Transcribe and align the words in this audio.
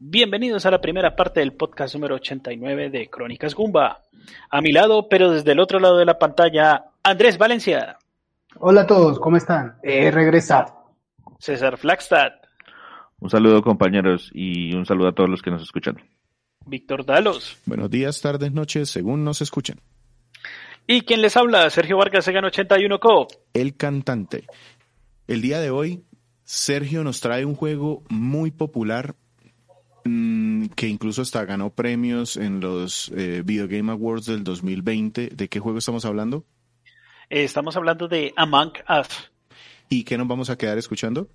Bienvenidos 0.00 0.66
a 0.66 0.72
la 0.72 0.80
primera 0.80 1.14
parte 1.14 1.38
del 1.38 1.52
podcast 1.52 1.94
número 1.94 2.16
89 2.16 2.90
de 2.90 3.08
Crónicas 3.08 3.54
Gumba. 3.54 4.02
A 4.50 4.60
mi 4.60 4.72
lado, 4.72 5.08
pero 5.08 5.30
desde 5.30 5.52
el 5.52 5.60
otro 5.60 5.78
lado 5.78 5.98
de 5.98 6.04
la 6.04 6.18
pantalla, 6.18 6.86
Andrés 7.04 7.38
Valencia. 7.38 7.96
Hola 8.58 8.82
a 8.82 8.86
todos, 8.88 9.20
¿cómo 9.20 9.36
están? 9.36 9.76
He 9.84 10.10
regresado. 10.10 10.74
César 11.38 11.78
Flagstad. 11.78 12.32
Un 13.20 13.30
saludo 13.30 13.62
compañeros 13.62 14.30
y 14.34 14.74
un 14.74 14.84
saludo 14.84 15.08
a 15.08 15.14
todos 15.14 15.30
los 15.30 15.42
que 15.42 15.52
nos 15.52 15.62
escuchan. 15.62 15.96
Víctor 16.66 17.06
Dalos. 17.06 17.56
Buenos 17.64 17.88
días, 17.88 18.20
tardes, 18.20 18.52
noches, 18.52 18.90
según 18.90 19.24
nos 19.24 19.42
escuchen. 19.42 19.80
¿Y 20.88 21.02
quién 21.02 21.22
les 21.22 21.36
habla? 21.36 21.70
Sergio 21.70 21.96
Vargas, 21.98 22.24
Segan 22.24 22.44
81 22.44 22.98
Co. 22.98 23.28
El 23.54 23.76
cantante. 23.76 24.44
El 25.28 25.40
día 25.40 25.60
de 25.60 25.70
hoy, 25.70 26.04
Sergio 26.42 27.04
nos 27.04 27.20
trae 27.20 27.44
un 27.44 27.54
juego 27.54 28.02
muy 28.10 28.50
popular 28.50 29.14
que 30.04 30.86
incluso 30.86 31.22
hasta 31.22 31.44
ganó 31.44 31.70
premios 31.70 32.36
en 32.36 32.60
los 32.60 33.10
eh, 33.16 33.42
Video 33.44 33.66
Game 33.66 33.90
Awards 33.90 34.26
del 34.26 34.44
2020. 34.44 35.28
¿De 35.28 35.48
qué 35.48 35.60
juego 35.60 35.78
estamos 35.78 36.04
hablando? 36.04 36.44
Eh, 37.30 37.44
estamos 37.44 37.76
hablando 37.76 38.06
de 38.06 38.32
Among 38.36 38.72
Us. 38.88 39.32
¿Y 39.88 40.04
qué 40.04 40.18
nos 40.18 40.28
vamos 40.28 40.50
a 40.50 40.58
quedar 40.58 40.76
escuchando? 40.76 41.28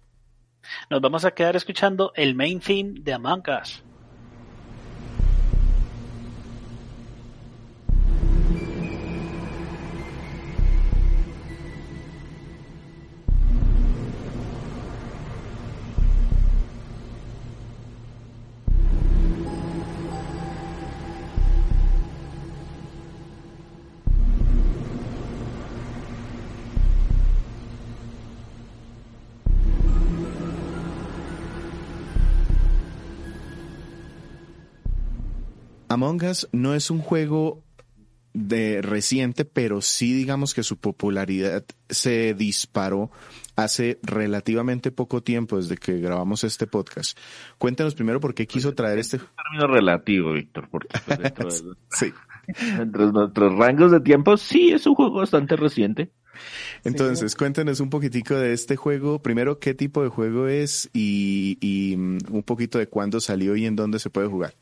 Nos 0.90 1.02
vamos 1.02 1.26
a 1.26 1.32
quedar 1.32 1.56
escuchando 1.56 2.12
el 2.16 2.36
main 2.36 2.60
theme 2.60 3.00
de 3.00 3.14
Among 3.14 3.44
Us. 3.62 3.84
Among 36.00 36.24
Us 36.24 36.48
no 36.54 36.76
es 36.76 36.90
un 36.92 37.00
juego 37.00 37.62
de 38.34 38.82
reciente, 38.82 39.44
pero 39.44 39.82
sí 39.82 40.14
digamos 40.14 40.54
que 40.54 40.64
su 40.64 40.78
popularidad 40.78 41.66
se 41.90 42.34
disparó 42.36 43.12
hace 43.58 44.00
relativamente 44.02 44.92
poco 44.92 45.22
tiempo 45.22 45.58
desde 45.58 45.76
que 45.76 46.00
grabamos 46.00 46.46
este 46.46 46.68
podcast. 46.68 47.18
Cuéntenos 47.58 47.96
primero 47.96 48.22
por 48.22 48.34
qué 48.34 48.48
quiso 48.48 48.74
traer 48.74 49.00
este 49.00 49.18
término 49.18 49.68
relativo, 49.68 50.32
Víctor, 50.32 50.70
porque 50.72 50.98
pues, 51.06 51.20
dentro 51.20 51.50
de, 51.50 51.76
sí. 51.92 52.14
dentro 52.78 53.08
de 53.08 53.12
nuestros 53.12 53.58
rangos 53.58 53.92
de 53.92 54.00
tiempo 54.00 54.38
sí 54.38 54.72
es 54.72 54.88
un 54.88 54.96
juego 54.96 55.16
bastante 55.16 55.58
reciente. 55.58 56.12
Entonces, 56.86 57.36
cuéntenos 57.36 57.82
un 57.82 57.90
poquitico 57.90 58.36
de 58.36 58.54
este 58.54 58.78
juego. 58.78 59.22
Primero, 59.22 59.60
qué 59.60 59.74
tipo 59.74 60.02
de 60.02 60.08
juego 60.08 60.48
es 60.48 60.90
y, 60.94 61.58
y 61.60 61.98
mm, 61.98 62.20
un 62.32 62.44
poquito 62.44 62.80
de 62.80 62.88
cuándo 62.88 63.20
salió 63.20 63.58
y 63.58 63.66
en 63.66 63.76
dónde 63.76 64.00
se 64.00 64.10
puede 64.10 64.28
jugar 64.28 64.54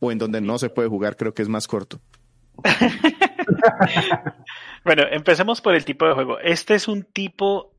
o 0.00 0.12
en 0.12 0.18
donde 0.18 0.40
no 0.40 0.58
se 0.58 0.70
puede 0.70 0.88
jugar, 0.88 1.16
creo 1.16 1.34
que 1.34 1.42
es 1.42 1.48
más 1.48 1.66
corto. 1.66 2.00
bueno, 4.84 5.02
empecemos 5.10 5.60
por 5.60 5.74
el 5.74 5.84
tipo 5.84 6.06
de 6.06 6.14
juego. 6.14 6.38
Este 6.38 6.74
es 6.74 6.88
un 6.88 7.04
tipo, 7.04 7.74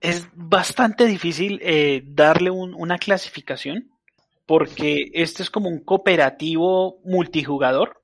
es 0.00 0.28
bastante 0.34 1.06
difícil 1.06 1.60
eh, 1.62 2.02
darle 2.06 2.50
un, 2.50 2.74
una 2.74 2.98
clasificación 2.98 3.90
porque 4.46 5.10
este 5.14 5.44
es 5.44 5.50
como 5.50 5.68
un 5.68 5.78
cooperativo 5.78 6.98
multijugador. 7.04 8.02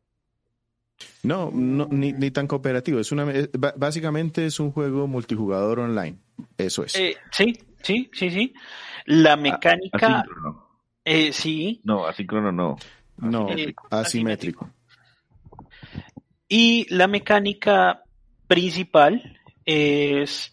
No, 1.25 1.50
no 1.53 1.88
ni, 1.91 2.12
ni, 2.12 2.31
tan 2.31 2.47
cooperativo. 2.47 3.00
Es 3.00 3.10
una, 3.10 3.31
es, 3.32 3.50
básicamente 3.53 4.47
es 4.47 4.60
un 4.60 4.71
juego 4.71 5.09
multijugador 5.09 5.81
online. 5.81 6.19
Eso 6.56 6.84
es. 6.84 6.94
Eh, 6.94 7.16
sí, 7.32 7.59
sí, 7.82 8.09
sí, 8.12 8.31
sí. 8.31 8.55
La 9.06 9.37
mecánica. 9.37 10.21
Asíncrono. 10.21 10.69
Eh, 11.05 11.32
sí. 11.32 11.81
No, 11.84 12.06
asíncrono 12.06 12.53
no. 12.53 12.76
No, 13.19 13.50
Eh, 13.50 13.75
asimétrico. 13.91 14.71
Y 16.49 16.87
la 16.94 17.09
mecánica 17.09 18.03
principal 18.47 19.38
es 19.65 20.53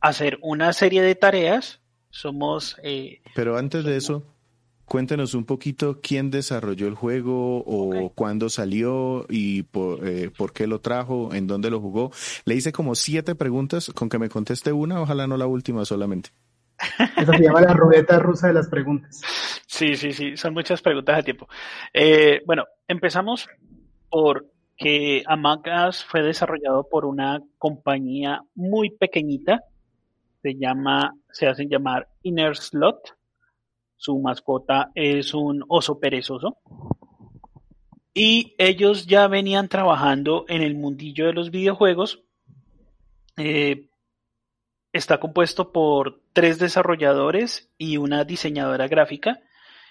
hacer 0.00 0.38
una 0.42 0.72
serie 0.72 1.02
de 1.02 1.14
tareas. 1.14 1.80
Somos. 2.10 2.76
Eh, 2.82 3.20
Pero 3.34 3.56
antes 3.56 3.84
de 3.84 3.96
eso, 3.96 4.24
cuéntenos 4.84 5.34
un 5.34 5.44
poquito 5.44 6.00
quién 6.02 6.30
desarrolló 6.30 6.86
el 6.86 6.94
juego 6.94 7.58
o 7.64 8.10
cuándo 8.14 8.48
salió 8.50 9.26
y 9.28 9.62
por, 9.62 10.06
eh, 10.06 10.30
por 10.30 10.52
qué 10.52 10.66
lo 10.66 10.80
trajo, 10.80 11.32
en 11.32 11.46
dónde 11.46 11.70
lo 11.70 11.80
jugó. 11.80 12.10
Le 12.44 12.54
hice 12.54 12.72
como 12.72 12.94
siete 12.94 13.34
preguntas, 13.34 13.90
con 13.94 14.08
que 14.08 14.18
me 14.18 14.28
conteste 14.28 14.72
una, 14.72 15.00
ojalá 15.00 15.26
no 15.26 15.36
la 15.36 15.46
última 15.46 15.84
solamente. 15.84 16.30
Eso 17.16 17.32
se 17.32 17.42
llama 17.42 17.60
la 17.60 17.72
ruleta 17.72 18.18
rusa 18.18 18.48
de 18.48 18.54
las 18.54 18.68
preguntas. 18.68 19.20
Sí, 19.66 19.96
sí, 19.96 20.12
sí, 20.12 20.36
son 20.36 20.54
muchas 20.54 20.82
preguntas 20.82 21.18
a 21.18 21.22
tiempo. 21.22 21.48
Eh, 21.92 22.42
bueno, 22.46 22.64
empezamos 22.86 23.48
por 24.10 24.46
que 24.76 25.22
Us 25.88 26.04
fue 26.04 26.22
desarrollado 26.22 26.88
por 26.88 27.04
una 27.04 27.40
compañía 27.58 28.42
muy 28.54 28.90
pequeñita, 28.90 29.62
se 30.42 30.54
llama, 30.56 31.14
se 31.30 31.46
hacen 31.46 31.68
llamar 31.68 32.08
Inner 32.22 32.56
Slot. 32.56 33.16
Su 33.96 34.18
mascota 34.18 34.90
es 34.94 35.32
un 35.34 35.64
oso 35.68 36.00
perezoso. 36.00 36.58
Y 38.12 38.54
ellos 38.58 39.06
ya 39.06 39.28
venían 39.28 39.68
trabajando 39.68 40.44
en 40.48 40.62
el 40.62 40.74
mundillo 40.74 41.26
de 41.26 41.32
los 41.32 41.50
videojuegos. 41.50 42.24
Eh, 43.36 43.88
está 44.92 45.18
compuesto 45.18 45.72
por 45.72 46.20
tres 46.32 46.58
desarrolladores 46.58 47.70
y 47.78 47.96
una 47.96 48.24
diseñadora 48.24 48.88
gráfica. 48.88 49.40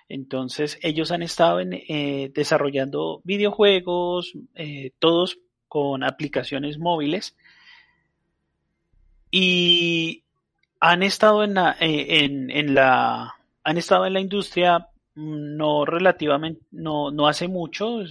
Entonces, 0.10 0.78
ellos 0.82 1.12
han 1.12 1.24
estado 1.24 1.60
en, 1.60 1.74
eh, 1.74 2.32
desarrollando 2.34 3.22
videojuegos, 3.24 4.34
eh, 4.56 4.92
todos 5.00 5.40
con 5.68 6.04
aplicaciones 6.04 6.78
móviles. 6.78 7.36
Y 9.32 10.24
han 10.82 11.04
estado 11.04 11.44
en 11.44 11.54
la, 11.54 11.78
eh, 11.80 12.30
han 13.64 13.78
estado 13.78 14.06
en 14.06 14.14
la 14.14 14.20
industria 14.20 14.88
mm, 15.16 15.56
no 15.56 15.86
relativamente, 15.86 16.62
no, 16.72 17.12
no 17.12 17.28
hace 17.28 17.48
mucho, 17.48 18.02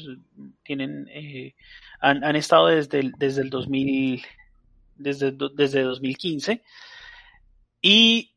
tienen, 0.63 1.09
eh, 1.13 1.55
han, 2.01 2.25
han 2.25 2.37
estado 2.37 2.69
desde 2.69 3.01
el, 3.01 3.13
desde 3.19 3.43
el 3.43 3.51
2000, 3.51 4.23
desde, 5.01 5.33
desde 5.55 5.83
2015 5.83 6.63
y 7.83 8.35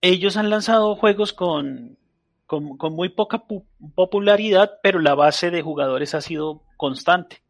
ellos 0.00 0.36
han 0.36 0.50
lanzado 0.50 0.96
juegos 0.96 1.32
con, 1.32 1.98
con, 2.46 2.76
muy 2.94 3.08
poca 3.08 3.46
pu- 3.46 3.64
popularidad, 3.94 4.78
pero 4.82 4.98
la 4.98 5.14
base 5.14 5.50
de 5.50 5.62
jugadores 5.62 6.14
ha 6.14 6.20
sido 6.20 6.62
constante, 6.76 7.42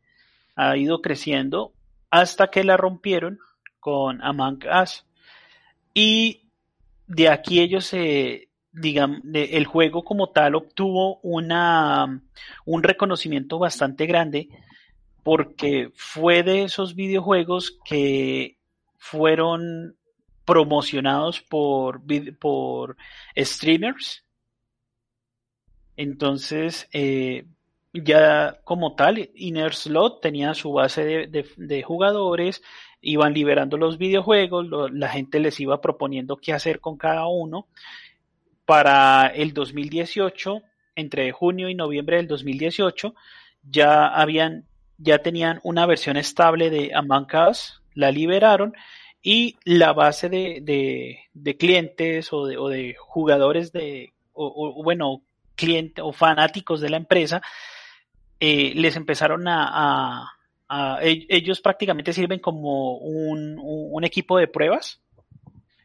ha 0.54 0.76
ido 0.76 1.00
creciendo 1.00 1.72
hasta 2.10 2.48
que 2.48 2.62
la 2.64 2.76
rompieron 2.76 3.38
con 3.81 4.22
Among 4.22 4.60
Us. 4.82 5.04
Y 5.94 6.50
de 7.06 7.28
aquí 7.28 7.60
ellos 7.60 7.87
se, 7.87 8.48
digamos, 8.70 9.20
el 9.32 9.66
juego 9.66 10.04
como 10.04 10.31
tal 10.31 10.54
obtuvo 10.54 11.19
una, 11.22 12.22
un 12.64 12.82
reconocimiento 12.82 13.58
bastante 13.58 14.06
grande 14.06 14.48
porque 15.22 15.90
fue 15.94 16.42
de 16.42 16.64
esos 16.64 16.94
videojuegos 16.94 17.78
que 17.84 18.56
fueron 18.98 19.96
promocionados 20.44 21.40
por, 21.40 22.00
streamers. 23.36 24.24
Entonces, 25.96 26.88
eh, 26.92 27.46
ya 27.92 28.60
como 28.64 28.94
tal, 28.94 29.30
Inner 29.34 29.74
Slot 29.74 30.20
tenía 30.20 30.54
su 30.54 30.72
base 30.72 31.28
de, 31.28 31.82
jugadores, 31.82 32.62
iban 33.00 33.34
liberando 33.34 33.76
los 33.76 33.98
videojuegos, 33.98 34.66
la 34.92 35.08
gente 35.08 35.38
les 35.40 35.60
iba 35.60 35.80
proponiendo 35.80 36.36
qué 36.36 36.52
hacer 36.52 36.80
con 36.80 36.96
cada 36.96 37.26
uno. 37.26 37.66
Para 38.64 39.26
el 39.26 39.52
2018 39.52 40.62
entre 40.94 41.32
junio 41.32 41.68
y 41.68 41.75
noviembre 41.75 42.16
del 42.16 42.28
2018 42.28 43.14
ya 43.68 44.08
habían, 44.08 44.66
ya 45.02 45.19
tenían 45.19 45.60
una 45.64 45.87
versión 45.87 46.16
estable 46.16 46.70
de 46.70 46.93
Among 46.94 47.28
Us, 47.49 47.82
la 47.94 48.10
liberaron 48.10 48.75
y 49.22 49.56
la 49.64 49.93
base 49.93 50.28
de, 50.28 51.56
clientes 51.58 52.32
o 52.32 52.46
de, 52.46 52.94
jugadores 52.99 53.72
de, 53.72 54.12
o, 54.32 54.82
bueno, 54.82 55.22
clientes 55.54 56.04
o 56.04 56.12
fanáticos 56.12 56.81
de 56.81 56.90
la 56.90 56.96
empresa, 56.96 57.43
eh, 58.40 58.72
les 58.75 58.96
empezaron 58.96 59.44
a, 59.46 60.32
e, 61.00 61.26
ellos 61.28 61.60
prácticamente 61.60 62.12
sirven 62.12 62.40
como 62.40 62.96
un, 62.96 64.04
equipo 64.04 64.38
de 64.38 64.49
pruebas. 64.49 65.00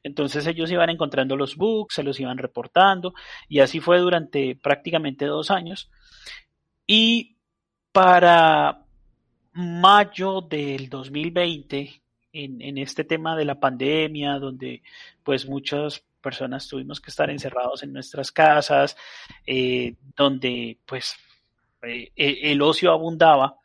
Entonces 0.02 0.48
ellos 0.48 0.72
iban 0.72 0.90
encontrando 0.90 1.36
los 1.36 1.56
bugs, 1.56 1.96
se 1.96 2.04
los 2.04 2.20
iban 2.20 2.38
reportando 2.38 3.14
y 3.48 3.60
así 3.60 3.80
fue 3.80 4.00
durante 4.00 4.56
prácticamente 4.56 5.26
dos 5.26 5.52
años. 5.52 5.92
Y 6.88 7.38
para 7.92 8.87
mayo 9.58 10.42
del 10.42 10.88
2020, 10.88 12.02
en, 12.32 12.78
este 12.78 13.04
tema 13.04 13.36
de 13.36 13.46
la 13.46 13.60
pandemia, 13.60 14.38
donde 14.38 14.84
pues 15.24 15.48
muchas 15.48 16.04
personas 16.22 16.68
tuvimos 16.68 17.02
que 17.02 17.10
estar 17.10 17.30
encerrados 17.32 17.82
en 17.82 17.92
nuestras 17.92 18.32
casas, 18.32 18.96
eh, 19.48 19.96
donde 20.16 20.78
pues 20.86 21.16
eh, 21.82 22.12
e, 22.16 22.52
el 22.52 22.62
ocio 22.62 22.92
abundaba, 22.92 23.56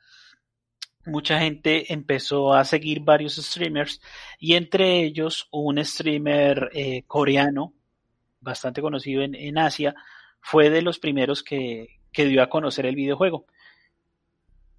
mucha 1.05 1.39
gente 1.39 1.93
empezó 1.93 2.55
a 2.55 2.65
seguir 2.65 3.01
varios 3.01 3.37
streamers 3.37 4.01
y 4.39 4.55
entre 4.55 5.03
ellos 5.03 5.49
un 5.51 5.85
streamer 5.85 6.71
eh, 6.73 7.03
coreano 7.07 7.75
bastante 8.41 8.81
conocido 8.81 9.23
en, 9.23 9.59
Asia 9.59 9.95
fue 10.41 10.71
de 10.71 10.81
los 10.81 10.99
primeros 10.99 11.43
que, 11.43 12.01
que 12.13 12.25
dio 12.25 12.43
a 12.43 12.49
conocer 12.49 12.87
el 12.87 12.97
videojuego. 12.97 13.45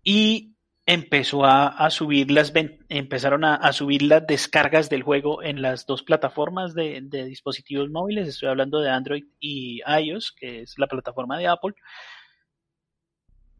Y 0.03 0.52
empezó 0.85 1.45
a, 1.45 1.89
subir 1.89 2.29
las 2.29 2.51
empezaron 2.89 3.45
a, 3.45 3.71
subir 3.71 4.01
las 4.01 4.27
descargas 4.27 4.89
del 4.89 5.03
juego 5.03 5.41
en 5.41 5.61
las 5.61 5.85
dos 5.85 6.03
plataformas 6.03 6.73
de, 6.73 7.01
dispositivos 7.01 7.89
móviles. 7.89 8.27
Estoy 8.27 8.49
hablando 8.49 8.79
de 8.79 8.89
Android 8.89 9.23
y 9.39 9.81
iOS, 9.85 10.33
que 10.33 10.61
es 10.61 10.77
la 10.77 10.87
plataforma 10.87 11.37
de 11.37 11.47
Apple. 11.47 11.73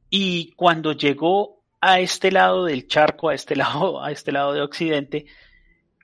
Y 0.09 0.51
cuando 0.53 0.91
llegó 0.91 1.63
a 1.79 1.99
este 1.99 2.31
lado 2.31 2.65
del 2.65 2.87
charco, 2.87 3.29
a 3.29 3.33
este 3.33 3.55
lado, 3.55 4.03
a 4.03 4.11
este 4.11 4.31
lado 4.31 4.53
de 4.53 4.61
Occidente, 4.61 5.25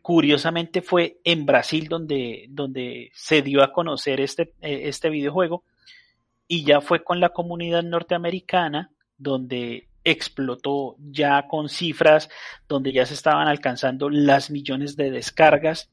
curiosamente 0.01 0.81
fue 0.81 1.19
en 1.25 1.45
Brasil 1.45 1.89
donde, 1.89 2.45
donde 2.49 3.11
se 3.13 3.41
dio 3.41 3.61
a 3.61 3.73
conocer 3.73 4.21
este, 4.21 4.53
eh, 4.61 4.83
este 4.85 5.09
videojuego. 5.09 5.63
Y 6.47 6.63
ya 6.63 6.81
fue 6.81 7.03
con 7.03 7.19
la 7.19 7.29
comunidad 7.29 7.83
norteamericana 7.83 8.91
donde 9.17 9.88
explotó 10.11 10.95
ya 10.99 11.47
con 11.47 11.69
cifras 11.69 12.29
donde 12.67 12.91
ya 12.91 13.05
se 13.05 13.13
estaban 13.13 13.47
alcanzando 13.47 14.09
las 14.09 14.49
millones 14.49 14.95
de 14.95 15.11
descargas 15.11 15.89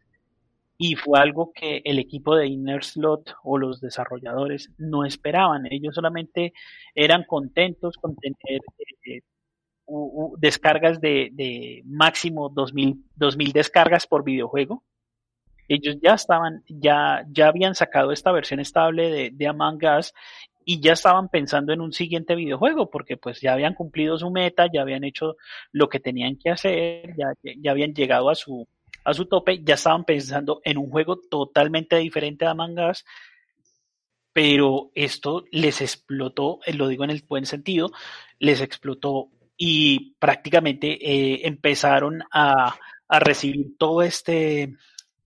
y 0.79 0.95
fue 0.95 1.19
algo 1.19 1.53
que 1.55 1.81
el 1.85 1.99
equipo 1.99 2.37
de 2.37 2.47
Inner 2.47 2.85
Slot 2.85 3.35
o 3.45 3.59
los 3.59 3.81
desarrolladores 3.81 4.71
no 4.77 5.05
esperaban. 5.05 5.67
Ellos 5.71 5.95
solamente 5.95 6.53
eran 6.95 7.25
contentos 7.25 7.97
con 7.97 8.15
tener 8.17 8.61
eh, 9.07 9.23
descargas 10.39 11.01
de, 11.01 11.31
de 11.33 11.83
máximo 11.87 12.51
2000, 12.51 13.05
2000 13.15 13.53
descargas 13.53 14.07
por 14.07 14.25
videojuego. 14.25 14.85
Ellos 15.69 15.97
ya 16.01 16.15
estaban, 16.15 16.63
ya, 16.69 17.25
ya 17.31 17.49
habían 17.49 17.75
sacado 17.75 18.13
esta 18.13 18.31
versión 18.31 18.61
estable 18.61 19.11
de, 19.11 19.31
de 19.33 19.49
Among 19.49 19.81
Us 19.99 20.13
y 20.69 20.81
ya 20.81 20.95
estaban 20.95 21.29
pensando 21.29 21.73
en 21.73 21.81
un 21.81 21.93
siguiente 21.93 22.35
videojuego, 22.35 22.91
porque 22.91 23.17
pues 23.17 23.41
ya 23.41 23.53
habían 23.53 23.73
cumplido 23.73 24.19
su 24.19 24.33
meta, 24.33 24.67
ya 24.71 24.83
habían 24.83 25.05
hecho 25.05 25.37
lo 25.71 25.89
que 25.89 26.01
tenían 26.01 26.37
que 26.37 26.51
hacer, 26.51 27.15
ya, 27.17 27.33
ya 27.43 27.71
habían 27.71 27.95
llegado 27.95 28.29
a 28.29 28.35
su, 28.35 28.67
a 29.05 29.15
su 29.15 29.27
tope, 29.27 29.63
ya 29.63 29.75
estaban 29.75 30.05
pensando 30.05 30.61
en 30.65 30.79
un 30.79 30.91
juego 30.91 31.21
totalmente 31.21 31.97
diferente 31.99 32.47
a 32.47 32.55
Mangas, 32.55 33.05
pero 34.33 34.91
esto 34.97 35.45
les 35.53 35.81
explotó, 35.81 36.59
eh, 36.67 36.75
lo 36.75 36.89
digo 36.89 37.05
en 37.05 37.11
el 37.11 37.23
buen 37.29 37.47
sentido, 37.47 37.93
les 38.41 38.61
explotó 38.61 39.29
y 39.57 40.17
prácticamente 40.19 40.99
eh, 41.01 41.47
empezaron 41.47 42.25
a, 42.33 42.77
a, 43.07 43.21
recibir 43.21 43.79
todo 43.79 44.03
este, 44.03 44.75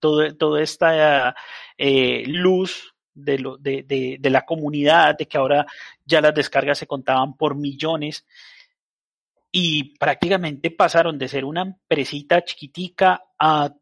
todo, 0.00 0.36
toda 0.36 0.60
esta 0.60 1.34
eh, 1.78 2.24
luz 2.26 2.94
de, 3.14 4.18
la 4.22 4.42
comunidad, 4.44 5.16
de 5.18 5.26
que 5.26 5.38
ahora 5.38 5.66
ya 6.04 6.20
las 6.20 6.34
descargas 6.34 6.78
se 6.78 6.86
contaban 6.86 7.36
por 7.36 7.54
millones 7.54 8.26
y 9.52 9.96
prácticamente 9.98 10.70
pasaron 10.70 11.18
de 11.18 11.28
ser 11.28 11.44
una 11.44 11.62
empresita 11.62 12.42
chiquitica 12.44 13.22
a 13.38 13.74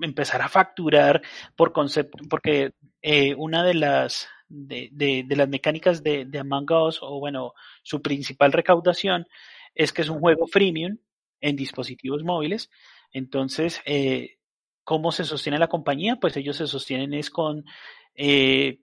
empezar 0.00 0.42
a 0.42 0.48
facturar 0.48 1.22
por 1.56 1.72
concepto, 1.72 2.18
porque 2.30 2.72
eh, 3.02 3.34
una 3.34 3.64
de 3.64 3.74
las 3.74 4.28
de, 4.48 4.88
de, 4.92 5.36
las 5.36 5.48
mecánicas 5.48 6.02
de, 6.02 6.24
de 6.24 6.38
Among 6.38 6.70
Us, 6.72 7.00
o 7.02 7.18
bueno, 7.18 7.52
su 7.82 8.00
principal 8.00 8.52
recaudación 8.52 9.26
es 9.74 9.92
que 9.92 10.02
es 10.02 10.08
un 10.08 10.20
juego 10.20 10.46
freemium 10.46 10.98
en 11.40 11.56
dispositivos 11.56 12.24
móviles. 12.24 12.70
Entonces, 13.12 13.80
eh, 13.84 14.38
¿cómo 14.84 15.12
se 15.12 15.24
sostiene 15.24 15.58
la 15.58 15.68
compañía? 15.68 16.16
Pues 16.16 16.36
ellos 16.36 16.56
se 16.56 16.66
sostienen 16.66 17.14
es 17.14 17.30
con 17.30 17.64
eh, 18.14 18.80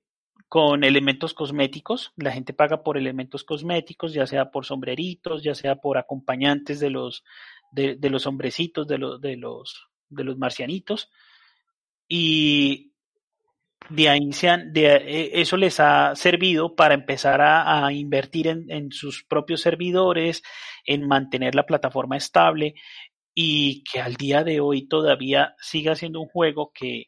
con 0.47 0.83
elementos 0.83 1.33
cosméticos. 1.33 2.13
La 2.15 2.31
gente 2.31 2.53
paga 2.53 2.83
por 2.83 2.97
elementos 2.97 3.43
cosméticos, 3.43 4.13
ya 4.13 4.25
sea 4.27 4.51
por 4.51 4.65
sombreritos, 4.65 5.43
ya 5.43 5.55
sea 5.55 5.75
por 5.75 5.97
acompañantes 5.97 6.79
de 6.79 6.89
los, 6.89 7.23
de, 7.71 7.97
los 8.09 8.25
hombrecitos, 8.25 8.87
de 8.87 8.97
los, 8.97 9.19
de 9.21 9.37
los, 9.37 9.87
de 10.09 10.23
los 10.23 10.37
marcianitos. 10.37 11.09
Y 12.07 12.93
de 13.89 14.09
ahí 14.09 14.31
se 14.31 14.49
de, 14.67 14.95
e, 14.95 15.41
eso 15.41 15.57
les 15.57 15.79
ha 15.79 16.15
servido 16.15 16.75
para 16.75 16.93
empezar 16.93 17.41
a, 17.41 17.91
invertir 17.91 18.47
en, 18.47 18.91
sus 18.91 19.23
propios 19.23 19.61
servidores, 19.61 20.41
en 20.85 21.07
mantener 21.07 21.55
la 21.55 21.65
plataforma 21.65 22.17
estable 22.17 22.75
y 23.33 23.83
que 23.83 23.99
al 23.99 24.15
día 24.15 24.43
de 24.43 24.59
hoy 24.61 24.87
todavía 24.87 25.55
siga 25.59 25.95
siendo 25.95 26.21
un 26.21 26.27
juego 26.27 26.71
que 26.73 27.07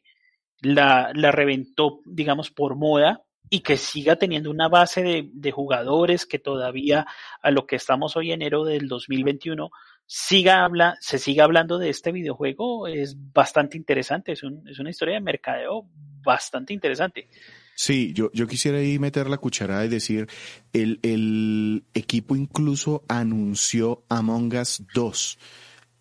la, 0.60 1.12
la 1.14 1.30
reventó, 1.30 2.00
digamos, 2.04 2.50
por 2.50 2.76
moda 2.76 3.22
y 3.50 3.60
que 3.60 3.76
siga 3.76 4.16
teniendo 4.16 4.50
una 4.50 4.68
base 4.68 5.02
de, 5.02 5.30
de, 5.32 5.50
jugadores 5.50 6.26
que 6.26 6.38
todavía 6.38 7.06
a 7.42 7.50
lo 7.50 7.66
que 7.66 7.76
estamos 7.76 8.16
hoy 8.16 8.32
enero 8.32 8.64
del 8.64 8.88
2021 8.88 9.70
siga 10.04 10.64
habla, 10.64 10.96
se 11.00 11.18
siga 11.18 11.44
hablando 11.44 11.78
de 11.78 11.90
este 11.90 12.12
videojuego 12.12 12.88
es 12.88 13.16
bastante 13.32 13.76
interesante, 13.76 14.32
es, 14.32 14.42
un, 14.42 14.66
es 14.68 14.78
una 14.78 14.90
historia 14.90 15.14
de 15.14 15.20
mercadeo 15.20 15.86
bastante 16.22 16.72
interesante. 16.72 17.28
Sí, 17.74 18.12
yo, 18.12 18.30
yo 18.32 18.46
quisiera 18.46 18.78
ahí 18.78 18.98
meter 18.98 19.30
la 19.30 19.38
cucharada 19.38 19.84
y 19.84 19.88
decir, 19.88 20.26
el, 20.72 20.98
el 21.02 21.84
equipo 21.94 22.34
incluso 22.34 23.04
anunció 23.06 24.04
Among 24.08 24.56
Us 24.56 24.82
2 24.94 25.38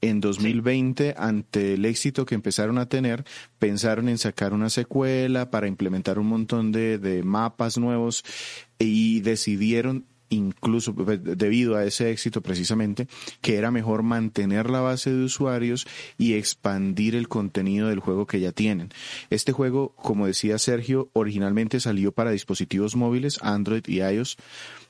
en 0.01 0.21
2020, 0.21 1.15
ante 1.17 1.73
el 1.73 1.85
éxito 1.85 2.25
que 2.25 2.35
empezaron 2.35 2.77
a 2.77 2.87
tener, 2.87 3.25
pensaron 3.59 4.09
en 4.09 4.17
sacar 4.17 4.53
una 4.53 4.69
secuela 4.69 5.49
para 5.49 5.67
implementar 5.67 6.19
un 6.19 6.27
montón 6.27 6.71
de, 6.71 6.97
de 6.97 7.23
mapas 7.23 7.77
nuevos 7.77 8.23
y 8.79 9.21
decidieron 9.21 10.05
incluso 10.29 10.93
pues, 10.93 11.19
debido 11.23 11.75
a 11.75 11.85
ese 11.85 12.11
éxito 12.11 12.41
precisamente, 12.41 13.07
que 13.41 13.55
era 13.55 13.71
mejor 13.71 14.03
mantener 14.03 14.69
la 14.69 14.81
base 14.81 15.11
de 15.11 15.23
usuarios 15.23 15.87
y 16.17 16.33
expandir 16.33 17.15
el 17.15 17.27
contenido 17.27 17.87
del 17.87 17.99
juego 17.99 18.27
que 18.27 18.39
ya 18.39 18.51
tienen. 18.51 18.89
Este 19.29 19.51
juego, 19.51 19.93
como 19.95 20.27
decía 20.27 20.57
Sergio, 20.57 21.09
originalmente 21.13 21.79
salió 21.79 22.11
para 22.11 22.31
dispositivos 22.31 22.95
móviles, 22.95 23.39
Android 23.41 23.83
y 23.87 24.01
iOS, 24.01 24.37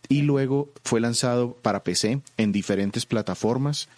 y 0.09 0.21
luego 0.21 0.71
fue 0.83 1.01
lanzado 1.01 1.53
para 1.61 1.83
PC 1.83 2.21
en 2.37 2.51
diferentes 2.51 3.05
plataformas 3.05 3.89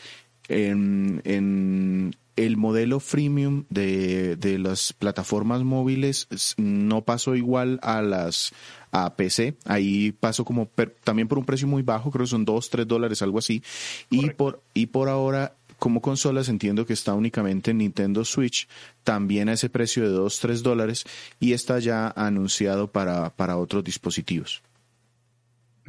en, 0.50 1.22
en 1.24 2.16
el 2.36 2.58
modelo 2.58 3.00
freemium 3.00 3.66
de, 3.70 4.36
de 4.36 4.58
las 4.58 4.94
plataformas 4.94 5.64
móviles 5.64 6.28
no 6.58 7.04
pasó 7.04 7.36
igual 7.36 7.80
a 7.82 8.02
las 8.02 8.54
a 8.92 9.16
PC. 9.16 9.56
Ahí 9.66 10.12
pasó 10.14 10.46
como 10.46 10.70
también 11.04 11.28
por 11.28 11.38
un 11.38 11.46
precio 11.46 11.68
muy 11.68 11.84
bajo, 11.84 12.12
creo 12.12 12.26
que 12.26 12.32
son 12.32 12.46
2, 12.46 12.70
3 12.70 12.88
dólares, 12.88 13.22
algo 13.22 13.40
así. 13.40 13.62
Y 14.10 14.30
por, 14.32 14.64
y 14.74 14.88
por 14.88 15.10
ahora, 15.10 15.54
como 15.78 16.02
consolas, 16.02 16.50
entiendo 16.50 16.86
que 16.86 16.94
está 16.94 17.14
únicamente 17.14 17.72
en 17.72 17.80
Nintendo 17.80 18.26
Switch, 18.26 18.68
también 19.04 19.50
a 19.50 19.54
ese 19.54 19.70
precio 19.70 20.04
de 20.04 20.10
2, 20.10 20.40
3 20.40 20.64
dólares, 20.64 21.06
y 21.40 21.54
está 21.54 21.80
ya 21.80 22.08
anunciado 22.16 22.92
para, 22.92 23.30
para 23.36 23.58
otros 23.58 23.84
dispositivos. 23.84 24.64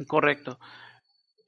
Correcto 0.07 0.59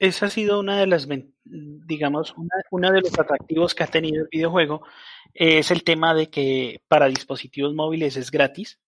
esa 0.04 0.26
ha 0.26 0.30
sido 0.30 0.60
una 0.60 0.78
de 0.78 0.86
las, 0.86 1.08
digamos, 1.46 2.36
una, 2.72 2.92
de 2.92 3.02
los 3.02 3.18
atractivos 3.18 3.74
que 3.74 3.84
ha 3.84 3.88
tenido 3.88 4.24
el 4.24 4.28
videojuego, 4.30 4.86
es 5.34 5.72
el 5.72 5.84
tema 5.86 6.14
de 6.14 6.30
que 6.30 6.82
para 6.90 7.08
dispositivos 7.08 7.74
móviles 7.74 8.18
es 8.18 8.30
gratis. 8.30 8.80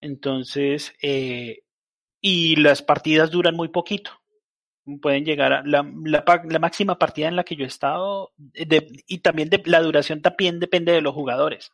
Entonces, 0.00 0.94
eh, 1.02 1.64
y 2.20 2.56
las 2.56 2.82
partidas 2.82 3.32
duran 3.32 3.56
muy 3.56 3.68
poquito. 3.68 4.12
Pueden 5.02 5.24
llegar 5.24 5.52
a 5.52 5.62
la, 5.64 5.84
la, 6.04 6.58
máxima 6.60 6.96
partida 6.96 7.26
en 7.26 7.34
la 7.34 7.42
que 7.42 7.56
yo 7.56 7.64
he 7.64 7.66
estado 7.66 8.32
y 8.54 9.18
también 9.18 9.50
de, 9.50 9.60
la 9.64 9.80
duración 9.80 10.22
también 10.22 10.60
depende 10.60 10.92
de 10.92 11.00
los 11.00 11.12
jugadores. 11.12 11.72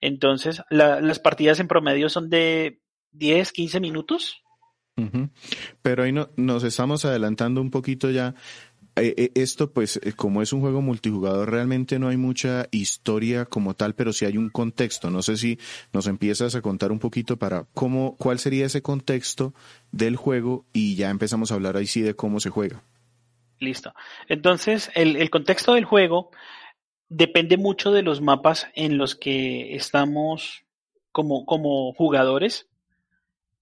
Entonces, 0.00 0.62
la, 0.70 1.02
las 1.02 1.18
partidas 1.18 1.60
en 1.60 1.68
promedio 1.68 2.08
son 2.08 2.30
de 2.30 2.80
10, 3.10 3.52
15 3.52 3.80
minutos. 3.80 4.41
Pero 5.82 6.02
ahí 6.02 6.12
no, 6.12 6.30
nos 6.36 6.64
estamos 6.64 7.04
adelantando 7.04 7.60
un 7.60 7.70
poquito 7.70 8.10
ya. 8.10 8.34
Eh, 8.94 9.30
esto, 9.34 9.72
pues, 9.72 9.98
como 10.16 10.42
es 10.42 10.52
un 10.52 10.60
juego 10.60 10.82
multijugador, 10.82 11.50
realmente 11.50 11.98
no 11.98 12.08
hay 12.08 12.18
mucha 12.18 12.68
historia 12.72 13.46
como 13.46 13.74
tal, 13.74 13.94
pero 13.94 14.12
sí 14.12 14.26
hay 14.26 14.36
un 14.36 14.50
contexto. 14.50 15.10
No 15.10 15.22
sé 15.22 15.36
si 15.38 15.58
nos 15.92 16.06
empiezas 16.06 16.54
a 16.54 16.60
contar 16.60 16.92
un 16.92 16.98
poquito 16.98 17.38
para 17.38 17.64
cómo, 17.72 18.16
cuál 18.18 18.38
sería 18.38 18.66
ese 18.66 18.82
contexto 18.82 19.54
del 19.92 20.16
juego 20.16 20.66
y 20.74 20.94
ya 20.94 21.08
empezamos 21.08 21.50
a 21.50 21.54
hablar 21.54 21.76
ahí 21.76 21.86
sí 21.86 22.02
de 22.02 22.14
cómo 22.14 22.38
se 22.38 22.50
juega. 22.50 22.82
Listo. 23.58 23.94
Entonces, 24.28 24.90
el, 24.94 25.16
el 25.16 25.30
contexto 25.30 25.74
del 25.74 25.84
juego 25.84 26.30
depende 27.08 27.56
mucho 27.56 27.92
de 27.92 28.02
los 28.02 28.20
mapas 28.20 28.68
en 28.74 28.98
los 28.98 29.14
que 29.14 29.74
estamos 29.76 30.64
como, 31.12 31.44
como 31.46 31.92
jugadores. 31.92 32.68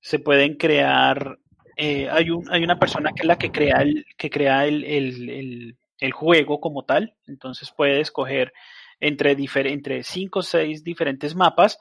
Se 0.01 0.19
pueden 0.19 0.57
crear 0.57 1.39
eh, 1.83 2.11
hay, 2.11 2.29
un, 2.29 2.45
hay 2.51 2.63
una 2.63 2.79
persona 2.79 3.11
que 3.13 3.23
es 3.23 3.27
la 3.27 3.39
que 3.39 3.51
crea 3.51 3.79
el, 3.81 4.05
que 4.19 4.29
crea 4.29 4.67
el, 4.67 4.85
el, 4.85 5.79
el, 5.99 6.13
juego 6.13 6.61
como 6.61 6.85
tal, 6.85 7.15
entonces 7.27 7.73
puede 7.75 8.01
escoger 8.01 8.53
entre, 9.01 9.33
entre 9.33 10.03
cinco 10.03 10.41
o 10.41 10.43
seis 10.43 10.85
diferentes 10.85 11.35
mapas. 11.35 11.79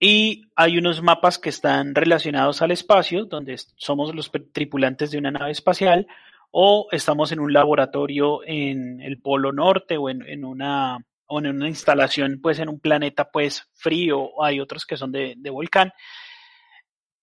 Y 0.00 0.48
hay 0.56 0.78
unos 0.78 1.00
mapas 1.00 1.38
que 1.38 1.50
están 1.50 1.94
relacionados 1.94 2.60
al 2.60 2.72
espacio, 2.72 3.26
donde 3.26 3.56
somos 3.76 4.12
los 4.16 4.32
tripulantes 4.52 5.12
de 5.12 5.18
una 5.18 5.30
nave 5.30 5.52
espacial 5.52 6.08
o 6.50 6.88
estamos 6.90 7.30
en 7.30 7.38
un 7.38 7.52
laboratorio 7.52 8.40
en 8.44 9.00
el 9.00 9.20
Polo 9.20 9.52
Norte 9.52 9.96
o 9.96 10.10
en, 10.10 10.26
en 10.26 10.44
una 10.44 10.98
o 11.26 11.38
en 11.38 11.46
una 11.46 11.68
instalación 11.68 12.40
pues 12.42 12.58
en 12.58 12.68
un 12.68 12.80
planeta 12.80 13.30
pues 13.30 13.70
frío, 13.74 14.42
hay 14.42 14.58
otros 14.58 14.84
que 14.84 14.96
son 14.96 15.12
de, 15.12 15.34
de 15.36 15.50
volcán. 15.50 15.92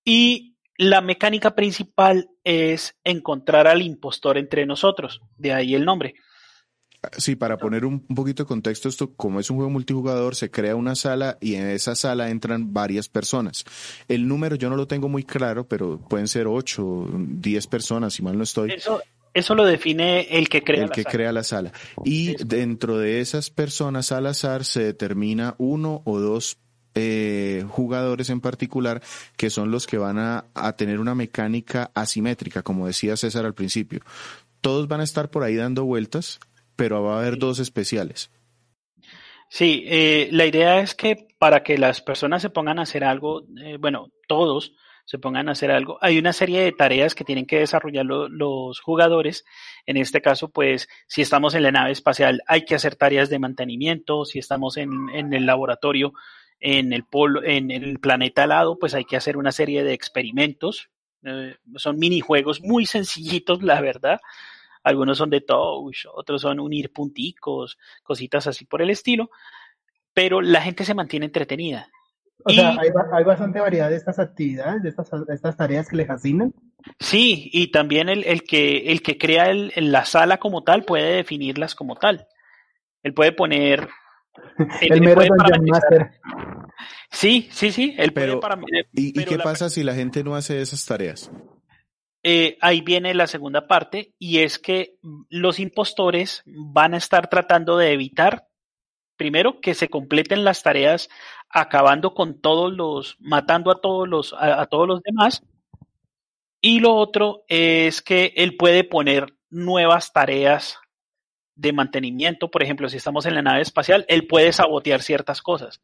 Y 0.09 0.55
la 0.77 1.01
mecánica 1.01 1.53
principal 1.53 2.29
es 2.45 2.95
encontrar 3.03 3.67
al 3.67 3.81
impostor 3.81 4.37
entre 4.37 4.65
nosotros, 4.65 5.21
de 5.35 5.51
ahí 5.51 5.75
el 5.75 5.83
nombre. 5.83 6.15
Sí, 7.17 7.35
para 7.35 7.57
poner 7.57 7.83
un, 7.83 8.07
poquito 8.07 8.43
de 8.43 8.47
contexto, 8.47 8.87
esto 8.87 9.13
como 9.15 9.41
es 9.41 9.49
un 9.49 9.57
juego 9.57 9.69
multijugador, 9.69 10.35
se 10.35 10.49
crea 10.49 10.77
una 10.77 10.95
sala 10.95 11.37
y 11.41 11.55
en 11.55 11.67
esa 11.67 11.93
sala 11.93 12.29
entran 12.29 12.71
varias 12.73 13.09
personas. 13.09 13.65
El 14.07 14.29
número 14.29 14.55
yo 14.55 14.69
no 14.69 14.77
lo 14.77 14.87
tengo 14.87 15.09
muy 15.09 15.25
claro, 15.25 15.67
pero 15.67 15.99
pueden 15.99 16.29
ser 16.29 16.47
8, 16.47 17.09
10 17.11 17.67
personas, 17.67 18.13
si 18.13 18.23
mal 18.23 18.37
no 18.37 18.45
estoy. 18.45 18.71
Eso, 18.71 19.01
eso 19.33 19.55
lo 19.55 19.65
define 19.65 20.21
el 20.37 20.47
que 20.47 20.63
crea 20.63 20.83
el 20.83 20.87
la 20.87 20.95
que 20.95 21.03
sala. 21.03 21.11
crea 21.11 21.31
la 21.33 21.43
sala. 21.43 21.73
Y 22.05 22.35
eso. 22.35 22.45
dentro 22.45 22.97
de 22.97 23.19
esas 23.19 23.49
personas 23.49 24.13
al 24.13 24.27
azar 24.27 24.63
se 24.63 24.85
determina 24.85 25.55
uno 25.57 26.01
o 26.05 26.21
dos 26.21 26.59
eh, 26.97 27.65
jugadores 27.69 28.29
en 28.29 28.41
particular 28.41 29.01
que 29.35 29.49
son 29.49 29.71
los 29.71 29.87
que 29.87 29.97
van 29.97 30.17
a, 30.17 30.45
a, 30.53 30.73
tener 30.73 30.99
una 30.99 31.15
mecánica 31.15 31.91
asimétrica, 31.93 32.63
como 32.63 32.87
decía 32.87 33.17
César 33.17 33.45
al 33.45 33.53
principio. 33.53 34.01
Todos 34.61 34.87
van 34.87 35.01
a 35.01 35.03
estar 35.03 35.29
por 35.29 35.43
ahí 35.43 35.55
dando 35.55 35.85
vueltas, 35.85 36.39
pero 36.75 37.03
va 37.03 37.15
a 37.15 37.19
haber 37.19 37.37
dos 37.37 37.59
especiales. 37.59 38.31
Sí, 39.49 39.83
eh, 39.87 40.29
la 40.31 40.45
idea 40.45 40.79
es 40.79 40.93
que 40.93 41.27
para 41.39 41.63
que 41.63 41.77
las 41.77 42.01
personas 42.01 42.41
se 42.41 42.49
pongan 42.49 42.79
a 42.79 42.83
hacer 42.83 43.03
algo, 43.03 43.43
eh, 43.63 43.77
bueno, 43.79 44.11
todos 44.27 44.73
se 45.05 45.19
pongan 45.19 45.47
a 45.47 45.53
hacer 45.53 45.71
algo, 45.71 45.97
hay 46.01 46.19
una 46.19 46.33
serie 46.33 46.59
de 46.59 46.73
tareas 46.73 47.15
que 47.15 47.23
tienen 47.23 47.45
que 47.45 47.59
desarrollar 47.59 48.05
lo, 48.05 48.27
los 48.27 48.81
jugadores. 48.81 49.45
En 49.85 49.95
este 49.95 50.21
caso, 50.21 50.49
pues, 50.49 50.89
si 51.07 51.21
estamos 51.21 51.55
en 51.55 51.63
la 51.63 51.71
nave 51.71 51.91
espacial, 51.91 52.41
hay 52.45 52.65
que 52.65 52.75
hacer 52.75 52.95
tareas 52.95 53.29
de 53.29 53.39
mantenimiento, 53.39 54.25
si 54.25 54.39
estamos 54.39 54.75
en, 54.75 54.91
en 55.13 55.33
el 55.33 55.45
laboratorio, 55.45 56.11
en 56.59 56.93
el 56.93 57.03
polo, 57.03 57.43
en 57.43 57.71
el 57.71 57.99
planeta 57.99 58.43
al 58.43 58.49
lado, 58.49 58.79
pues 58.79 58.93
hay 58.93 59.05
que 59.05 59.17
hacer 59.17 59.37
una 59.37 59.51
serie 59.51 59.83
de 59.83 59.93
experimentos. 59.93 60.89
Eh, 61.23 61.55
son 61.75 61.97
minijuegos 61.97 62.61
muy 62.61 62.85
sencillitos, 62.85 63.61
la 63.61 63.81
verdad. 63.81 64.19
Algunos 64.83 65.17
son 65.17 65.29
de 65.29 65.41
touch, 65.41 66.05
otros 66.13 66.41
son 66.41 66.59
unir 66.59 66.93
punticos, 66.93 67.77
cositas 68.03 68.47
así 68.47 68.65
por 68.65 68.81
el 68.81 68.89
estilo. 68.89 69.29
Pero 70.13 70.41
la 70.41 70.61
gente 70.61 70.83
se 70.85 70.95
mantiene 70.95 71.25
entretenida. 71.25 71.89
O 72.43 72.51
y, 72.51 72.55
sea, 72.55 72.69
hay, 72.69 72.89
hay, 73.11 73.23
bastante 73.23 73.59
variedad 73.59 73.89
de 73.89 73.97
estas 73.97 74.19
actividades, 74.19 74.81
de 74.83 74.89
estas, 74.89 75.09
de 75.11 75.33
estas 75.33 75.57
tareas 75.57 75.89
que 75.89 75.97
les 75.97 76.09
asignan. 76.09 76.53
Sí, 76.99 77.49
y 77.51 77.71
también 77.71 78.09
el, 78.09 78.23
el 78.23 78.43
que, 78.43 78.91
el 78.91 79.01
que 79.01 79.17
crea 79.17 79.49
el, 79.49 79.71
la 79.75 80.05
sala 80.05 80.37
como 80.37 80.63
tal 80.63 80.83
puede 80.83 81.15
definirlas 81.15 81.75
como 81.75 81.95
tal. 81.95 82.27
Él 83.03 83.13
puede 83.13 83.31
poner 83.31 83.89
el 84.81 85.01
mero 85.01 85.21
Dungeon 85.21 85.65
Master. 85.65 86.11
Sí, 87.11 87.47
sí, 87.51 87.71
sí. 87.71 87.95
Él 87.97 88.13
pero, 88.13 88.39
para, 88.39 88.59
¿Y, 88.93 89.13
pero 89.13 89.25
¿y 89.25 89.25
qué 89.25 89.37
la, 89.37 89.43
pasa 89.43 89.69
si 89.69 89.83
la 89.83 89.95
gente 89.95 90.23
no 90.23 90.35
hace 90.35 90.61
esas 90.61 90.85
tareas? 90.85 91.31
Eh, 92.23 92.57
ahí 92.61 92.81
viene 92.81 93.13
la 93.13 93.27
segunda 93.27 93.67
parte 93.67 94.13
y 94.19 94.39
es 94.39 94.59
que 94.59 94.97
los 95.29 95.59
impostores 95.59 96.43
van 96.45 96.93
a 96.93 96.97
estar 96.97 97.29
tratando 97.29 97.77
de 97.77 97.93
evitar, 97.93 98.47
primero, 99.15 99.61
que 99.61 99.73
se 99.73 99.89
completen 99.89 100.43
las 100.43 100.63
tareas 100.63 101.09
acabando 101.49 102.13
con 102.13 102.41
todos 102.41 102.73
los, 102.73 103.15
matando 103.19 103.71
a 103.71 103.79
todos 103.79 104.07
los, 104.07 104.33
a, 104.33 104.61
a 104.61 104.65
todos 104.65 104.87
los 104.87 105.01
demás. 105.01 105.43
Y 106.59 106.79
lo 106.79 106.95
otro 106.95 107.45
es 107.47 108.01
que 108.01 108.33
él 108.35 108.57
puede 108.57 108.83
poner 108.83 109.35
nuevas 109.49 110.11
tareas 110.11 110.79
de 111.57 111.73
mantenimiento, 111.73 112.49
por 112.49 112.63
ejemplo, 112.63 112.87
si 112.87 112.97
estamos 112.97 113.25
en 113.25 113.33
la 113.33 113.41
nave 113.41 113.61
espacial, 113.61 114.05
él 114.07 114.27
puede 114.27 114.53
sabotear 114.53 115.01
ciertas 115.01 115.41
cosas. 115.41 115.81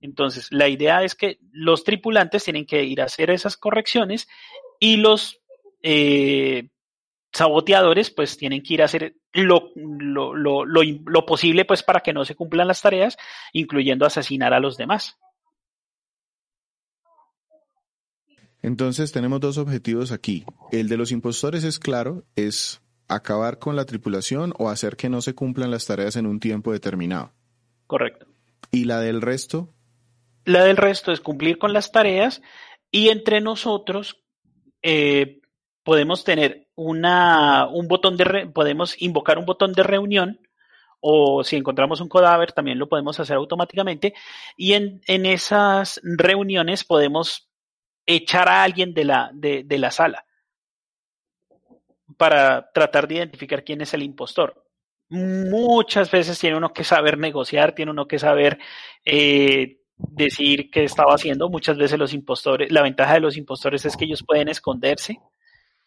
Entonces, 0.00 0.48
la 0.50 0.68
idea 0.68 1.02
es 1.02 1.14
que 1.14 1.38
los 1.50 1.82
tripulantes 1.82 2.44
tienen 2.44 2.64
que 2.64 2.84
ir 2.84 3.00
a 3.00 3.06
hacer 3.06 3.30
esas 3.30 3.56
correcciones 3.56 4.28
y 4.78 4.98
los 4.98 5.40
eh, 5.82 6.68
saboteadores 7.32 8.10
pues 8.10 8.36
tienen 8.36 8.62
que 8.62 8.74
ir 8.74 8.82
a 8.82 8.84
hacer 8.84 9.16
lo, 9.32 9.72
lo, 9.74 10.34
lo, 10.34 10.64
lo, 10.64 11.26
posible 11.26 11.64
pues 11.64 11.82
para 11.82 12.00
que 12.00 12.12
no 12.12 12.24
se 12.24 12.36
cumplan 12.36 12.68
las 12.68 12.80
tareas, 12.80 13.16
incluyendo 13.52 14.06
asesinar 14.06 14.54
a 14.54 14.60
los 14.60 14.76
demás. 14.76 15.16
Entonces 18.62 19.12
tenemos 19.12 19.40
dos 19.40 19.58
objetivos 19.58 20.12
aquí. 20.12 20.44
El 20.70 20.88
de 20.88 20.96
los 20.96 21.10
impostores 21.10 21.64
es 21.64 21.78
claro, 21.78 22.24
es 22.36 22.80
acabar 23.08 23.58
con 23.58 23.76
la 23.76 23.84
tripulación 23.84 24.52
o 24.58 24.68
hacer 24.68 24.96
que 24.96 25.08
no 25.08 25.20
se 25.20 25.34
cumplan 25.34 25.70
las 25.70 25.86
tareas 25.86 26.16
en 26.16 26.26
un 26.26 26.40
tiempo 26.40 26.72
determinado. 26.72 27.32
Correcto. 27.86 28.26
¿Y 28.70 28.84
la 28.84 29.00
del 29.00 29.22
resto? 29.22 29.72
La 30.44 30.64
del 30.64 30.76
resto 30.76 31.12
es 31.12 31.20
cumplir 31.20 31.58
con 31.58 31.72
las 31.72 31.92
tareas 31.92 32.42
y 32.90 33.08
entre 33.08 33.40
nosotros 33.40 34.22
eh, 34.82 35.40
podemos 35.82 36.24
tener 36.24 36.68
una, 36.74 37.66
un 37.66 37.88
botón 37.88 38.16
de, 38.16 38.24
re, 38.24 38.46
podemos 38.46 39.00
invocar 39.00 39.38
un 39.38 39.46
botón 39.46 39.72
de 39.72 39.82
reunión 39.82 40.40
o 41.00 41.44
si 41.44 41.56
encontramos 41.56 42.00
un 42.00 42.08
cadáver 42.08 42.52
también 42.52 42.78
lo 42.78 42.88
podemos 42.88 43.18
hacer 43.20 43.36
automáticamente 43.36 44.14
y 44.56 44.72
en, 44.72 45.00
en 45.06 45.26
esas 45.26 46.00
reuniones 46.02 46.84
podemos 46.84 47.48
echar 48.06 48.48
a 48.48 48.62
alguien 48.62 48.94
de 48.94 49.04
la, 49.04 49.30
de, 49.32 49.62
de 49.64 49.78
la 49.78 49.90
sala 49.90 50.25
para 52.16 52.70
tratar 52.72 53.06
de 53.08 53.16
identificar 53.16 53.64
quién 53.64 53.80
es 53.80 53.94
el 53.94 54.02
impostor. 54.02 54.64
Muchas 55.08 56.10
veces 56.10 56.38
tiene 56.38 56.56
uno 56.56 56.72
que 56.72 56.82
saber 56.82 57.16
negociar, 57.18 57.74
tiene 57.74 57.92
uno 57.92 58.08
que 58.08 58.18
saber 58.18 58.58
eh, 59.04 59.78
decir 59.96 60.70
qué 60.70 60.84
estaba 60.84 61.14
haciendo. 61.14 61.48
Muchas 61.48 61.76
veces 61.76 61.98
los 61.98 62.12
impostores, 62.12 62.72
la 62.72 62.82
ventaja 62.82 63.14
de 63.14 63.20
los 63.20 63.36
impostores 63.36 63.84
es 63.84 63.96
que 63.96 64.04
ellos 64.04 64.24
pueden 64.26 64.48
esconderse, 64.48 65.20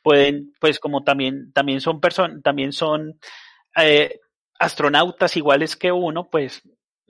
pueden, 0.01 0.53
pues 0.59 0.79
como 0.79 1.03
también, 1.03 1.51
también 1.51 1.81
son 1.81 1.99
personas, 1.99 2.41
también 2.41 2.71
son 2.71 3.19
eh, 3.75 4.19
astronautas 4.57 5.35
iguales 5.35 5.75
que 5.75 5.91
uno, 5.91 6.29
pues 6.29 6.61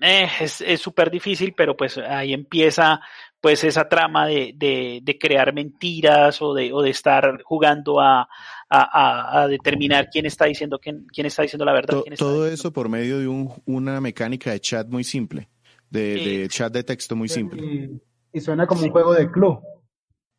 eh, 0.02 0.30
es 0.40 0.82
súper 0.82 1.12
difícil, 1.12 1.54
pero 1.56 1.78
pues 1.78 1.98
ahí 1.98 2.34
empieza 2.34 3.02
pues 3.42 3.64
esa 3.64 3.88
trama 3.88 4.26
de, 4.26 4.54
de, 4.56 5.00
de 5.02 5.18
crear 5.18 5.54
mentiras 5.54 6.42
o 6.42 6.54
de, 6.54 6.74
o 6.74 6.82
de 6.82 6.90
estar 6.90 7.42
jugando 7.44 8.02
a, 8.02 8.28
a, 8.70 9.42
a, 9.42 9.48
determinar 9.48 10.10
quién 10.12 10.26
está 10.26 10.46
diciendo 10.46 10.80
quién, 10.80 11.08
quién 11.12 11.26
está 11.26 11.42
diciendo 11.42 11.66
la 11.66 11.74
verdad. 11.74 11.96
To, 11.98 12.04
quién 12.04 12.14
está 12.14 12.26
todo 12.26 12.44
diciendo... 12.44 12.54
eso 12.54 12.74
por 12.74 12.90
medio 12.90 13.20
de 13.20 13.28
un, 13.28 13.52
una 13.66 14.00
mecánica 14.00 14.52
de 14.52 14.60
chat 14.60 14.88
muy 14.88 15.04
simple, 15.04 15.50
de, 15.90 16.16
de 16.16 16.48
chat 16.50 16.72
de 16.72 16.84
texto 16.84 17.16
muy 17.16 17.30
simple. 17.30 17.62
Y, 17.64 18.02
y 18.32 18.42
suena 18.42 18.68
como 18.68 18.82
sí. 18.82 18.88
un 18.88 18.92
juego 18.92 19.14
de 19.14 19.30
club. 19.32 19.62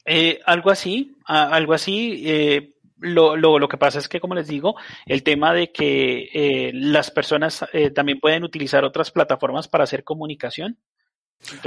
Eh, 0.04 0.40
algo 0.46 0.70
así, 0.70 1.16
algo 1.26 1.74
así. 1.74 2.22
Eh, 2.24 2.74
lo, 3.00 3.36
lo, 3.36 3.58
lo, 3.58 3.68
que 3.68 3.78
pasa 3.78 3.98
es 3.98 4.08
que, 4.08 4.20
como 4.20 4.34
les 4.34 4.48
digo, 4.48 4.76
el 5.06 5.22
tema 5.22 5.52
de 5.52 5.72
que 5.72 6.28
eh, 6.32 6.70
las 6.74 7.10
personas 7.10 7.64
eh, 7.72 7.90
también 7.90 8.20
pueden 8.20 8.44
utilizar 8.44 8.84
otras 8.84 9.10
plataformas 9.10 9.68
para 9.68 9.84
hacer 9.84 10.04
comunicación. 10.04 10.78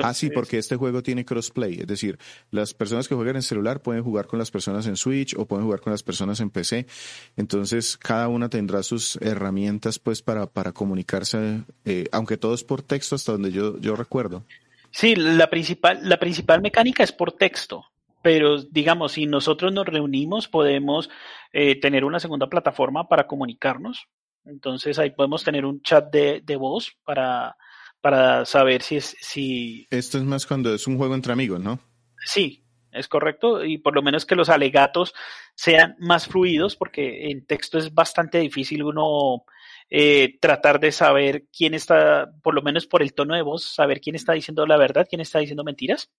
Ah, 0.03 0.13
sí, 0.13 0.29
porque 0.29 0.57
este 0.57 0.75
juego 0.75 1.03
tiene 1.03 1.25
crossplay, 1.25 1.79
es 1.79 1.87
decir, 1.87 2.17
las 2.51 2.73
personas 2.73 3.07
que 3.07 3.15
juegan 3.15 3.35
en 3.35 3.41
celular 3.41 3.81
pueden 3.81 4.03
jugar 4.03 4.27
con 4.27 4.39
las 4.39 4.51
personas 4.51 4.87
en 4.87 4.95
Switch 4.95 5.35
o 5.37 5.45
pueden 5.45 5.65
jugar 5.65 5.81
con 5.81 5.91
las 5.91 6.03
personas 6.03 6.39
en 6.39 6.49
PC. 6.49 6.85
Entonces, 7.35 7.97
cada 7.97 8.27
una 8.27 8.49
tendrá 8.49 8.83
sus 8.83 9.17
herramientas 9.17 9.99
pues 9.99 10.21
para, 10.21 10.47
para 10.47 10.71
comunicarse, 10.71 11.63
eh, 11.85 12.05
aunque 12.11 12.37
todo 12.37 12.53
es 12.53 12.63
por 12.63 12.81
texto 12.81 13.15
hasta 13.15 13.33
donde 13.33 13.51
yo, 13.51 13.79
yo 13.79 13.95
recuerdo. 13.95 14.43
Sí, 14.91 15.15
la 15.15 15.49
principal, 15.49 15.99
la 16.07 16.17
principal 16.17 16.61
mecánica 16.61 17.03
es 17.03 17.11
por 17.11 17.31
texto, 17.31 17.85
pero 18.21 18.61
digamos, 18.61 19.13
si 19.13 19.25
nosotros 19.25 19.73
nos 19.73 19.87
reunimos, 19.87 20.47
podemos 20.47 21.09
eh, 21.51 21.79
tener 21.79 22.05
una 22.05 22.19
segunda 22.19 22.47
plataforma 22.47 23.07
para 23.07 23.25
comunicarnos. 23.25 24.07
Entonces 24.45 24.99
ahí 24.99 25.09
podemos 25.09 25.43
tener 25.43 25.65
un 25.65 25.81
chat 25.81 26.11
de, 26.11 26.41
de 26.43 26.55
voz 26.55 26.95
para 27.05 27.57
para 28.03 28.45
saber 28.45 28.81
si 28.81 28.98
es 28.98 29.15
si 29.22 29.88
esto 29.89 30.17
es 30.17 30.25
más 30.25 30.45
cuando 30.45 30.74
es 30.74 30.88
un 30.88 30.98
juego 30.98 31.15
entre 31.15 31.31
amigos, 31.31 31.62
¿no? 31.62 31.79
Sí, 32.25 32.65
es 32.91 33.07
correcto 33.07 33.63
y 33.63 33.77
por 33.77 33.95
lo 33.95 34.01
menos 34.01 34.25
que 34.25 34.36
los 34.36 34.50
alegatos 34.50 35.13
sean 35.55 35.95
más 36.00 36.27
fluidos 36.27 36.75
porque 36.75 37.31
en 37.31 37.45
texto 37.45 37.77
es 37.77 37.93
bastante 37.93 38.39
difícil 38.39 38.83
uno 38.83 39.45
eh, 39.89 40.38
tratar 40.41 40.81
de 40.81 40.91
saber 40.91 41.45
quién 41.57 41.74
está, 41.74 42.29
por 42.41 42.53
lo 42.53 42.62
menos 42.62 42.88
por 42.88 43.01
el 43.01 43.13
tono 43.13 43.36
de 43.36 43.41
voz, 43.41 43.63
saber 43.74 44.01
quién 44.01 44.17
está 44.17 44.33
diciendo 44.33 44.65
la 44.65 44.75
verdad, 44.75 45.07
quién 45.10 45.22
está 45.22 45.39
diciendo 45.39 45.63
mentiras. 45.63 46.12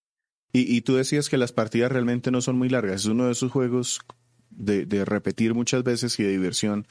Y, 0.54 0.74
y 0.74 0.80
tú 0.80 0.96
decías 0.96 1.28
que 1.28 1.36
las 1.36 1.52
partidas 1.52 1.92
realmente 1.92 2.30
no 2.30 2.40
son 2.40 2.56
muy 2.56 2.70
largas, 2.70 3.02
es 3.02 3.06
uno 3.06 3.26
de 3.26 3.32
esos 3.32 3.52
juegos 3.52 4.00
de, 4.48 4.86
de 4.86 5.04
repetir 5.04 5.52
muchas 5.52 5.84
veces 5.84 6.18
y 6.18 6.22
de 6.22 6.30
diversión 6.30 6.88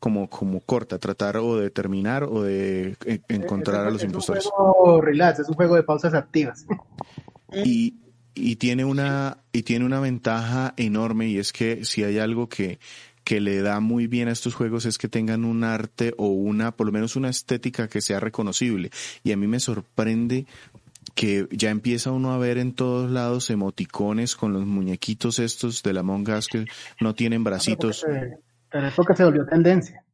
como, 0.00 0.28
como 0.28 0.60
corta, 0.60 0.98
tratar 0.98 1.38
o 1.38 1.56
de 1.56 1.70
terminar 1.70 2.24
o 2.24 2.42
de 2.42 2.96
e, 3.04 3.20
encontrar 3.28 3.86
a 3.86 3.90
los 3.90 4.02
impostores. 4.02 4.44
Es 4.44 4.50
un 4.56 4.72
juego 4.72 5.00
relax, 5.00 5.40
es 5.40 5.48
un 5.48 5.54
juego 5.54 5.76
de 5.76 5.82
pausas 5.82 6.14
activas. 6.14 6.66
Y, 7.64 7.94
y 8.34 8.56
tiene 8.56 8.84
una, 8.84 9.38
y 9.52 9.62
tiene 9.62 9.84
una 9.84 10.00
ventaja 10.00 10.74
enorme 10.76 11.28
y 11.28 11.38
es 11.38 11.52
que 11.52 11.84
si 11.84 12.04
hay 12.04 12.18
algo 12.18 12.48
que, 12.48 12.78
que 13.24 13.40
le 13.40 13.60
da 13.60 13.80
muy 13.80 14.06
bien 14.06 14.28
a 14.28 14.32
estos 14.32 14.54
juegos 14.54 14.86
es 14.86 14.98
que 14.98 15.08
tengan 15.08 15.44
un 15.44 15.64
arte 15.64 16.14
o 16.16 16.28
una, 16.28 16.76
por 16.76 16.86
lo 16.86 16.92
menos 16.92 17.16
una 17.16 17.28
estética 17.28 17.88
que 17.88 18.00
sea 18.00 18.20
reconocible. 18.20 18.90
Y 19.24 19.32
a 19.32 19.36
mí 19.36 19.46
me 19.46 19.58
sorprende 19.58 20.46
que 21.16 21.48
ya 21.50 21.70
empieza 21.70 22.12
uno 22.12 22.32
a 22.32 22.38
ver 22.38 22.58
en 22.58 22.72
todos 22.72 23.10
lados 23.10 23.50
emoticones 23.50 24.36
con 24.36 24.52
los 24.52 24.66
muñequitos 24.66 25.38
estos 25.38 25.82
de 25.82 25.92
la 25.92 26.02
Us 26.02 26.46
que 26.46 26.66
no 27.00 27.14
tienen 27.14 27.42
bracitos. 27.42 28.04
Pero 28.80 29.08
que 29.08 29.16
se 29.16 29.24
volvió 29.24 29.46
tendencia. 29.46 30.04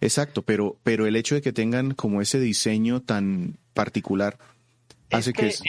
Exacto, 0.00 0.42
pero, 0.42 0.78
pero 0.82 1.06
el 1.06 1.16
hecho 1.16 1.34
de 1.34 1.42
que 1.42 1.52
tengan 1.52 1.92
como 1.92 2.20
ese 2.20 2.40
diseño 2.40 3.02
tan 3.02 3.58
particular 3.72 4.38
hace 5.10 5.32
que... 5.32 5.46
Es, 5.46 5.62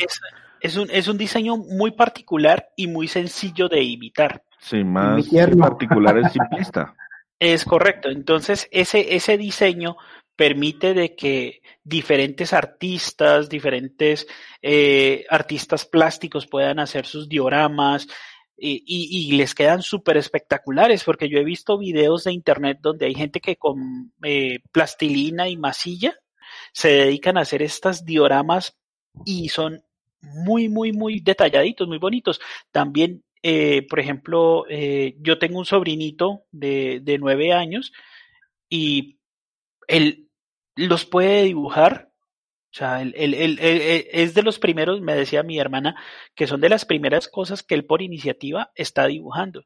es, 0.60 0.78
un, 0.78 0.90
es 0.90 1.08
un 1.08 1.18
diseño 1.18 1.58
muy 1.58 1.92
particular 1.92 2.70
y 2.76 2.88
muy 2.88 3.08
sencillo 3.08 3.70
de 3.70 3.84
imitar. 3.84 4.44
Sí, 4.60 4.84
más 4.84 5.28
particular 5.60 6.18
es 6.18 6.32
simplista. 6.32 6.96
Es 7.40 7.66
correcto. 7.66 8.10
Entonces, 8.10 8.70
ese, 8.72 9.16
ese 9.16 9.38
diseño 9.38 9.98
permite 10.36 10.94
de 10.94 11.14
que 11.14 11.62
diferentes 11.84 12.54
artistas, 12.54 13.50
diferentes 13.50 14.28
eh, 14.62 15.26
artistas 15.30 15.86
plásticos 15.86 16.48
puedan 16.48 16.80
hacer 16.80 17.06
sus 17.06 17.28
dioramas, 17.28 18.08
y, 18.58 19.32
les 19.34 19.56
quedan 19.56 19.82
súper 19.82 20.18
espectaculares 20.18 21.04
porque 21.04 21.28
yo 21.28 21.40
he 21.40 21.44
visto 21.44 21.78
videos 21.78 22.24
de 22.24 22.34
internet 22.34 22.80
donde 22.82 23.08
hay 23.08 23.16
gente 23.16 23.42
que 23.42 23.58
con 23.58 24.14
eh, 24.24 24.60
plastilina 24.72 25.50
y 25.50 25.58
masilla 25.58 26.16
se 26.72 26.90
dedican 26.90 27.38
a 27.38 27.42
hacer 27.42 27.62
estas 27.62 28.06
dioramas 28.06 28.78
y 29.26 29.50
son 29.50 29.84
muy, 30.22 30.70
muy, 30.70 30.94
muy 30.94 31.20
detalladitos, 31.20 31.88
muy 31.88 31.98
bonitos. 31.98 32.40
También, 32.72 33.24
eh, 33.42 33.86
por 33.90 34.00
ejemplo, 34.00 34.66
eh, 34.70 35.16
yo 35.20 35.40
tengo 35.40 35.60
un 35.60 35.66
sobrinito 35.66 36.46
de 36.52 37.18
nueve 37.20 37.54
años 37.54 37.92
y 38.70 39.20
él 39.88 40.30
los 40.76 41.06
puede 41.06 41.44
dibujar 41.44 42.13
o 42.74 42.76
sea, 42.76 43.04
él, 43.04 43.60
es 43.62 44.34
de 44.34 44.42
los 44.42 44.58
primeros, 44.58 45.00
me 45.00 45.14
decía 45.14 45.44
mi 45.44 45.60
hermana, 45.60 45.96
que 46.34 46.48
son 46.48 46.60
de 46.60 46.70
las 46.70 46.86
primeras 46.86 47.28
cosas 47.28 47.62
que 47.62 47.76
él 47.76 47.86
por 47.86 48.02
iniciativa 48.02 48.72
está 48.74 49.06
dibujando. 49.06 49.64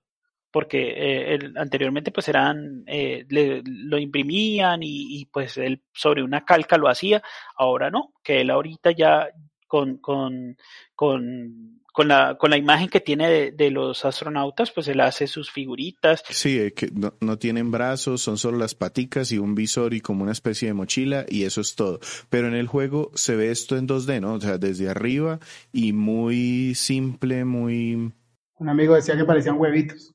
Porque 0.51 1.35
eh, 1.35 1.39
anteriormente 1.55 2.11
pues 2.11 2.27
eran, 2.27 2.83
eh, 2.85 3.25
lo 3.29 3.97
imprimían 3.97 4.83
y, 4.83 5.21
y, 5.21 5.25
pues 5.27 5.57
él 5.57 5.83
sobre 5.93 6.21
una 6.21 6.43
calca 6.43 6.77
lo 6.77 6.89
hacía, 6.89 7.21
ahora 7.55 7.89
no, 7.89 8.13
que 8.23 8.41
él 8.41 8.49
ahorita 8.49 8.91
ya 8.91 9.29
con, 9.67 9.99
con, 9.99 10.57
con 10.93 11.76
con 11.97 12.09
la, 12.09 12.37
con 12.37 12.51
la 12.51 12.57
imagen 12.57 12.89
que 12.89 13.01
tiene 13.01 13.27
de, 13.27 13.51
de, 13.51 13.71
los 13.71 14.05
astronautas, 14.05 14.69
pues 14.69 14.87
él 14.87 15.01
hace 15.01 15.25
sus 15.25 15.49
figuritas. 15.49 16.23
Sí, 16.29 16.59
eh, 16.59 16.71
que 16.71 16.91
no, 16.93 17.15
no, 17.21 17.39
tienen 17.39 17.71
brazos, 17.71 18.21
son 18.21 18.37
solo 18.37 18.59
las 18.59 18.75
paticas 18.75 19.31
y 19.31 19.39
un 19.39 19.55
visor 19.55 19.95
y 19.95 20.01
como 20.01 20.21
una 20.21 20.31
especie 20.31 20.67
de 20.67 20.75
mochila 20.75 21.25
y 21.27 21.45
eso 21.45 21.59
es 21.59 21.73
todo. 21.73 21.99
Pero 22.29 22.49
en 22.49 22.53
el 22.53 22.67
juego 22.67 23.09
se 23.15 23.35
ve 23.35 23.49
esto 23.49 23.77
en 23.77 23.87
2D, 23.87 24.21
¿no? 24.21 24.35
O 24.35 24.39
sea, 24.39 24.59
desde 24.59 24.89
arriba 24.89 25.39
y 25.73 25.91
muy 25.91 26.75
simple, 26.75 27.45
muy... 27.45 28.13
Un 28.59 28.69
amigo 28.69 28.93
decía 28.93 29.17
que 29.17 29.25
parecían 29.25 29.57
huevitos 29.57 30.13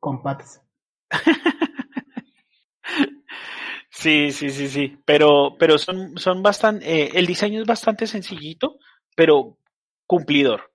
con 0.00 0.22
patas. 0.22 0.62
sí, 3.90 4.32
sí, 4.32 4.48
sí, 4.48 4.68
sí. 4.68 4.98
Pero, 5.04 5.56
pero 5.58 5.76
son, 5.76 6.16
son 6.16 6.42
bastante, 6.42 6.90
eh, 6.90 7.10
el 7.16 7.26
diseño 7.26 7.60
es 7.60 7.66
bastante 7.66 8.06
sencillito, 8.06 8.78
pero 9.14 9.58
cumplidor 10.06 10.67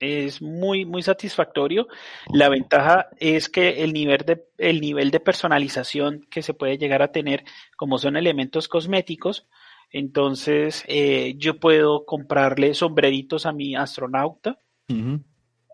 es 0.00 0.42
muy, 0.42 0.84
muy 0.84 1.02
satisfactorio. 1.02 1.88
La 2.32 2.48
ventaja 2.48 3.08
es 3.18 3.48
que 3.48 3.82
el 3.82 3.92
nivel 3.92 4.18
de, 4.18 4.44
el 4.58 4.80
nivel 4.80 5.10
de 5.10 5.20
personalización 5.20 6.26
que 6.30 6.42
se 6.42 6.54
puede 6.54 6.78
llegar 6.78 7.02
a 7.02 7.12
tener, 7.12 7.44
como 7.76 7.98
son 7.98 8.16
elementos 8.16 8.68
cosméticos, 8.68 9.46
entonces 9.90 10.84
eh, 10.88 11.34
yo 11.38 11.58
puedo 11.58 12.04
comprarle 12.04 12.74
sombreritos 12.74 13.46
a 13.46 13.52
mi 13.52 13.76
astronauta, 13.76 14.58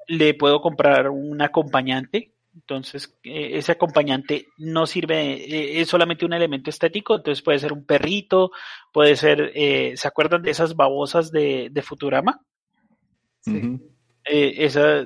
le 0.06 0.34
puedo 0.34 0.60
comprar 0.60 1.08
un 1.08 1.40
acompañante, 1.42 2.32
entonces 2.54 3.18
eh, 3.24 3.52
ese 3.54 3.72
acompañante 3.72 4.48
no 4.58 4.86
sirve, 4.86 5.32
eh, 5.32 5.80
es 5.80 5.88
solamente 5.88 6.26
un 6.26 6.34
elemento 6.34 6.70
estético, 6.70 7.16
entonces 7.16 7.42
puede 7.42 7.58
ser 7.58 7.72
un 7.72 7.84
perrito, 7.84 8.52
puede 8.92 9.16
ser, 9.16 9.52
¿se 9.96 10.08
acuerdan 10.08 10.42
de 10.42 10.50
esas 10.50 10.76
babosas 10.76 11.32
de, 11.32 11.68
de 11.70 11.82
Futurama? 11.82 12.40
Sí 13.40 13.80
eh, 14.24 14.54
esa, 14.58 15.04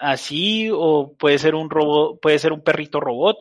así 0.00 0.68
o 0.72 1.14
puede 1.18 1.38
ser 1.38 1.54
un 1.54 1.70
robot, 1.70 2.20
puede 2.20 2.38
ser 2.38 2.52
un 2.52 2.62
perrito 2.62 3.00
robot. 3.00 3.38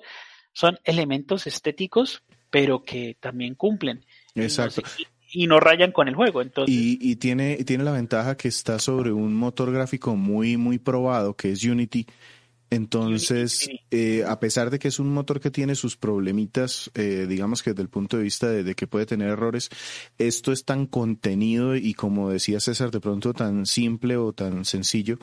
Son 0.52 0.78
elementos 0.84 1.48
estéticos, 1.48 2.24
pero 2.50 2.84
que 2.84 3.18
también 3.20 3.56
cumplen. 3.56 4.06
Exacto. 4.36 4.82
Y 5.32 5.48
no, 5.48 5.60
rayan 5.60 5.92
con 5.92 6.08
el 6.08 6.16
juego. 6.16 6.42
Entonces. 6.42 6.74
Y, 6.74 7.00
y, 7.02 7.16
tiene, 7.16 7.58
tiene 7.64 7.84
la 7.84 7.92
ventaja 7.92 8.38
que 8.38 8.48
está 8.48 8.78
sobre 8.78 9.12
un 9.12 9.36
motor 9.36 9.72
gráfico 9.72 10.16
muy, 10.16 10.58
muy 10.58 10.78
probado, 10.78 11.36
que 11.36 11.52
es 11.52 11.64
Unity, 11.64 12.06
entonces, 12.74 13.70
eh, 13.92 14.24
a 14.28 14.40
pesar 14.40 14.72
de 14.72 14.80
que 14.80 14.88
es 14.88 14.98
un 14.98 15.14
motor 15.14 15.40
que 15.40 15.52
tiene 15.52 15.76
sus 15.76 15.96
problemitas, 15.96 16.90
eh, 16.96 17.28
digamos 17.30 17.62
que 17.62 17.70
desde 17.70 17.84
el 17.84 17.90
punto 17.90 18.18
de 18.18 18.24
vista 18.24 18.50
de, 18.50 18.74
que 18.74 18.88
puede 18.88 19.06
tener 19.06 19.30
errores, 19.30 19.70
esto 20.18 20.52
es 20.52 20.66
tan 20.66 20.88
contenido 20.88 21.76
y 21.76 21.94
como 21.94 22.32
decía 22.32 22.60
César, 22.60 22.90
de 22.90 23.00
pronto 23.00 23.34
tan 23.34 23.68
simple 23.68 24.18
o 24.18 24.34
tan 24.34 24.66
sencillo 24.66 25.20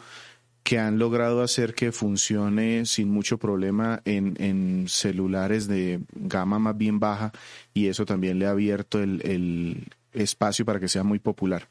que 0.63 0.79
han 0.79 1.01
logrado 1.01 1.43
hacer 1.43 1.75
que 1.75 1.91
funcione 1.91 2.87
sin 2.87 3.11
mucho 3.11 3.39
problema 3.39 4.01
en, 4.05 4.37
en 4.39 4.87
celulares 4.87 5.67
de 5.67 6.01
gama 6.13 6.61
más 6.61 6.77
bien 6.79 7.01
baja 7.01 7.33
y 7.75 7.89
eso 7.89 8.05
también 8.05 8.39
le 8.39 8.47
ha 8.47 8.51
abierto 8.51 9.03
el, 9.03 9.23
el 9.25 9.89
espacio 10.13 10.65
para 10.65 10.79
que 10.79 10.87
sea 10.87 11.03
muy 11.03 11.19
popular. 11.19 11.69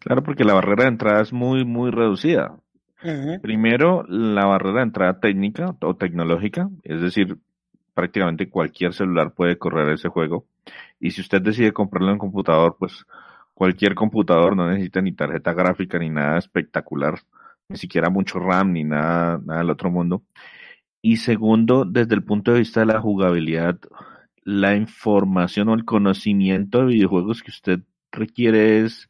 Claro, 0.00 0.24
porque 0.24 0.42
la 0.42 0.54
barrera 0.54 0.84
de 0.84 0.88
entrada 0.88 1.20
es 1.20 1.32
muy, 1.32 1.64
muy 1.64 1.92
reducida. 1.92 2.56
Primero, 3.42 4.04
la 4.08 4.44
barrera 4.46 4.78
de 4.78 4.82
entrada 4.82 5.20
técnica 5.20 5.74
o 5.80 5.96
tecnológica, 5.96 6.68
es 6.82 7.00
decir, 7.00 7.38
prácticamente 7.94 8.48
cualquier 8.48 8.92
celular 8.92 9.32
puede 9.32 9.58
correr 9.58 9.88
ese 9.90 10.08
juego. 10.08 10.46
Y 10.98 11.10
si 11.10 11.20
usted 11.20 11.40
decide 11.40 11.72
comprarlo 11.72 12.12
en 12.12 12.18
computador, 12.18 12.76
pues 12.78 13.06
cualquier 13.54 13.94
computador 13.94 14.56
no 14.56 14.68
necesita 14.68 15.00
ni 15.00 15.12
tarjeta 15.12 15.52
gráfica 15.54 15.98
ni 15.98 16.10
nada 16.10 16.38
espectacular, 16.38 17.20
ni 17.68 17.76
siquiera 17.76 18.10
mucho 18.10 18.38
RAM 18.38 18.72
ni 18.72 18.84
nada, 18.84 19.40
nada 19.44 19.60
del 19.60 19.70
otro 19.70 19.90
mundo. 19.90 20.22
Y 21.02 21.16
segundo, 21.16 21.84
desde 21.86 22.14
el 22.14 22.22
punto 22.22 22.52
de 22.52 22.58
vista 22.58 22.80
de 22.80 22.86
la 22.86 23.00
jugabilidad, 23.00 23.78
la 24.44 24.76
información 24.76 25.68
o 25.68 25.74
el 25.74 25.84
conocimiento 25.84 26.80
de 26.80 26.86
videojuegos 26.86 27.42
que 27.42 27.50
usted 27.50 27.80
requiere 28.12 28.80
es 28.80 29.08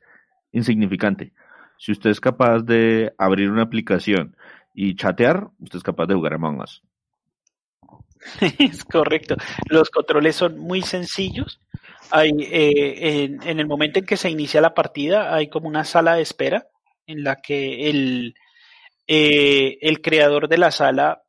insignificante. 0.52 1.32
Si 1.80 1.92
usted 1.92 2.10
es 2.10 2.20
capaz 2.20 2.60
de 2.60 3.14
abrir 3.16 3.50
una 3.50 3.62
aplicación 3.62 4.36
y 4.74 4.96
chatear, 4.96 5.48
usted 5.60 5.78
es 5.78 5.82
capaz 5.82 6.04
de 6.04 6.14
jugar 6.14 6.34
Among 6.34 6.60
Us. 6.60 6.82
Es 8.58 8.84
correcto. 8.84 9.36
Los 9.70 9.88
controles 9.88 10.36
son 10.36 10.58
muy 10.58 10.82
sencillos. 10.82 11.58
hay, 12.10 12.32
eh, 12.38 13.38
en, 13.44 13.60
el 13.60 13.66
momento 13.66 13.98
en 13.98 14.04
que 14.04 14.18
se 14.18 14.28
inicia 14.28 14.60
la 14.60 14.74
partida 14.74 15.34
hay 15.34 15.48
como 15.48 15.68
una 15.68 15.84
sala 15.86 16.16
de 16.16 16.22
espera 16.22 16.66
en 17.06 17.24
la 17.24 17.36
que 17.36 17.88
el, 17.88 18.34
eh, 19.06 19.78
el 19.80 20.02
creador 20.02 20.48
de 20.48 20.58
la 20.58 20.72
sala 20.72 21.22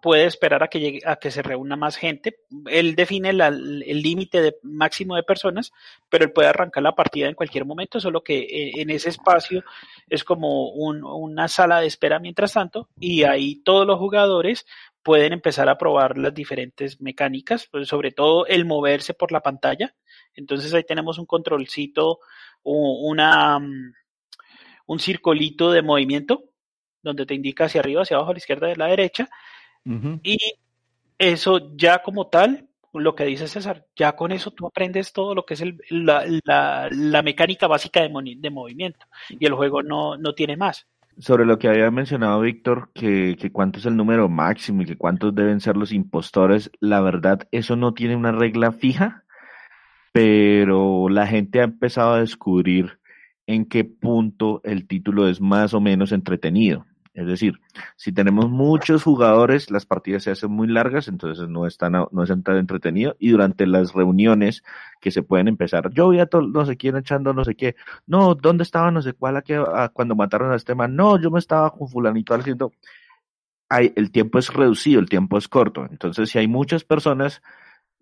puede 0.00 0.26
esperar 0.26 0.62
a 0.62 0.68
que 0.68 0.80
llegue, 0.80 1.00
a 1.04 1.16
que 1.16 1.30
se 1.30 1.42
reúna 1.42 1.76
más 1.76 1.96
gente. 1.96 2.38
Él 2.66 2.94
define 2.94 3.30
el 3.30 4.02
límite 4.02 4.56
máximo 4.62 5.16
de 5.16 5.22
personas, 5.22 5.72
pero 6.08 6.24
él 6.24 6.32
puede 6.32 6.48
arrancar 6.48 6.82
la 6.82 6.94
partida 6.94 7.28
en 7.28 7.34
cualquier 7.34 7.64
momento, 7.64 8.00
solo 8.00 8.22
que 8.22 8.38
eh, 8.38 8.80
en 8.80 8.90
ese 8.90 9.10
espacio 9.10 9.64
es 10.08 10.24
como 10.24 10.68
una 10.70 11.48
sala 11.48 11.80
de 11.80 11.86
espera 11.86 12.18
mientras 12.18 12.52
tanto, 12.52 12.88
y 12.98 13.24
ahí 13.24 13.56
todos 13.62 13.86
los 13.86 13.98
jugadores 13.98 14.66
pueden 15.02 15.32
empezar 15.32 15.68
a 15.68 15.78
probar 15.78 16.16
las 16.16 16.32
diferentes 16.32 17.00
mecánicas, 17.00 17.68
pues 17.70 17.88
sobre 17.88 18.12
todo 18.12 18.46
el 18.46 18.64
moverse 18.64 19.14
por 19.14 19.32
la 19.32 19.40
pantalla. 19.40 19.94
Entonces 20.34 20.72
ahí 20.74 20.84
tenemos 20.84 21.18
un 21.18 21.26
controlcito, 21.26 22.20
una, 22.62 23.58
mm, 23.58 23.92
un 24.86 24.98
circulito 25.00 25.72
de 25.72 25.82
movimiento 25.82 26.44
donde 27.02 27.26
te 27.26 27.34
indica 27.34 27.64
hacia 27.64 27.80
arriba, 27.80 28.02
hacia 28.02 28.16
abajo, 28.16 28.30
a 28.30 28.34
la 28.34 28.38
izquierda, 28.38 28.70
a 28.70 28.76
la 28.76 28.86
derecha, 28.86 29.28
y 29.84 30.38
eso 31.18 31.76
ya 31.76 32.02
como 32.02 32.28
tal, 32.28 32.68
lo 32.92 33.14
que 33.14 33.24
dice 33.24 33.48
César, 33.48 33.86
ya 33.96 34.14
con 34.14 34.32
eso 34.32 34.50
tú 34.50 34.66
aprendes 34.66 35.12
todo 35.12 35.34
lo 35.34 35.44
que 35.46 35.54
es 35.54 35.64
la, 35.90 37.22
mecánica 37.24 37.66
básica 37.66 38.00
de, 38.00 38.36
de, 38.38 38.50
movimiento 38.50 39.06
y 39.28 39.46
el 39.46 39.54
juego 39.54 39.82
no, 39.82 40.16
no 40.16 40.34
tiene 40.34 40.56
más. 40.56 40.86
Sobre 41.18 41.44
lo 41.44 41.58
que 41.58 41.68
había 41.68 41.90
mencionado 41.90 42.40
Víctor, 42.40 42.90
que, 42.94 43.36
que 43.38 43.52
cuánto 43.52 43.78
es 43.78 43.86
el 43.86 43.96
número 43.96 44.28
máximo 44.28 44.82
y 44.82 44.86
que 44.86 44.96
cuántos 44.96 45.34
deben 45.34 45.60
ser 45.60 45.76
los 45.76 45.92
impostores, 45.92 46.70
la 46.80 47.00
verdad, 47.00 47.46
eso 47.50 47.76
no 47.76 47.92
tiene 47.92 48.16
una 48.16 48.32
regla 48.32 48.72
fija, 48.72 49.24
pero 50.12 51.08
la 51.08 51.26
gente 51.26 51.60
ha 51.60 51.64
empezado 51.64 52.14
a 52.14 52.20
descubrir 52.20 52.98
en 53.46 53.66
qué 53.66 53.84
punto 53.84 54.60
el 54.64 54.86
título 54.86 55.28
es 55.28 55.40
más 55.40 55.74
o 55.74 55.80
menos 55.80 56.12
entretenido. 56.12 56.86
Es 57.14 57.26
decir, 57.26 57.60
si 57.96 58.10
tenemos 58.12 58.48
muchos 58.48 59.02
jugadores, 59.02 59.70
las 59.70 59.84
partidas 59.84 60.22
se 60.22 60.30
hacen 60.30 60.50
muy 60.50 60.66
largas, 60.66 61.08
entonces 61.08 61.46
no 61.46 61.66
es 61.66 61.76
tan, 61.76 61.92
no 61.92 62.22
es 62.22 62.32
tan 62.42 62.56
entretenido. 62.56 63.16
Y 63.18 63.30
durante 63.30 63.66
las 63.66 63.92
reuniones 63.92 64.62
que 65.00 65.10
se 65.10 65.22
pueden 65.22 65.48
empezar, 65.48 65.90
yo 65.92 66.06
voy 66.06 66.20
a 66.20 66.28
no 66.32 66.64
sé 66.64 66.76
quién 66.76 66.96
echando 66.96 67.34
no 67.34 67.44
sé 67.44 67.54
qué, 67.54 67.76
no, 68.06 68.34
¿dónde 68.34 68.62
estaba 68.62 68.90
no 68.90 69.02
sé 69.02 69.12
cuál 69.12 69.36
aquí, 69.36 69.52
cuando 69.92 70.16
mataron 70.16 70.52
a 70.52 70.56
este 70.56 70.74
man? 70.74 70.96
No, 70.96 71.20
yo 71.20 71.30
me 71.30 71.38
estaba 71.38 71.70
con 71.70 71.88
fulanito 71.88 72.34
haciendo. 72.34 72.72
Hay, 73.68 73.92
el 73.96 74.10
tiempo 74.10 74.38
es 74.38 74.52
reducido, 74.52 75.00
el 75.00 75.08
tiempo 75.08 75.36
es 75.36 75.48
corto. 75.48 75.86
Entonces, 75.90 76.30
si 76.30 76.38
hay 76.38 76.48
muchas 76.48 76.84
personas, 76.84 77.42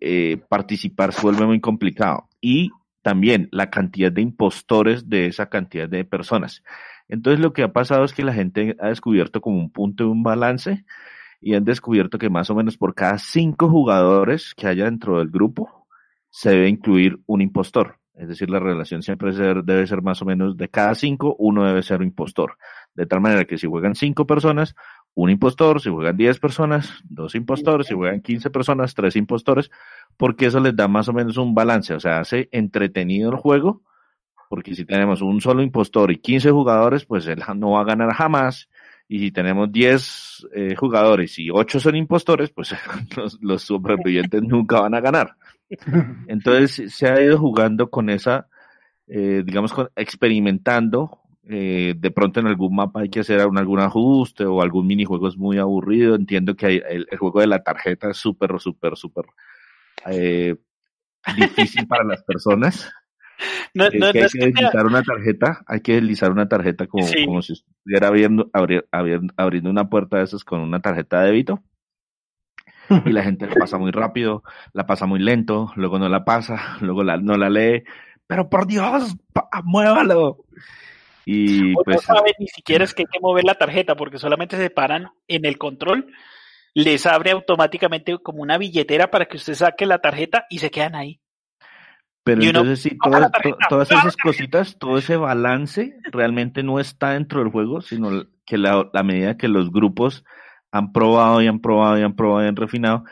eh, 0.00 0.40
participar 0.48 1.12
se 1.12 1.22
vuelve 1.22 1.46
muy 1.46 1.60
complicado. 1.60 2.28
Y 2.40 2.70
también 3.02 3.48
la 3.52 3.70
cantidad 3.70 4.12
de 4.12 4.22
impostores 4.22 5.08
de 5.08 5.26
esa 5.26 5.48
cantidad 5.48 5.88
de 5.88 6.04
personas. 6.04 6.62
Entonces 7.08 7.40
lo 7.40 7.52
que 7.52 7.62
ha 7.62 7.72
pasado 7.72 8.04
es 8.04 8.12
que 8.12 8.22
la 8.22 8.32
gente 8.32 8.76
ha 8.78 8.88
descubierto 8.88 9.40
como 9.40 9.58
un 9.58 9.70
punto 9.70 10.04
de 10.04 10.10
un 10.10 10.22
balance 10.22 10.84
y 11.40 11.54
han 11.54 11.64
descubierto 11.64 12.18
que 12.18 12.30
más 12.30 12.50
o 12.50 12.54
menos 12.54 12.76
por 12.76 12.94
cada 12.94 13.18
cinco 13.18 13.68
jugadores 13.68 14.54
que 14.54 14.66
haya 14.66 14.84
dentro 14.84 15.18
del 15.18 15.30
grupo 15.30 15.86
se 16.28 16.50
debe 16.50 16.68
incluir 16.68 17.18
un 17.26 17.40
impostor. 17.40 17.96
Es 18.14 18.28
decir, 18.28 18.50
la 18.50 18.58
relación 18.60 19.02
siempre 19.02 19.32
debe 19.32 19.86
ser 19.86 20.02
más 20.02 20.20
o 20.20 20.26
menos 20.26 20.56
de 20.56 20.68
cada 20.68 20.94
cinco, 20.94 21.34
uno 21.38 21.64
debe 21.64 21.82
ser 21.82 22.00
un 22.00 22.08
impostor. 22.08 22.58
De 22.94 23.06
tal 23.06 23.22
manera 23.22 23.46
que 23.46 23.56
si 23.56 23.66
juegan 23.66 23.94
cinco 23.94 24.26
personas, 24.26 24.74
un 25.14 25.30
impostor, 25.30 25.80
si 25.80 25.90
juegan 25.90 26.16
diez 26.16 26.38
personas, 26.38 26.92
dos 27.04 27.34
impostores, 27.34 27.86
si 27.86 27.94
juegan 27.94 28.20
quince 28.20 28.50
personas, 28.50 28.94
tres 28.94 29.16
impostores, 29.16 29.70
porque 30.16 30.46
eso 30.46 30.60
les 30.60 30.76
da 30.76 30.88
más 30.88 31.08
o 31.08 31.12
menos 31.12 31.36
un 31.36 31.54
balance, 31.54 31.94
o 31.94 32.00
sea, 32.00 32.20
hace 32.20 32.48
entretenido 32.52 33.30
el 33.30 33.36
juego 33.36 33.82
porque 34.50 34.74
si 34.74 34.84
tenemos 34.84 35.22
un 35.22 35.40
solo 35.40 35.62
impostor 35.62 36.10
y 36.10 36.18
15 36.18 36.50
jugadores, 36.50 37.04
pues 37.04 37.24
él 37.28 37.40
no 37.54 37.70
va 37.70 37.82
a 37.82 37.84
ganar 37.84 38.12
jamás. 38.12 38.68
Y 39.06 39.20
si 39.20 39.30
tenemos 39.30 39.70
10 39.70 40.48
eh, 40.52 40.74
jugadores 40.74 41.38
y 41.38 41.50
8 41.50 41.78
son 41.78 41.94
impostores, 41.94 42.50
pues 42.50 42.74
los, 43.40 43.62
supervivientes 43.62 44.42
nunca 44.48 44.80
van 44.80 44.96
a 44.96 45.00
ganar. 45.00 45.36
Entonces 46.26 46.92
se 46.92 47.08
ha 47.08 47.22
ido 47.22 47.38
jugando 47.38 47.90
con 47.90 48.10
esa, 48.10 48.48
eh, 49.06 49.44
digamos, 49.46 49.72
experimentando. 49.94 51.19
Eh, 51.48 51.94
de 51.96 52.10
pronto 52.10 52.38
en 52.40 52.46
algún 52.46 52.74
mapa 52.74 53.00
hay 53.00 53.08
que 53.08 53.20
hacer 53.20 53.40
algún 53.40 53.80
ajuste 53.80 54.44
o 54.44 54.60
algún 54.60 54.86
minijuego 54.86 55.28
es 55.28 55.36
muy 55.36 55.58
aburrido. 55.58 56.14
Entiendo 56.14 56.54
que 56.54 56.66
hay, 56.66 56.82
el, 56.88 57.06
juego 57.18 57.40
de 57.40 57.46
la 57.46 57.62
tarjeta 57.62 58.10
es 58.10 58.16
súper, 58.16 58.58
súper, 58.60 58.96
súper 58.96 59.24
difícil 61.36 61.86
para 61.86 62.04
las 62.04 62.22
personas. 62.22 62.92
No, 63.72 63.88
no, 63.88 64.06
hay 64.06 64.12
que, 64.12 64.20
deslizar 64.20 64.84
una 64.84 65.02
tarjeta, 65.02 65.62
hay 65.66 65.80
que 65.80 65.94
deslizar 65.94 66.30
una 66.30 66.46
tarjeta 66.46 66.86
como, 66.86 67.06
como 67.24 67.40
si 67.40 67.54
estuviera 67.54 68.08
abriendo, 68.08 68.50
abriendo 68.52 69.70
una 69.70 69.88
puerta 69.88 70.18
de 70.18 70.24
esas 70.24 70.44
con 70.44 70.60
una 70.60 70.80
tarjeta 70.80 71.20
de 71.20 71.26
débito. 71.28 71.62
Y 73.06 73.12
la 73.12 73.22
gente 73.22 73.46
la 73.46 73.54
pasa 73.54 73.78
muy 73.78 73.92
rápido, 73.92 74.42
la 74.72 74.84
pasa 74.84 75.06
muy 75.06 75.20
lento, 75.20 75.72
luego 75.76 75.98
no 75.98 76.08
la 76.08 76.24
pasa, 76.24 76.76
luego 76.80 77.04
la, 77.04 77.16
no 77.16 77.36
la 77.36 77.48
lee. 77.48 77.84
Pero 78.26 78.50
por 78.50 78.66
Dios, 78.66 79.16
muévalo. 79.64 80.44
Y 81.32 81.74
pues, 81.74 81.96
no 82.08 82.16
saben 82.16 82.34
ni 82.40 82.48
siquiera 82.48 82.82
es 82.82 82.92
que 82.92 83.02
hay 83.02 83.06
que 83.06 83.20
mover 83.20 83.44
la 83.44 83.54
tarjeta 83.54 83.94
porque 83.94 84.18
solamente 84.18 84.56
se 84.56 84.68
paran 84.68 85.10
en 85.28 85.44
el 85.44 85.58
control, 85.58 86.12
les 86.74 87.06
abre 87.06 87.30
automáticamente 87.30 88.18
como 88.18 88.42
una 88.42 88.58
billetera 88.58 89.12
para 89.12 89.26
que 89.26 89.36
usted 89.36 89.54
saque 89.54 89.86
la 89.86 90.00
tarjeta 90.00 90.46
y 90.50 90.58
se 90.58 90.72
quedan 90.72 90.96
ahí. 90.96 91.20
Pero 92.24 92.42
entonces 92.42 92.82
sí, 92.82 92.98
todas 93.68 93.90
esas 93.92 94.16
cositas, 94.16 94.76
todo 94.76 94.98
ese 94.98 95.16
balance 95.16 95.94
realmente 96.10 96.64
no 96.64 96.80
está 96.80 97.12
dentro 97.12 97.40
del 97.40 97.52
juego, 97.52 97.80
sino 97.80 98.24
que 98.44 98.58
la, 98.58 98.90
la 98.92 99.04
medida 99.04 99.36
que 99.36 99.46
los 99.46 99.70
grupos 99.70 100.24
han 100.72 100.92
probado 100.92 101.40
y 101.42 101.46
han 101.46 101.60
probado 101.60 101.96
y 101.96 102.02
han 102.02 102.16
probado 102.16 102.44
y 102.44 102.48
han 102.48 102.56
refinado, 102.56 103.04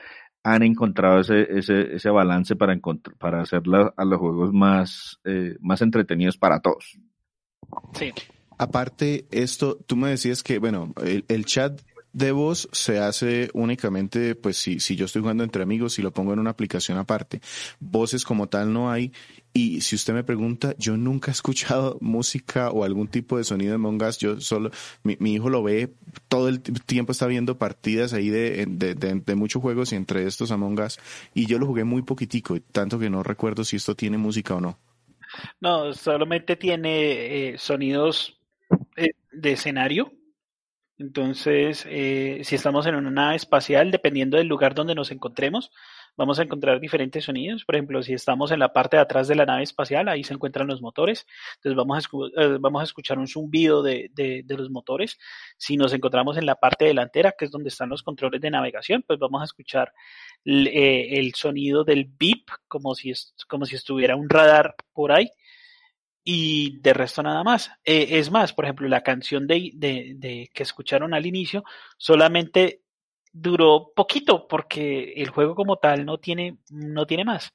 han 0.43 0.65
encontrado 0.65 1.21
ese, 1.21 1.47
ese, 1.57 1.95
ese 1.95 2.11
balance 2.11 2.57
para, 2.57 2.77
para 3.19 3.43
hacer 3.43 3.63
a 3.97 4.05
los 4.05 4.19
juegos 4.19 4.53
más, 4.53 5.21
eh, 5.25 5.57
más 5.61 5.83
entretenidos 5.83 6.37
para 6.37 6.59
todos. 6.61 6.99
Sí. 7.99 8.13
Aparte, 8.59 9.27
esto, 9.31 9.77
tú 9.87 9.97
me 9.97 10.11
decías 10.11 10.43
que, 10.43 10.59
bueno, 10.59 10.93
el, 11.29 11.45
chat 11.45 11.81
de 12.13 12.33
voz 12.33 12.69
se 12.73 12.99
hace 12.99 13.51
únicamente, 13.55 14.35
pues 14.35 14.57
si, 14.57 14.81
si 14.81 14.97
yo 14.97 15.07
estoy 15.07 15.23
jugando 15.23 15.45
entre 15.45 15.63
amigos 15.63 15.99
y 15.99 16.03
lo 16.03 16.13
pongo 16.13 16.33
en 16.33 16.41
una 16.41 16.51
aplicación 16.51 16.99
aparte. 16.99 17.41
Voces 17.79 18.25
como 18.25 18.49
tal 18.49 18.73
no 18.73 18.91
hay. 18.91 19.13
Y 19.53 19.81
si 19.81 19.95
usted 19.95 20.13
me 20.13 20.25
pregunta, 20.25 20.75
yo 20.77 20.97
nunca 20.97 21.31
he 21.31 21.33
escuchado 21.33 21.99
música 22.01 22.71
o 22.71 22.85
algún 22.85 23.07
tipo 23.07 23.39
de 23.39 23.45
sonido 23.45 23.71
de 23.71 23.75
Among 23.77 24.03
Us. 24.03 24.19
Yo 24.19 24.41
solo, 24.41 24.73
mi, 25.05 25.17
mi 25.21 25.35
hijo 25.35 25.51
lo 25.51 25.63
ve, 25.63 25.95
todo 26.27 26.49
el 26.49 26.61
tiempo 26.61 27.13
está 27.13 27.27
viendo 27.27 27.59
partidas 27.59 28.13
ahí 28.13 28.29
de, 28.29 28.67
de, 28.69 28.95
de, 28.95 29.35
muchos 29.37 29.63
juegos 29.63 29.93
y 29.93 29.97
entre 29.97 30.27
estos 30.27 30.51
Among 30.51 30.81
Us. 30.81 30.99
Y 31.33 31.47
yo 31.47 31.61
lo 31.61 31.67
jugué 31.67 31.85
muy 31.85 32.03
poquitico, 32.03 32.61
tanto 32.73 32.99
que 32.99 33.09
no 33.09 33.23
recuerdo 33.23 33.65
si 33.65 33.77
esto 33.77 33.95
tiene 33.95 34.19
música 34.19 34.57
o 34.57 34.61
no. 34.61 34.79
No, 35.61 35.93
solamente 35.93 36.57
tiene 36.57 37.51
eh, 37.51 37.59
sonidos 37.59 38.41
eh, 38.97 39.13
de 39.33 39.53
escenario. 39.53 40.13
Entonces, 40.99 41.87
eh, 41.89 42.41
si 42.43 42.57
estamos 42.57 42.87
en 42.87 42.97
una 42.97 43.11
nave 43.11 43.37
espacial, 43.37 43.91
dependiendo 43.91 44.37
del 44.37 44.49
lugar 44.49 44.75
donde 44.75 44.97
nos 44.97 45.13
encontremos, 45.13 45.71
vamos 46.19 46.39
a 46.39 46.43
encontrar 46.43 46.81
diferentes 46.81 47.25
sonidos. 47.25 47.65
Por 47.65 47.77
ejemplo, 47.77 48.03
si 48.03 48.13
estamos 48.13 48.51
en 48.51 48.59
la 48.59 48.73
parte 48.73 48.97
de 48.97 49.03
atrás 49.03 49.29
de 49.29 49.37
la 49.37 49.47
nave 49.47 49.63
espacial, 49.63 50.09
ahí 50.09 50.25
se 50.25 50.35
encuentran 50.35 50.67
los 50.67 50.83
motores. 50.83 51.27
Entonces 51.57 51.77
vamos 51.77 52.05
a, 52.05 52.43
eh, 52.43 52.59
vamos 52.61 52.81
a 52.83 52.85
escuchar 52.85 53.19
un 53.19 53.29
zumbido 53.29 53.83
de, 53.83 54.11
de, 54.13 54.45
los 54.49 54.69
motores. 54.69 55.17
Si 55.57 55.77
nos 55.77 55.95
encontramos 55.95 56.37
en 56.37 56.45
la 56.45 56.57
parte 56.57 56.85
delantera, 56.87 57.33
que 57.39 57.45
es 57.45 57.51
donde 57.51 57.69
están 57.69 57.89
los 57.89 58.03
controles 58.03 58.41
de 58.41 58.51
navegación, 58.51 59.05
pues 59.07 59.19
vamos 59.21 59.41
a 59.41 59.45
escuchar 59.45 59.93
eh, 60.45 61.19
el 61.19 61.35
sonido 61.35 61.85
del 61.85 62.05
beep, 62.05 62.45
como 62.67 62.95
si, 62.97 63.13
como 63.47 63.65
si 63.65 63.77
estuviera 63.77 64.17
un 64.17 64.29
radar 64.29 64.75
por 64.93 65.13
ahí 65.13 65.31
y 66.25 66.79
de 66.81 66.93
resto 66.93 67.23
nada 67.23 67.45
más. 67.45 67.71
Eh, 67.85 68.19
es 68.19 68.31
más, 68.31 68.53
por 68.53 68.65
ejemplo, 68.65 68.89
la 68.89 69.03
canción 69.03 69.47
de, 69.47 69.71
de, 69.75 70.51
que 70.53 70.63
escucharon 70.63 71.15
al 71.15 71.25
inicio 71.25 71.65
solamente 71.97 72.83
duró 73.33 73.93
poquito 73.95 74.47
porque 74.49 75.15
el 75.17 75.31
juego 75.31 75.55
como 75.55 75.77
tal 75.77 76.05
no 76.05 76.19
tiene, 76.19 76.59
no 76.71 77.07
tiene 77.07 77.25
más. 77.25 77.53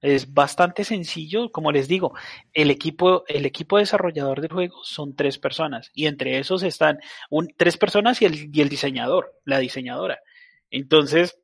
Es 0.00 0.32
bastante 0.32 0.84
sencillo, 0.84 1.50
como 1.50 1.72
les 1.72 1.88
digo, 1.88 2.14
el 2.52 2.70
equipo, 2.70 3.24
el 3.28 3.46
equipo 3.46 3.78
desarrollador 3.78 4.40
del 4.40 4.52
juego 4.52 4.84
son 4.84 5.16
tres 5.16 5.38
personas 5.38 5.90
y 5.94 6.06
entre 6.06 6.38
esos 6.38 6.62
están 6.62 7.00
tres 7.56 7.76
personas 7.76 8.20
y 8.20 8.26
el, 8.26 8.54
y 8.54 8.60
el 8.60 8.68
diseñador, 8.68 9.34
la 9.44 9.58
diseñadora. 9.58 10.20
Entonces, 10.70 11.38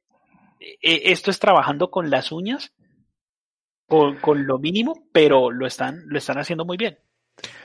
e, 0.60 1.12
esto 1.12 1.30
es 1.30 1.38
trabajando 1.38 1.90
con 1.90 2.10
las 2.10 2.30
uñas 2.30 2.72
con, 4.20 4.46
lo 4.46 4.58
mínimo, 4.58 5.06
pero 5.12 5.50
lo 5.50 5.66
están, 5.66 6.02
lo 6.06 6.16
están 6.16 6.38
haciendo 6.38 6.64
muy 6.64 6.76
bien. 6.76 6.98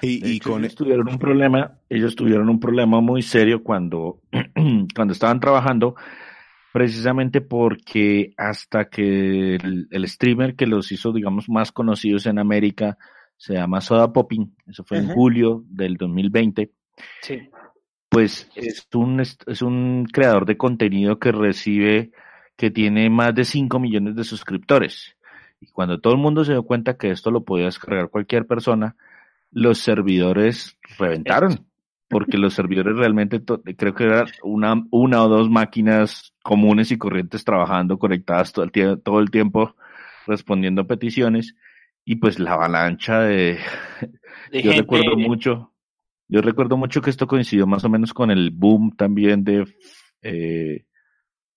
Y, 0.02 0.40
con 0.40 0.64
ellos 0.64 0.76
tuvieron 0.76 1.10
un 1.10 1.18
problema, 1.18 1.80
ellos 1.90 2.16
tuvieron 2.16 2.50
un 2.50 2.60
problema 2.60 3.02
muy 3.02 3.22
serio 3.22 3.64
cuando, 3.64 4.22
cuando 4.96 5.14
estaban 5.14 5.40
trabajando. 5.40 5.96
precisamente 6.72 7.42
porque 7.42 8.34
hasta 8.38 8.86
que 8.86 9.56
el, 9.56 10.08
streamer 10.08 10.56
que 10.56 10.68
los 10.68 10.92
hizo, 10.92 11.12
digamos, 11.12 11.50
más 11.50 11.72
conocidos 11.72 12.28
en 12.28 12.40
América 12.40 12.98
se 13.36 13.54
llama 13.54 13.82
Soda 13.82 14.14
Popping, 14.14 14.56
eso 14.68 14.84
fue 14.84 15.00
en 15.00 15.10
julio 15.10 15.64
del 15.68 15.96
2020. 15.96 16.72
Sí. 17.22 17.50
Pues 18.10 18.50
es 18.56 18.88
un, 18.94 19.20
es 19.20 19.62
un 19.62 20.06
creador 20.12 20.46
de 20.46 20.58
contenido 20.58 21.20
que 21.20 21.32
recibe, 21.32 22.12
que 22.56 22.72
tiene 22.72 23.10
más 23.10 23.36
de 23.36 23.44
5 23.44 23.80
millones 23.80 24.16
de 24.16 24.24
suscriptores. 24.24 25.16
Y 25.60 25.68
cuando 25.68 26.00
todo 26.00 26.14
el 26.14 26.20
mundo 26.20 26.46
se 26.46 26.54
dio 26.54 26.64
cuenta 26.64 26.98
que 26.98 27.10
esto 27.10 27.32
lo 27.32 27.44
podía 27.44 27.66
descargar 27.66 28.10
cualquier 28.10 28.46
persona, 28.46 28.96
los 29.58 29.80
servidores 29.80 30.78
reventaron 31.00 31.66
porque 32.08 32.38
los 32.38 32.54
servidores 32.54 32.96
realmente 32.96 33.42
creo 33.76 33.96
que 33.96 34.04
eran 34.04 34.28
una, 34.44 34.84
una 34.92 35.24
o 35.24 35.28
dos 35.28 35.50
máquinas 35.50 36.32
comunes 36.44 36.92
y 36.92 36.98
corrientes 37.00 37.44
trabajando 37.44 37.98
conectadas 37.98 38.54
todo 38.54 38.66
el, 38.66 39.02
todo 39.02 39.20
el 39.20 39.32
tiempo 39.32 39.76
respondiendo 40.28 40.86
peticiones 40.86 41.56
y 42.06 42.18
pues 42.18 42.38
la 42.38 42.54
avalancha 42.54 43.22
de, 43.22 43.58
yo 44.54 44.72
recuerdo 44.74 45.18
mucho 45.18 45.74
yo 46.28 46.42
recuerdo 46.42 46.78
mucho 46.78 47.02
que 47.02 47.10
esto 47.10 47.26
coincidió 47.26 47.66
más 47.66 47.84
o 47.84 47.90
menos 47.90 48.14
con 48.14 48.30
el 48.30 48.52
boom 48.52 48.96
también 48.96 49.44
de 49.44 49.66
eh, 50.22 50.86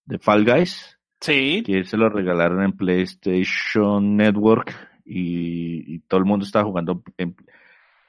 de 0.06 0.18
Fall 0.18 0.46
Guys 0.46 0.98
sí. 1.20 1.62
que 1.66 1.84
se 1.84 1.98
lo 1.98 2.08
regalaron 2.08 2.62
en 2.62 2.72
PlayStation 2.72 4.16
Network 4.16 4.74
y, 5.04 5.96
y 5.96 5.98
todo 6.00 6.18
el 6.18 6.26
mundo 6.26 6.46
estaba 6.46 6.64
jugando 6.64 7.02
en, 7.18 7.36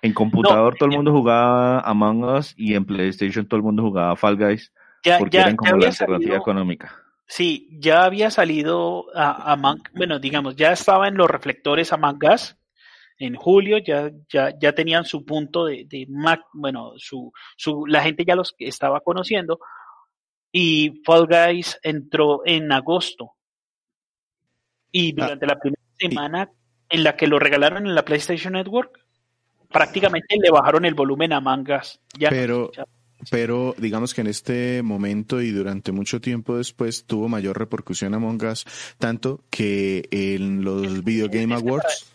en 0.02 0.14
computador 0.14 0.76
todo 0.76 0.90
el 0.90 0.96
mundo 0.96 1.12
jugaba 1.12 1.80
Among 1.82 2.24
Us 2.24 2.54
y 2.58 2.74
en 2.74 2.86
PlayStation 2.86 3.48
todo 3.48 3.58
el 3.58 3.64
mundo 3.64 3.84
jugaba 3.84 4.16
Fall 4.16 4.38
Guys 4.38 4.72
porque 5.20 5.38
eran 5.38 5.56
como 5.56 5.78
la 5.78 5.88
alternativa 5.88 6.38
económica. 6.38 6.96
Sí, 7.28 7.70
ya 7.72 8.04
había 8.04 8.30
salido 8.30 9.06
a, 9.16 9.54
Among, 9.54 9.82
bueno, 9.96 10.20
digamos, 10.20 10.56
ya 10.56 10.74
estaba 10.74 11.08
en 11.08 11.16
los 11.16 11.30
reflectores 11.30 11.94
Among 11.94 12.20
Us 12.34 12.58
en 13.18 13.36
julio, 13.36 13.78
ya, 13.78 14.12
ya, 14.30 14.52
ya 14.60 14.74
tenían 14.74 15.06
su 15.06 15.24
punto 15.24 15.66
de, 15.66 15.86
de 15.88 16.08
Mac, 16.10 16.42
bueno, 16.54 16.94
su, 16.98 17.32
su, 17.56 17.86
la 17.86 18.02
gente 18.02 18.26
ya 18.26 18.36
los 18.36 18.56
estaba 18.58 19.00
conociendo 19.02 19.60
y 20.52 21.02
Fall 21.06 21.28
Guys 21.28 21.80
entró 21.84 22.42
en 22.46 22.72
agosto 22.72 23.34
y 24.92 25.12
ah, 25.12 25.26
durante 25.26 25.46
la 25.46 25.60
primera 25.60 25.82
semana 25.98 26.50
en 26.90 27.04
la 27.04 27.16
que 27.16 27.28
lo 27.28 27.40
regalaron 27.40 27.86
en 27.86 27.96
la 27.96 28.04
PlayStation 28.04 28.54
Network, 28.54 29.06
prácticamente 29.71 30.36
le 30.41 30.49
bajaron 30.49 30.86
el 30.86 30.93
volumen 30.93 31.34
a 31.34 31.41
mangas. 31.41 31.99
Ya 32.17 32.29
pero, 32.29 32.71
pero 33.29 33.75
digamos 33.77 34.13
que 34.13 34.21
en 34.21 34.27
este 34.27 34.81
momento 34.84 35.41
y 35.41 35.51
durante 35.51 35.91
mucho 35.91 36.21
tiempo 36.21 36.57
después 36.57 37.05
tuvo 37.05 37.27
mayor 37.27 37.57
repercusión 37.57 38.13
Among 38.13 38.43
Us, 38.45 38.65
tanto 38.97 39.43
que 39.49 40.07
en 40.12 40.63
los 40.63 41.03
Video 41.03 41.27
Game 41.29 41.53
Awards. 41.53 42.13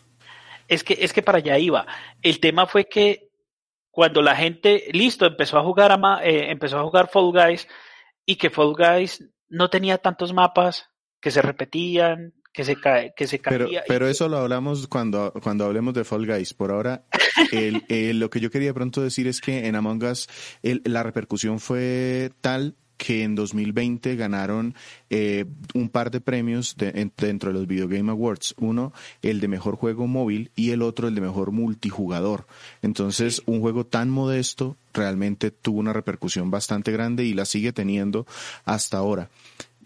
Es 0.67 0.83
que, 0.83 0.97
es 0.99 1.13
que 1.13 1.21
para 1.21 1.37
allá 1.37 1.57
iba. 1.57 1.85
El 2.21 2.39
tema 2.39 2.67
fue 2.67 2.89
que 2.89 3.29
cuando 3.89 4.21
la 4.21 4.35
gente, 4.35 4.85
listo, 4.91 5.25
empezó 5.25 5.57
a 5.57 5.63
jugar 5.63 5.91
a, 5.91 6.19
eh, 6.23 6.51
empezó 6.51 6.77
a 6.77 6.83
jugar 6.83 7.09
Fall 7.09 7.31
Guys 7.31 7.67
y 8.25 8.35
que 8.35 8.49
Fall 8.49 8.75
Guys 8.77 9.23
no 9.49 9.69
tenía 9.69 9.97
tantos 9.97 10.33
mapas 10.33 10.89
que 11.19 11.31
se 11.31 11.41
repetían, 11.41 12.33
que 12.57 12.63
se 12.63 12.75
cae, 12.75 13.13
que 13.15 13.27
se 13.27 13.37
Pero, 13.37 13.69
pero 13.87 14.07
eso 14.07 14.27
lo 14.27 14.39
hablamos 14.39 14.87
cuando, 14.87 15.31
cuando 15.43 15.63
hablemos 15.63 15.93
de 15.93 16.03
Fall 16.03 16.25
Guys. 16.25 16.55
Por 16.55 16.71
ahora, 16.71 17.03
el, 17.51 18.19
lo 18.19 18.31
que 18.31 18.39
yo 18.39 18.49
quería 18.49 18.73
pronto 18.73 19.03
decir 19.03 19.27
es 19.27 19.41
que 19.41 19.67
en 19.67 19.75
Among 19.75 20.03
Us 20.03 20.27
la 20.63 21.03
repercusión 21.03 21.59
fue 21.59 22.31
tal 22.41 22.73
que 22.97 23.21
en 23.21 23.35
2020 23.35 24.15
ganaron 24.15 24.73
eh, 25.11 25.45
un 25.75 25.89
par 25.89 26.09
de 26.09 26.19
premios 26.19 26.75
dentro 26.75 27.51
de 27.51 27.59
los 27.59 27.67
Video 27.67 27.87
Game 27.87 28.09
Awards. 28.09 28.55
Uno, 28.57 28.91
el 29.21 29.39
de 29.39 29.47
mejor 29.47 29.75
juego 29.75 30.07
móvil 30.07 30.49
y 30.55 30.71
el 30.71 30.81
otro, 30.81 31.07
el 31.07 31.13
de 31.13 31.21
mejor 31.21 31.51
multijugador. 31.51 32.47
Entonces, 32.81 33.43
un 33.45 33.61
juego 33.61 33.85
tan 33.85 34.09
modesto 34.09 34.77
realmente 34.95 35.51
tuvo 35.51 35.79
una 35.79 35.93
repercusión 35.93 36.49
bastante 36.49 36.91
grande 36.91 37.23
y 37.23 37.35
la 37.35 37.45
sigue 37.45 37.71
teniendo 37.71 38.25
hasta 38.65 38.97
ahora 38.97 39.29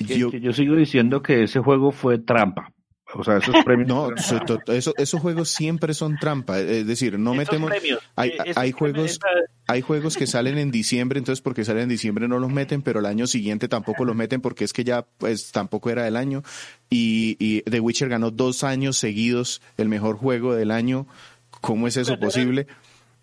yo, 0.03 0.29
yo 0.31 0.53
sigo 0.53 0.75
diciendo 0.75 1.21
que 1.21 1.43
ese 1.43 1.59
juego 1.59 1.91
fue 1.91 2.19
trampa. 2.19 2.71
O 3.13 3.23
sea, 3.23 3.37
esos 3.37 3.55
premios. 3.65 3.87
No, 3.87 4.09
esos 4.97 5.21
juegos 5.21 5.49
siempre 5.49 5.93
son 5.93 6.17
trampa. 6.17 6.59
Es 6.59 6.87
decir, 6.87 7.19
no 7.19 7.33
metemos. 7.33 7.71
Hay, 8.15 8.29
eh, 8.29 8.53
hay 8.55 8.71
juegos, 8.71 9.19
hay 9.67 9.81
juegos 9.81 10.17
que 10.17 10.27
salen 10.27 10.57
en 10.57 10.71
diciembre, 10.71 11.19
entonces 11.19 11.41
porque 11.41 11.65
salen 11.65 11.83
en 11.83 11.89
diciembre 11.89 12.27
no 12.27 12.39
los 12.39 12.51
meten, 12.51 12.81
pero 12.81 12.99
el 12.99 13.05
año 13.05 13.27
siguiente 13.27 13.67
tampoco 13.67 14.05
los 14.05 14.15
meten 14.15 14.41
porque 14.41 14.63
es 14.63 14.73
que 14.73 14.83
ya, 14.83 15.05
pues, 15.17 15.51
tampoco 15.51 15.89
era 15.89 16.07
el 16.07 16.15
año. 16.15 16.43
Y, 16.89 17.37
y 17.39 17.61
The 17.61 17.79
Witcher 17.79 18.09
ganó 18.09 18.31
dos 18.31 18.63
años 18.63 18.97
seguidos 18.97 19.61
el 19.77 19.89
mejor 19.89 20.17
juego 20.17 20.55
del 20.55 20.71
año. 20.71 21.07
¿Cómo 21.61 21.87
es 21.87 21.97
eso 21.97 22.17
posible? 22.17 22.67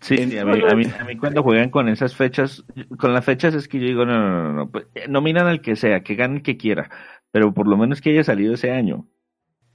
Sí, 0.01 0.15
a, 0.37 0.45
mí, 0.45 0.61
a, 0.63 1.03
mí, 1.03 1.17
cuando 1.17 1.43
juegan 1.43 1.69
con 1.69 1.89
esas 1.89 2.15
fechas, 2.15 2.63
con 2.97 3.13
las 3.13 3.25
fechas 3.25 3.53
es 3.53 3.67
que 3.67 3.79
yo 3.79 3.85
digo, 3.85 4.05
no, 4.05 4.17
no, 4.17 4.43
no, 4.43 4.53
no, 4.53 4.71
pues, 4.71 4.85
eh, 4.95 5.07
nominan 5.09 5.47
al 5.47 5.61
que 5.61 5.75
sea, 5.75 6.03
que 6.03 6.15
gane 6.15 6.37
el 6.37 6.41
que 6.41 6.55
quiera, 6.55 6.89
pero 7.31 7.53
por 7.53 7.67
lo 7.67 7.75
menos 7.75 7.99
que 7.99 8.11
haya 8.11 8.23
salido 8.23 8.53
ese 8.53 8.71
año. 8.71 9.07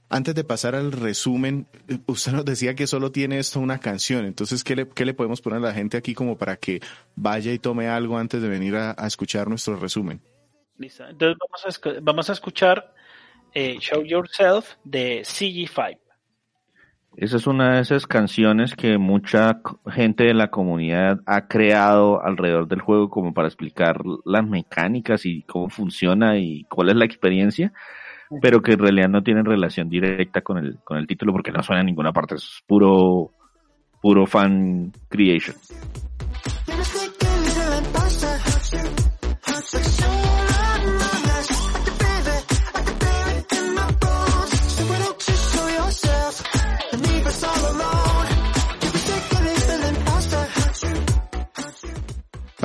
Antes 0.09 0.33
de 0.33 0.43
pasar 0.43 0.73
al 0.73 0.91
resumen, 0.91 1.67
eh, 1.87 1.99
usted 2.07 2.31
nos 2.31 2.43
decía 2.43 2.73
que 2.73 2.87
solo 2.87 3.11
tiene 3.11 3.37
esto 3.37 3.59
una 3.59 3.79
canción, 3.79 4.25
entonces, 4.25 4.63
¿qué 4.63 4.75
le, 4.75 4.89
qué 4.89 5.05
le 5.05 5.13
podemos 5.13 5.41
poner 5.41 5.57
a 5.57 5.67
la 5.67 5.73
gente 5.73 5.95
aquí 5.95 6.15
como 6.15 6.37
para 6.39 6.57
que 6.57 6.81
vaya 7.15 7.51
y 7.53 7.59
tome 7.59 7.87
algo 7.87 8.17
antes 8.17 8.41
de 8.41 8.49
venir 8.49 8.75
a, 8.75 8.93
escuchar 9.05 9.47
nuestro 9.47 9.75
resumen? 9.75 10.21
Listo, 10.77 11.07
entonces 11.07 11.37
vamos 11.39 11.65
a, 11.65 11.99
vamos 12.01 12.29
a 12.31 12.33
escuchar 12.33 12.93
eh, 13.53 13.77
Show 13.79 14.03
Yourself 14.03 14.73
de 14.83 15.21
CG5. 15.21 15.99
Esa 17.17 17.37
es 17.37 17.47
una 17.47 17.75
de 17.75 17.81
esas 17.81 18.07
canciones 18.07 18.75
que 18.75 18.97
mucha 18.97 19.61
gente 19.89 20.25
de 20.25 20.33
la 20.33 20.49
comunidad 20.49 21.21
ha 21.25 21.47
creado 21.47 22.21
alrededor 22.21 22.67
del 22.67 22.81
juego 22.81 23.09
como 23.09 23.33
para 23.33 23.47
explicar 23.47 24.01
las 24.25 24.45
mecánicas 24.45 25.25
y 25.25 25.43
cómo 25.43 25.69
funciona 25.69 26.37
y 26.37 26.65
cuál 26.65 26.89
es 26.89 26.95
la 26.97 27.05
experiencia, 27.05 27.71
pero 28.41 28.61
que 28.61 28.73
en 28.73 28.79
realidad 28.79 29.07
no 29.07 29.23
tienen 29.23 29.45
relación 29.45 29.87
directa 29.87 30.41
con 30.41 30.57
el, 30.57 30.77
con 30.83 30.97
el 30.97 31.07
título 31.07 31.31
porque 31.31 31.53
no 31.53 31.63
suena 31.63 31.79
en 31.81 31.85
ninguna 31.85 32.11
parte, 32.11 32.35
es 32.35 32.61
puro, 32.67 33.31
puro 34.01 34.25
fan 34.25 34.91
creation. 35.07 35.55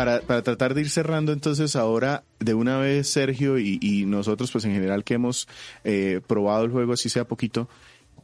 Para, 0.00 0.22
para 0.22 0.40
tratar 0.40 0.72
de 0.72 0.80
ir 0.80 0.88
cerrando 0.88 1.30
entonces 1.30 1.76
ahora 1.76 2.22
de 2.38 2.54
una 2.54 2.78
vez 2.78 3.06
Sergio 3.06 3.58
y, 3.58 4.06
nosotros 4.06 4.50
pues 4.50 4.64
en 4.64 4.72
general 4.72 5.04
que 5.04 5.12
hemos 5.12 5.46
eh, 5.84 6.22
probado 6.26 6.64
el 6.64 6.70
juego 6.70 6.94
así 6.94 7.10
sea 7.10 7.26
poquito, 7.26 7.68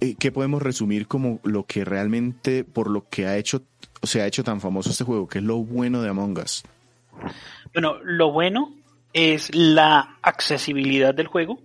eh, 0.00 0.14
¿qué 0.18 0.32
podemos 0.32 0.62
resumir 0.62 1.06
como 1.06 1.38
lo 1.44 1.66
que 1.66 1.84
realmente 1.84 2.64
por 2.64 2.88
lo 2.88 3.06
que 3.10 3.26
ha 3.26 3.36
hecho 3.36 3.60
se 4.02 4.22
ha 4.22 4.26
hecho 4.26 4.42
tan 4.42 4.62
famoso 4.62 4.88
este 4.88 5.04
juego? 5.04 5.28
¿Qué 5.28 5.36
es 5.36 5.44
lo 5.44 5.58
bueno 5.58 6.00
de 6.00 6.08
Among 6.08 6.38
Us? 6.38 6.64
Bueno, 7.74 7.98
lo 8.02 8.32
bueno 8.32 8.72
es 9.12 9.54
la 9.54 10.16
accesibilidad 10.22 11.12
del 11.12 11.26
juego. 11.26 11.58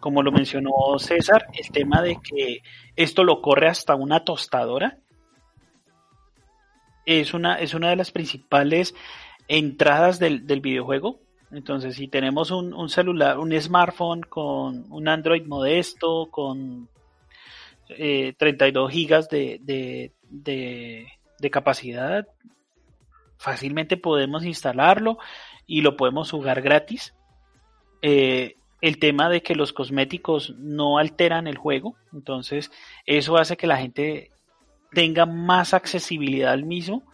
Como 0.00 0.22
lo 0.22 0.32
mencionó 0.32 0.70
César, 0.98 1.44
el 1.52 1.70
tema 1.70 2.00
de 2.00 2.16
que 2.22 2.62
esto 2.96 3.22
lo 3.22 3.42
corre 3.42 3.68
hasta 3.68 3.94
una 3.96 4.24
tostadora 4.24 4.96
es 7.18 7.34
una, 7.34 7.56
es 7.56 7.74
una 7.74 7.90
de 7.90 7.96
las 7.96 8.12
principales 8.12 8.94
entradas 9.48 10.20
del, 10.20 10.44
givejuego 10.46 11.18
Entonces, 11.50 11.96
si 11.96 12.06
tenemos 12.06 12.52
un, 12.52 12.88
celular, 12.88 13.38
un 13.38 13.52
smartphone 13.60 14.22
con 14.22 14.86
un 14.92 15.08
Android 15.08 15.44
modesto, 15.44 16.28
con 16.30 16.88
32 17.88 18.38
eh, 18.88 18.94
gigas 18.94 19.28
de, 19.28 19.60
de, 20.30 21.50
capacidad, 21.50 22.28
fácilmente 23.38 23.96
podemos 23.96 24.44
instalarlo 24.44 25.18
y 25.66 25.80
lo 25.80 25.96
podemos 25.96 26.30
jugar 26.30 26.62
gratis. 26.62 27.14
Eh, 28.02 28.54
el 28.80 28.98
tema 29.00 29.28
de 29.28 29.42
que 29.42 29.56
los 29.56 29.72
cosméticos 29.72 30.54
no 30.56 30.98
alteran 30.98 31.48
el 31.48 31.58
juego, 31.58 31.96
entonces 32.12 32.70
eso 33.04 33.36
hace 33.36 33.56
que 33.56 33.66
la 33.66 33.78
gente 33.78 34.30
tenga 34.92 35.26
más 35.26 35.74
accesibilidad 35.74 36.52
al 36.52 36.64
mismo 36.64 37.04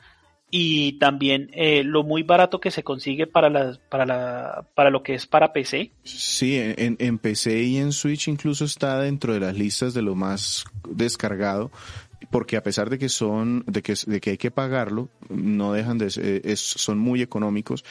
y 0.51 0.93
también 0.99 1.51
eh, 1.53 1.83
lo 1.83 2.05
muy 2.05 2.23
barato 2.23 2.61
que 2.61 2.71
se 2.71 2.85
consigue 2.85 3.27
para 3.27 3.51
la, 3.51 3.79
para 3.91 4.07
la, 4.07 4.67
para 4.75 4.91
lo 4.91 5.03
que 5.03 5.15
es 5.15 5.27
para 5.27 5.53
PC. 5.53 5.91
Sí, 6.05 6.57
en, 6.57 6.97
en 6.99 7.19
PC 7.19 7.63
y 7.63 7.79
en 7.79 7.93
Switch 7.93 8.29
incluso 8.29 8.65
está 8.65 9.01
dentro 9.01 9.35
de 9.35 9.41
las 9.41 9.59
listas 9.59 9.93
de 9.93 10.03
lo 10.03 10.15
más 10.15 10.65
descargado 10.89 11.71
porque 12.31 12.57
a 12.57 12.63
pesar 12.63 12.91
de 12.91 12.99
que 12.99 13.09
son, 13.09 13.65
de 13.67 13.83
que, 13.83 13.95
de 14.07 14.21
que 14.21 14.31
hay 14.31 14.39
que 14.39 14.51
pagarlo, 14.51 15.09
no 15.29 15.73
dejan 15.73 15.99
de 15.99 16.07
es, 16.45 16.61
son 16.61 16.99
muy 16.99 17.23
económicos 17.23 17.85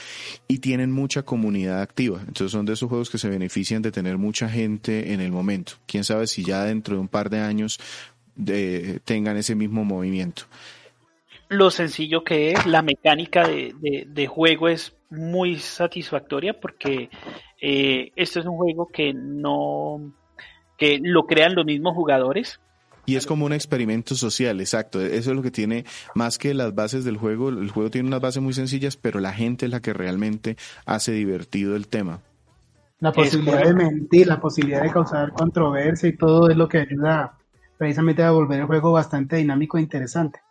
y 0.48 0.60
tienen 0.60 0.92
mucha 0.92 1.24
comunidad 1.24 1.82
activa. 1.82 2.20
Entonces 2.20 2.52
son 2.52 2.66
de 2.66 2.74
esos 2.74 2.90
juegos 2.90 3.10
que 3.10 3.18
se 3.18 3.30
benefician 3.30 3.82
de 3.82 3.92
tener 3.92 4.18
mucha 4.18 4.50
gente 4.50 5.14
en 5.14 5.22
el 5.22 5.32
momento. 5.32 5.74
Quién 5.86 6.04
sabe 6.04 6.28
si 6.28 6.44
ya 6.44 6.64
dentro 6.64 6.96
de 6.96 7.02
un 7.02 7.08
par 7.08 7.30
de 7.30 7.40
años 7.40 7.80
de, 8.36 9.00
tengan 9.04 9.38
ese 9.38 9.56
mismo 9.56 9.84
movimiento. 9.84 10.44
Lo 11.48 11.70
sencillo 11.70 12.24
que 12.24 12.52
es, 12.52 12.66
la 12.66 12.82
mecánica 12.82 13.48
de, 13.48 13.74
de, 14.08 14.28
juego 14.28 14.68
es 14.68 14.96
muy 15.10 15.60
satisfactoria 15.60 16.60
porque 16.60 17.10
eh, 17.62 18.12
esto 18.16 18.40
es 18.40 18.46
un 18.46 18.58
juego 18.58 18.88
que 18.88 19.14
no 19.14 20.14
que 20.78 21.00
lo 21.02 21.26
crean 21.26 21.56
los 21.56 21.66
mismos 21.66 21.94
jugadores 21.94 22.60
y 23.06 23.16
es 23.16 23.26
como 23.26 23.46
un 23.46 23.54
experimento 23.54 24.16
social, 24.16 24.60
exacto. 24.60 25.00
Eso 25.00 25.30
es 25.30 25.36
lo 25.36 25.44
que 25.44 25.52
tiene, 25.52 25.86
más 26.16 26.38
que 26.38 26.54
las 26.54 26.74
bases 26.74 27.06
del 27.06 27.18
juego, 27.18 27.50
el 27.50 27.70
juego 27.70 27.92
tiene 27.92 28.08
unas 28.08 28.22
bases 28.22 28.42
muy 28.42 28.54
sencillas, 28.54 28.98
pero 28.98 29.20
la 29.20 29.32
gente 29.32 29.66
es 29.66 29.72
la 29.72 29.80
que 29.80 29.94
realmente 29.94 30.58
hace 30.86 31.12
divertido 31.12 31.76
el 31.76 31.88
tema. 31.88 32.22
La 33.00 33.12
posibilidad 33.12 33.64
de 33.64 33.76
mentir, 33.76 34.26
la 34.26 34.40
posibilidad 34.40 34.82
de 34.82 34.90
causar 34.90 35.34
controversia 35.34 36.10
y 36.10 36.18
todo 36.18 36.50
es 36.50 36.58
lo 36.58 36.68
que 36.68 36.80
ayuda 36.80 37.38
precisamente 37.78 38.24
a 38.24 38.32
volver 38.32 38.60
el 38.60 38.66
juego 38.66 38.92
bastante 38.92 39.38
dinámico 39.38 39.78
e 39.78 39.82
interesante. 39.82 40.42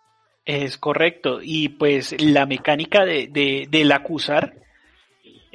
Es 0.44 0.78
correcto. 0.78 1.40
Y 1.42 1.70
pues 1.70 2.14
la 2.20 2.46
mecánica 2.46 3.04
de, 3.04 3.28
de, 3.28 3.66
del 3.70 3.92
acusar 3.92 4.54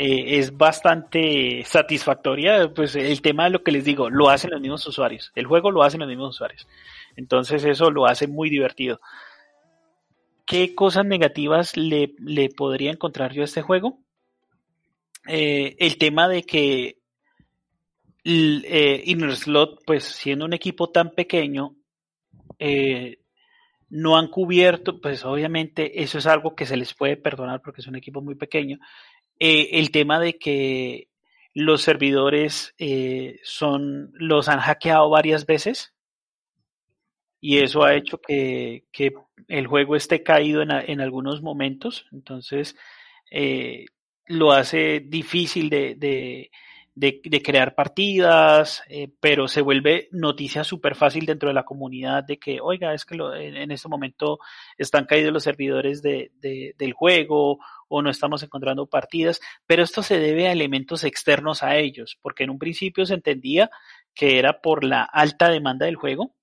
eh, 0.02 0.40
es 0.40 0.56
bastante 0.58 1.64
satisfactoria. 1.66 2.74
Pues 2.74 2.96
el 2.96 3.22
tema 3.22 3.44
de 3.44 3.50
lo 3.50 3.64
que 3.64 3.74
les 3.74 3.84
digo, 3.84 4.10
lo 4.10 4.30
hacen 4.30 4.52
los 4.52 4.62
mismos 4.62 4.88
usuarios. 4.88 5.32
El 5.36 5.46
juego 5.46 5.72
lo 5.72 5.84
hacen 5.84 6.00
los 6.00 6.08
mismos 6.08 6.36
usuarios. 6.36 6.68
Entonces 7.18 7.66
eso 7.66 7.92
lo 7.92 8.06
hace 8.06 8.28
muy 8.28 8.50
divertido. 8.50 9.02
¿Qué 10.46 10.74
cosas 10.74 11.06
negativas 11.06 11.76
le, 11.76 12.10
podría 12.56 12.92
encontrar 12.92 13.34
yo 13.34 13.42
a 13.42 13.46
este 13.46 13.62
juego? 13.62 14.00
Eh, 15.28 15.76
el 15.80 15.98
tema 15.98 16.30
de 16.30 16.44
que 16.44 16.99
eh, 18.24 19.04
Inner 19.06 19.36
Slot, 19.36 19.84
pues 19.86 20.04
siendo 20.04 20.46
un 20.46 20.54
equipo 20.54 20.90
tan 20.90 21.12
pequeño, 21.12 21.76
no 23.90 24.18
han 24.18 24.28
cubierto, 24.28 25.02
pues 25.02 25.26
obviamente 25.26 26.04
eso 26.04 26.18
es 26.18 26.28
algo 26.28 26.56
que 26.56 26.66
se 26.66 26.78
les 26.78 26.94
puede 26.94 27.18
perdonar 27.18 27.62
porque 27.62 27.82
es 27.82 27.88
un 27.88 27.96
equipo 27.96 28.22
muy 28.22 28.36
pequeño, 28.36 28.80
eh, 29.40 29.70
el 29.80 29.92
tema 29.92 30.20
de 30.20 30.38
que 30.38 31.10
los 31.54 31.82
servidores 31.82 32.76
eh, 32.78 33.40
son 33.44 34.12
los 34.14 34.50
han 34.50 34.60
hackeado 34.60 35.10
varias 35.10 35.46
veces. 35.46 35.94
Y 37.42 37.60
eso 37.60 37.86
ha 37.86 37.96
hecho 37.96 38.20
que, 38.20 38.84
el 39.48 39.68
juego 39.68 39.96
esté 39.96 40.24
caído 40.24 40.62
en, 40.62 41.02
algunos 41.02 41.42
momentos. 41.42 42.06
Entonces 42.12 42.76
eh, 43.32 43.86
lo 44.26 44.52
hace 44.52 45.00
difícil 45.00 45.70
de, 45.70 46.52
crear 47.44 47.76
partidas, 47.76 48.84
eh, 48.88 49.10
pero 49.20 49.48
se 49.48 49.62
vuelve 49.62 50.10
noticia 50.12 50.64
súper 50.64 50.96
fácil 50.96 51.26
dentro 51.26 51.50
de 51.50 51.54
la 51.54 51.66
comunidad 51.66 52.24
de 52.24 52.38
que, 52.38 52.60
oiga, 52.62 52.94
es 52.94 53.06
que 53.06 53.16
en, 53.16 53.72
este 53.72 53.88
momento 53.88 54.40
están 54.78 55.06
caídos 55.06 55.34
los 55.34 55.44
servidores 55.44 56.02
de, 56.02 56.32
del 56.42 56.94
juego 56.94 57.60
o 57.88 58.02
no 58.02 58.10
estamos 58.10 58.44
encontrando 58.44 58.86
partidas, 58.86 59.40
pero 59.66 59.84
esto 59.84 60.04
se 60.04 60.20
debe 60.20 60.48
a 60.48 60.52
elementos 60.52 61.04
externos 61.04 61.64
a 61.64 61.78
ellos, 61.78 62.18
porque 62.22 62.44
en 62.44 62.52
un 62.52 62.60
principio 62.60 63.06
se 63.06 63.16
entendía 63.16 63.70
que 64.14 64.38
era 64.38 64.62
por 64.62 64.84
la 64.84 65.04
alta 65.04 65.50
demanda 65.50 65.86
del 65.86 65.96
juego, 65.96 66.36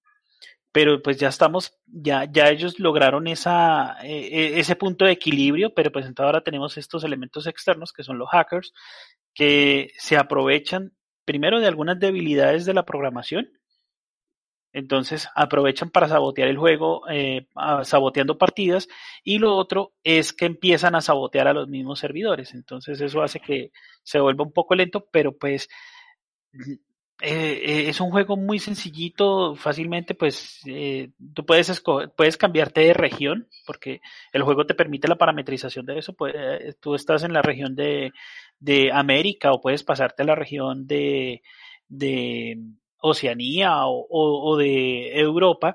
pero 0.76 1.00
pues 1.00 1.16
ya 1.16 1.28
estamos, 1.28 1.74
ya, 1.86 2.24
ya 2.30 2.50
ellos 2.50 2.78
lograron 2.78 3.28
esa, 3.28 3.96
e, 4.02 4.26
e, 4.26 4.60
ese 4.60 4.76
punto 4.76 5.06
de 5.06 5.12
equilibrio, 5.12 5.72
pero 5.72 5.90
pues 5.90 6.04
entonces 6.04 6.26
ahora 6.26 6.42
tenemos 6.42 6.76
estos 6.76 7.02
elementos 7.02 7.46
externos 7.46 7.94
que 7.94 8.02
son 8.02 8.18
los 8.18 8.28
hackers, 8.28 8.74
que 9.36 9.92
se 9.98 10.16
aprovechan 10.16 10.94
primero 11.24 11.60
de 11.60 11.66
algunas 11.66 12.00
debilidades 12.00 12.64
de 12.64 12.74
la 12.74 12.86
programación, 12.86 13.50
entonces 14.72 15.28
aprovechan 15.34 15.90
para 15.90 16.08
sabotear 16.08 16.48
el 16.48 16.58
juego, 16.58 17.02
eh, 17.08 17.46
saboteando 17.84 18.38
partidas, 18.38 18.88
y 19.22 19.38
lo 19.38 19.54
otro 19.54 19.92
es 20.02 20.32
que 20.32 20.46
empiezan 20.46 20.94
a 20.94 21.00
sabotear 21.00 21.48
a 21.48 21.52
los 21.54 21.68
mismos 21.68 21.98
servidores. 21.98 22.54
Entonces 22.54 23.00
eso 23.00 23.22
hace 23.22 23.40
que 23.40 23.70
se 24.02 24.20
vuelva 24.20 24.44
un 24.44 24.52
poco 24.52 24.74
lento, 24.74 25.06
pero 25.10 25.36
pues 25.36 25.68
eh, 27.22 27.62
eh, 27.64 27.88
es 27.88 28.00
un 28.02 28.10
juego 28.10 28.36
muy 28.36 28.58
sencillito, 28.58 29.56
fácilmente 29.56 30.14
pues 30.14 30.60
eh, 30.66 31.08
tú 31.34 31.46
puedes 31.46 31.82
puedes 32.14 32.36
cambiarte 32.36 32.82
de 32.82 32.92
región 32.92 33.48
porque 33.64 34.02
el 34.32 34.42
juego 34.42 34.66
te 34.66 34.74
permite 34.74 35.08
la 35.08 35.16
parametrización 35.16 35.86
de 35.86 35.98
eso. 35.98 36.12
Pues, 36.12 36.34
tú 36.80 36.94
estás 36.94 37.22
en 37.22 37.32
la 37.32 37.40
región 37.40 37.74
de, 37.74 38.12
de, 38.58 38.90
América 38.92 39.52
o 39.52 39.60
puedes 39.60 39.82
pasarte 39.82 40.22
a 40.22 40.26
la 40.26 40.34
región 40.34 40.86
de, 40.86 41.42
de 41.88 42.58
Oceanía 42.98 43.86
o, 43.86 44.06
o, 44.08 44.56
de 44.56 45.18
Europa 45.18 45.74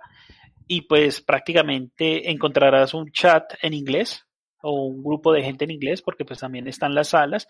y 0.67 0.81
pues 0.81 1.21
prácticamente 1.21 2.29
encontrarás 2.31 2.93
un 2.93 3.11
chat 3.11 3.53
en 3.61 3.73
inglés 3.73 4.25
o 4.61 4.85
un 4.85 5.03
grupo 5.03 5.33
de 5.33 5.43
gente 5.43 5.65
en 5.65 5.71
inglés 5.71 6.01
porque 6.01 6.25
pues 6.25 6.39
también 6.39 6.67
están 6.67 6.93
las 6.93 7.09
salas 7.09 7.47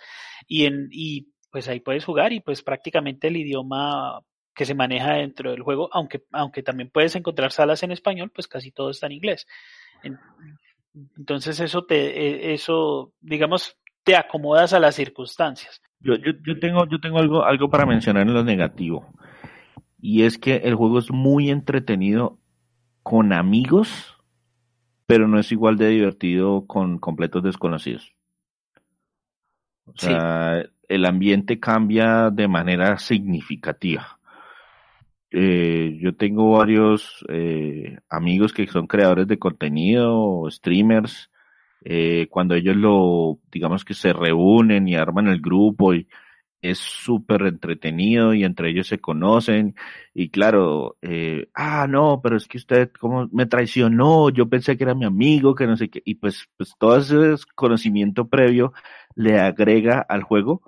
y 0.48 0.65
en 0.65 0.88
y 0.91 1.28
pues 1.52 1.67
ahí 1.67 1.80
puedes 1.82 2.06
jugar 2.06 2.32
y 2.34 2.39
pues 2.39 2.63
prácticamente 2.63 3.28
el 3.28 3.38
idioma 3.38 4.22
que 4.54 4.65
se 4.65 4.76
maneja 4.76 5.13
dentro 5.13 5.52
del 5.52 5.62
juego, 5.62 5.89
aunque, 5.91 6.24
aunque 6.32 6.63
también 6.63 6.89
puedes 6.89 7.15
encontrar 7.15 7.52
salas 7.52 7.84
en 7.84 7.91
español, 7.91 8.32
pues 8.34 8.48
casi 8.48 8.72
todo 8.72 8.89
está 8.89 9.08
en 9.08 9.13
inglés. 9.13 9.48
Entonces 11.17 11.60
eso 11.60 11.86
te, 11.86 12.50
e, 12.50 12.54
eso, 12.54 13.13
digamos, 13.22 13.78
te 14.03 14.15
acomodas 14.15 14.73
a 14.73 14.79
las 14.79 14.95
circunstancias. 14.95 15.81
Yo, 15.99 16.15
yo, 16.15 16.31
yo 16.45 16.59
tengo, 16.59 16.87
yo 16.87 16.99
tengo 16.99 17.19
algo, 17.19 17.43
algo 17.43 17.69
para 17.69 17.85
mencionar 17.85 18.27
en 18.27 18.33
lo 18.33 18.43
negativo. 18.43 19.07
Y 19.99 20.23
es 20.23 20.37
que 20.37 20.55
el 20.57 20.75
juego 20.75 20.99
es 20.99 21.11
muy 21.11 21.51
entretenido 21.51 22.39
con 23.03 23.33
amigos, 23.33 24.17
pero 25.05 25.27
no 25.27 25.39
es 25.39 25.51
igual 25.51 25.77
de 25.77 25.89
divertido 25.89 26.65
con 26.65 26.97
completos 26.97 27.43
desconocidos. 27.43 28.13
O 29.85 29.93
sea, 29.95 30.63
el 30.87 31.05
ambiente 31.05 31.59
cambia 31.59 32.29
de 32.29 32.47
manera 32.47 32.97
significativa. 32.97 34.19
Eh, 35.31 35.97
yo 36.01 36.15
tengo 36.15 36.51
varios 36.51 37.25
eh, 37.29 37.97
amigos 38.09 38.53
que 38.53 38.67
son 38.67 38.87
creadores 38.87 39.27
de 39.27 39.39
contenido, 39.39 40.45
streamers, 40.49 41.31
eh, 41.84 42.28
cuando 42.30 42.56
ellos 42.56 42.76
lo, 42.76 43.39
digamos 43.52 43.86
que 43.86 43.94
se 43.94 44.13
reúnen 44.13 44.88
y 44.88 44.96
arman 44.96 45.28
el 45.28 45.41
grupo 45.41 45.94
y, 45.94 46.08
es 46.62 46.78
súper 46.78 47.44
entretenido 47.44 48.34
y 48.34 48.44
entre 48.44 48.70
ellos 48.70 48.88
se 48.88 49.00
conocen 49.00 49.76
y 50.13 50.30
claro, 50.30 50.98
eh, 51.02 51.50
ah, 51.56 51.88
no, 51.89 52.22
pero 52.22 52.38
es 52.38 52.48
que 52.48 52.58
usted 52.58 52.91
como 53.00 53.28
me 53.32 53.48
traicionó, 53.48 54.30
yo 54.30 54.48
pensé 54.48 54.78
que 54.78 54.84
era 54.84 54.96
mi 54.96 55.06
amigo, 55.06 55.56
que 55.56 55.67
no 55.67 55.76
sé 55.76 55.89
qué, 55.89 56.02
y 56.06 56.15
pues, 56.15 56.48
pues 56.58 56.74
todo 56.78 56.98
ese 56.98 57.44
conocimiento 57.56 58.28
previo 58.28 58.74
le 59.15 59.39
agrega 59.39 60.00
al 60.08 60.24
juego, 60.24 60.62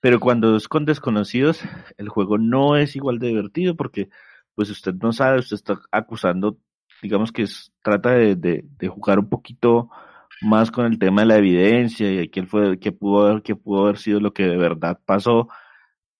pero 0.00 0.20
cuando 0.20 0.56
es 0.56 0.68
con 0.68 0.84
desconocidos, 0.86 1.62
el 1.98 2.08
juego 2.08 2.38
no 2.38 2.76
es 2.76 2.96
igual 2.96 3.18
de 3.18 3.28
divertido 3.28 3.76
porque 3.76 4.08
pues 4.54 4.70
usted 4.70 4.94
no 4.94 5.12
sabe, 5.12 5.40
usted 5.40 5.56
está 5.56 5.80
acusando, 5.90 6.58
digamos 7.02 7.32
que 7.32 7.44
trata 7.82 8.12
de, 8.12 8.36
de 8.36 8.88
jugar 8.88 9.18
un 9.18 9.28
poquito 9.28 9.90
más 10.40 10.70
con 10.70 10.86
el 10.86 10.98
tema 10.98 11.22
de 11.22 11.26
la 11.26 11.36
evidencia 11.36 12.22
y 12.22 12.28
quién 12.28 12.46
fue, 12.46 12.78
que 12.78 12.92
pudo 12.92 13.26
haber, 13.26 13.42
que 13.42 13.56
pudo 13.56 13.84
haber 13.84 13.98
sido 13.98 14.20
lo 14.20 14.32
que 14.32 14.44
de 14.44 14.56
verdad 14.56 14.98
pasó, 15.04 15.48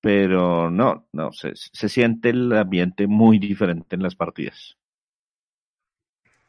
pero 0.01 0.71
no, 0.71 1.09
no, 1.13 1.33
se, 1.33 1.53
se 1.55 1.89
siente 1.89 2.31
el 2.31 2.53
ambiente 2.53 3.07
muy 3.07 3.39
diferente 3.39 3.97
en 3.97 4.03
las 4.03 4.15
partidas. 4.15 4.77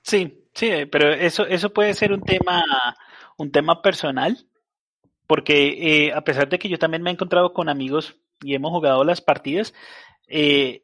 Sí, 0.01 0.45
sí, 0.53 0.69
pero 0.91 1.11
eso, 1.11 1.47
eso 1.47 1.73
puede 1.73 1.93
ser 1.93 2.11
un 2.13 2.21
tema, 2.21 2.63
un 3.37 3.51
tema 3.51 3.81
personal, 3.81 4.45
porque 5.25 6.05
eh, 6.07 6.13
a 6.13 6.21
pesar 6.21 6.47
de 6.47 6.59
que 6.59 6.69
yo 6.69 6.77
también 6.77 7.01
me 7.01 7.09
he 7.09 7.13
encontrado 7.13 7.53
con 7.53 7.69
amigos 7.69 8.15
y 8.41 8.53
hemos 8.53 8.71
jugado 8.71 9.03
las 9.03 9.21
partidas, 9.21 9.73
eh, 10.27 10.83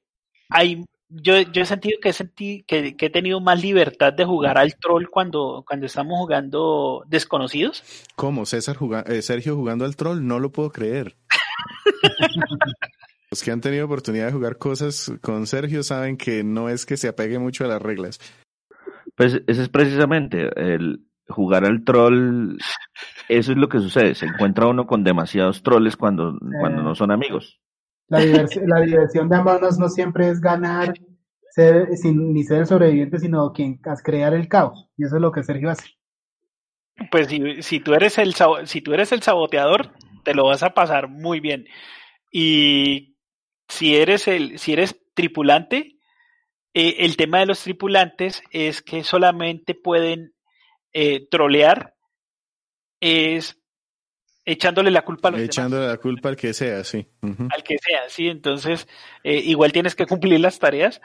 hay 0.50 0.86
yo, 1.12 1.42
yo 1.42 1.62
he 1.62 1.66
sentido 1.66 2.00
que, 2.02 2.14
sentí, 2.14 2.64
que, 2.64 2.96
he 2.98 3.10
tenido 3.10 3.42
más 3.42 3.62
libertad 3.62 4.14
de 4.14 4.26
jugar 4.26 4.58
al 4.58 4.76
troll 4.78 5.08
cuando, 5.10 5.64
cuando 5.68 5.86
estamos 5.86 6.18
jugando 6.18 7.04
desconocidos. 7.08 7.84
¿Cómo? 8.16 8.46
César 8.46 8.78
eh, 9.08 9.22
Sergio 9.22 9.56
jugando 9.56 9.84
al 9.86 9.96
troll, 9.96 10.26
no 10.26 10.40
lo 10.40 10.52
puedo 10.52 10.72
creer. 10.72 11.18
Los 13.30 13.44
que 13.44 13.52
han 13.52 13.62
tenido 13.62 13.86
oportunidad 13.86 14.28
de 14.28 14.34
jugar 14.34 14.58
cosas 14.58 15.14
con 15.22 15.48
Sergio 15.48 15.84
saben 15.84 16.18
que 16.18 16.44
no 16.44 16.70
es 16.70 16.86
que 16.86 16.98
se 16.98 17.08
apegue 17.08 17.40
mucho 17.40 17.64
a 17.64 17.68
las 17.68 17.82
reglas. 17.82 18.20
Pues 19.16 19.42
ese 19.48 19.62
es 19.64 19.70
precisamente 19.70 20.50
el 20.56 21.06
jugar 21.30 21.66
al 21.66 21.84
troll. 21.84 22.58
Eso 23.30 23.52
es 23.52 23.58
lo 23.58 23.70
que 23.70 23.80
sucede. 23.80 24.16
Se 24.16 24.26
encuentra 24.26 24.68
uno 24.68 24.86
con 24.86 25.04
demasiados 25.04 25.64
troles 25.64 25.96
cuando, 25.96 26.38
cuando 26.60 26.84
no 26.84 26.94
son 26.94 27.12
amigos. 27.12 27.62
La, 28.12 28.82
diversión, 28.82 29.30
de 29.30 29.36
ambos 29.38 29.80
no 29.80 29.88
siempre 29.88 30.28
es 30.30 30.42
ganar 30.42 30.94
ser, 31.50 31.96
sin, 31.96 32.34
ni 32.34 32.44
ser 32.44 32.60
el 32.60 32.66
sobreviviente, 32.66 33.20
sino 33.20 33.54
quien 33.54 33.80
crear 34.04 34.34
el 34.34 34.50
caos. 34.50 34.90
Y 34.98 35.06
eso 35.06 35.16
es 35.16 35.22
lo 35.22 35.32
que 35.32 35.44
Sergio 35.44 35.70
hace. 35.70 35.92
Pues 37.10 37.28
si, 37.28 37.62
si, 37.62 37.80
tú 37.80 37.94
eres 37.94 38.18
el, 38.18 38.36
si 38.66 38.82
tú 38.82 38.94
eres 38.94 39.14
el 39.14 39.22
saboteador, 39.22 39.94
te 40.24 40.34
lo 40.34 40.46
vas 40.46 40.62
a 40.62 40.74
pasar 40.74 41.08
muy 41.08 41.40
bien. 41.40 41.66
Y 42.32 43.16
si 43.70 43.96
eres 43.96 44.28
el, 44.28 44.60
si 44.60 44.74
eres 44.74 45.02
tripulante, 45.14 45.98
eh, 46.74 46.98
el 47.00 47.16
tema 47.16 47.40
de 47.40 47.46
los 47.46 47.64
tripulantes 47.64 48.44
es 48.52 48.82
que 48.82 49.04
solamente 49.04 49.74
pueden 49.74 50.34
eh, 50.94 51.28
trolear 51.30 51.96
es 53.02 53.61
echándole 54.46 54.92
la 54.92 55.04
culpa 55.04 55.30
a 55.30 55.32
los 55.32 55.42
Echándole 55.42 55.88
la 55.88 55.98
culpa 55.98 56.30
al 56.30 56.36
que 56.36 56.54
sea, 56.54 56.84
sí. 56.84 57.08
Al 57.22 57.64
que 57.64 57.78
sea, 57.78 58.10
sí. 58.10 58.28
Entonces, 58.28 58.88
eh, 59.24 59.42
igual 59.46 59.72
tienes 59.72 59.96
que 59.96 60.06
cumplir 60.06 60.40
las 60.40 60.60
tareas, 60.60 61.02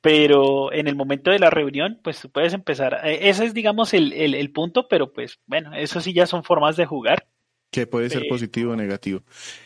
pero 0.00 0.72
en 0.72 0.88
el 0.88 0.96
momento 0.96 1.30
de 1.30 1.38
la 1.38 1.50
reunión, 1.50 2.00
pues 2.02 2.20
tú 2.20 2.30
puedes 2.30 2.54
empezar. 2.54 3.00
ese 3.04 3.44
es, 3.44 3.54
digamos, 3.54 3.94
el, 3.94 4.12
el, 4.12 4.50
punto, 4.50 4.88
pero 4.88 5.12
pues 5.12 5.38
bueno, 5.46 5.74
eso 5.74 6.00
sí 6.00 6.12
ya 6.12 6.26
son 6.26 6.44
formas 6.44 6.76
de 6.76 6.86
jugar. 6.86 7.26
Que 7.70 7.86
puede 7.86 8.10
ser 8.10 8.24
positivo 8.28 8.72
o 8.72 8.76
negativo. 8.76 9.22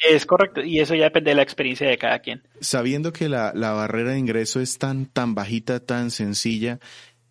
Es 0.07 0.27
correcto, 0.27 0.61
y 0.63 0.79
eso 0.79 0.95
ya 0.95 1.05
depende 1.05 1.31
de 1.31 1.37
la 1.37 1.43
experiencia 1.43 1.89
de 1.89 1.97
cada 1.97 2.19
quien. 2.19 2.43
Sabiendo 2.61 3.15
que 3.15 3.31
la, 3.31 3.53
la 3.55 3.73
barrera 3.73 4.11
de 4.11 4.19
ingreso 4.19 4.61
es 4.61 4.77
tan, 4.77 5.07
tan 5.07 5.35
bajita, 5.35 5.81
tan 5.81 6.11
sencilla, 6.11 6.81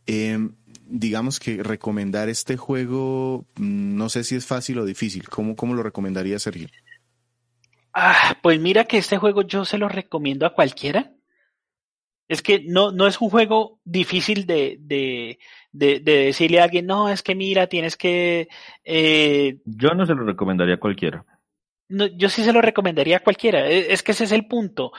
eh, 0.07 0.39
digamos 0.93 1.39
que 1.39 1.63
recomendar 1.63 2.29
este 2.29 2.55
juego, 2.55 3.47
mm, 3.55 3.97
no 3.97 4.09
sé 4.09 4.23
si 4.23 4.35
es 4.35 4.45
fácil 4.45 4.77
o 4.77 4.85
difícil. 4.85 5.27
¿Cómo, 5.27 5.55
cómo 5.55 5.73
lo 5.73 5.81
recomendaría 5.81 6.37
Sergio? 6.37 6.67
Ah, 7.93 8.37
pues 8.43 8.59
mira 8.59 8.85
que 8.85 8.99
este 8.99 9.17
juego 9.17 9.41
yo 9.41 9.65
se 9.65 9.79
lo 9.79 9.89
recomiendo 9.89 10.45
a 10.45 10.53
cualquiera. 10.53 11.11
Es 12.27 12.41
que 12.43 12.63
no, 12.63 12.91
no 12.91 13.07
es 13.07 13.19
un 13.19 13.29
juego 13.31 13.79
difícil 13.83 14.45
de, 14.45 14.77
de, 14.79 15.39
de, 15.71 15.99
decirle 15.99 16.61
a 16.61 16.65
alguien, 16.65 16.85
no, 16.85 17.09
es 17.09 17.23
que 17.23 17.35
mira, 17.35 17.67
tienes 17.67 17.97
que... 17.97 18.47
Eh... 18.83 19.57
Yo 19.65 19.89
no 19.95 20.05
se 20.05 20.13
lo 20.13 20.23
recomendaría 20.23 20.75
a 20.75 20.79
cualquiera. 20.79 21.25
No, 21.89 22.05
yo 22.05 22.29
sí 22.29 22.43
se 22.43 22.53
lo 22.53 22.61
recomendaría 22.61 23.17
a 23.17 23.23
cualquiera. 23.23 23.67
E, 23.67 23.91
es 23.91 24.03
que 24.03 24.13
ese 24.13 24.25
es 24.25 24.31
el 24.31 24.47
punto. 24.47 24.91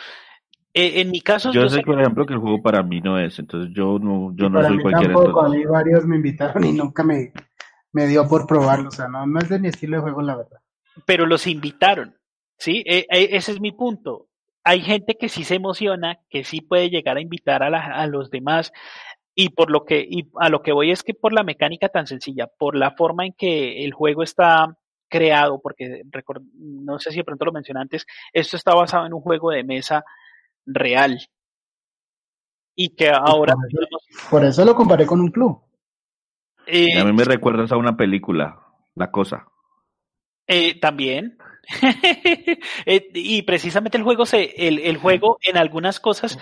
Eh, 0.77 1.01
en 1.01 1.13
mi 1.13 1.21
caso, 1.21 1.53
yo, 1.53 1.69
sé, 1.69 1.83
por 1.83 2.01
ejemplo, 2.01 2.27
que 2.27 2.35
el 2.35 2.41
juego 2.41 2.61
para 2.61 2.83
mí 2.83 3.01
no 3.01 3.17
es, 3.17 3.39
entonces 3.39 3.73
yo 3.73 4.01
no, 4.01 4.35
yo 4.35 4.51
no 4.51 4.61
soy 4.61 4.83
cualquiera. 4.83 5.15
a 5.15 5.49
mí 5.49 5.65
varios 5.65 6.05
me 6.05 6.17
invitaron 6.17 6.65
y 6.65 6.73
nunca 6.73 7.05
me, 7.05 7.33
me 7.93 8.09
dio 8.09 8.27
por 8.27 8.45
probarlo, 8.45 8.89
o 8.89 8.91
sea, 8.91 9.07
no, 9.07 9.25
no 9.25 9.39
es 9.39 9.49
de 9.49 9.61
mi 9.61 9.69
estilo 9.69 9.97
de 9.97 10.03
juego, 10.03 10.23
la 10.23 10.37
verdad. 10.37 10.59
Pero 11.07 11.27
los 11.27 11.47
invitaron, 11.47 12.17
¿sí? 12.59 12.83
E, 12.87 13.07
e, 13.09 13.37
ese 13.37 13.53
es 13.53 13.61
mi 13.61 13.71
punto. 13.71 14.27
Hay 14.65 14.81
gente 14.81 15.17
que 15.17 15.29
sí 15.29 15.45
se 15.45 15.55
emociona, 15.55 16.19
que 16.29 16.43
sí 16.43 16.61
puede 16.61 16.91
llegar 16.91 17.19
a 17.19 17.23
invitar 17.23 17.63
a, 17.63 17.69
a 17.69 18.07
los 18.09 18.31
demás, 18.31 18.73
y 19.37 19.51
por 19.51 19.71
lo 19.71 19.85
que, 19.85 20.05
y 20.09 20.29
a 20.41 20.49
lo 20.49 20.63
que 20.63 20.73
voy 20.73 20.91
es 20.91 21.05
que 21.05 21.15
por 21.15 21.33
la 21.33 21.45
mecánica 21.45 21.89
tan 21.89 22.09
sencilla, 22.09 22.49
por 22.59 22.75
la 22.75 22.91
forma 22.93 23.27
en 23.27 23.33
que 23.33 23.85
el 23.85 23.93
juego 23.93 24.25
está 24.25 24.77
creado, 25.09 25.61
porque 25.61 26.03
no 26.59 26.99
sé 26.99 27.13
si 27.13 27.19
de 27.19 27.25
pronto 27.25 27.45
lo 27.45 27.53
mencioné 27.53 27.81
antes, 27.81 28.07
esto 28.33 28.57
está 28.57 28.75
basado 28.75 29.07
en 29.07 29.13
un 29.13 29.21
juego 29.21 29.53
de 29.53 29.63
mesa 29.63 30.05
real. 30.67 31.19
Y 32.77 32.95
que 32.95 33.09
ahora... 33.09 33.55
Por 34.31 34.45
eso, 34.45 34.65
lo 34.65 34.75
comparé 34.75 35.07
con 35.07 35.21
un 35.21 35.31
club. 35.31 35.61
Eh, 36.67 36.99
a 36.99 37.05
mí 37.05 37.13
me 37.13 37.25
recuerdas 37.25 37.71
a 37.73 37.77
una 37.77 37.97
película, 37.97 38.61
La 38.95 39.11
Cosa. 39.11 39.47
Eh, 40.47 40.79
también. 40.81 41.39
Eh, 42.87 43.09
y 43.15 43.41
precisamente 43.43 43.97
el 43.97 44.05
juego 44.05 44.27
se, 44.27 44.69
el, 44.69 44.79
el 44.81 44.99
juego 44.99 45.39
en 45.41 45.57
algunas 45.57 45.99
cosas 45.99 46.39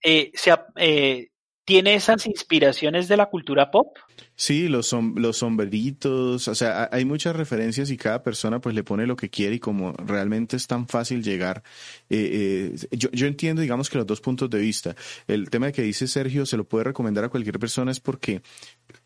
se, 0.00 1.32
tiene 1.64 1.94
esas 1.94 2.26
inspiraciones 2.26 3.08
de 3.08 3.16
la 3.16 3.26
cultura 3.26 3.70
pop. 3.70 3.96
Sí, 4.36 4.68
los, 4.68 4.94
los 5.14 5.38
sombreritos, 5.38 6.48
o 6.48 6.54
sea, 6.54 6.88
hay 6.90 7.04
muchas 7.04 7.36
referencias 7.36 7.90
y 7.90 7.96
cada 7.96 8.22
persona 8.22 8.60
pues 8.60 8.74
le 8.74 8.82
pone 8.82 9.06
lo 9.06 9.16
que 9.16 9.30
quiere 9.30 9.56
y 9.56 9.60
como 9.60 9.92
realmente 9.92 10.56
es 10.56 10.66
tan 10.66 10.88
fácil 10.88 11.22
llegar, 11.22 11.62
eh, 12.10 12.74
eh, 12.74 12.96
yo, 12.96 13.10
yo 13.12 13.26
entiendo 13.26 13.62
digamos 13.62 13.88
que 13.88 13.98
los 13.98 14.06
dos 14.06 14.20
puntos 14.20 14.50
de 14.50 14.58
vista. 14.58 14.94
El 15.28 15.50
tema 15.50 15.72
que 15.72 15.82
dice 15.82 16.06
Sergio 16.06 16.46
se 16.46 16.56
lo 16.56 16.64
puede 16.64 16.84
recomendar 16.84 17.24
a 17.24 17.28
cualquier 17.28 17.58
persona 17.58 17.92
es 17.92 18.00
porque 18.00 18.42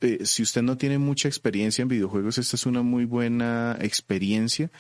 eh, 0.00 0.20
si 0.24 0.42
usted 0.42 0.62
no 0.62 0.76
tiene 0.76 0.98
mucha 0.98 1.28
experiencia 1.28 1.82
en 1.82 1.88
videojuegos, 1.88 2.38
esta 2.38 2.56
es 2.56 2.66
una 2.66 2.82
muy 2.82 3.04
buena 3.04 3.76
experiencia. 3.80 4.70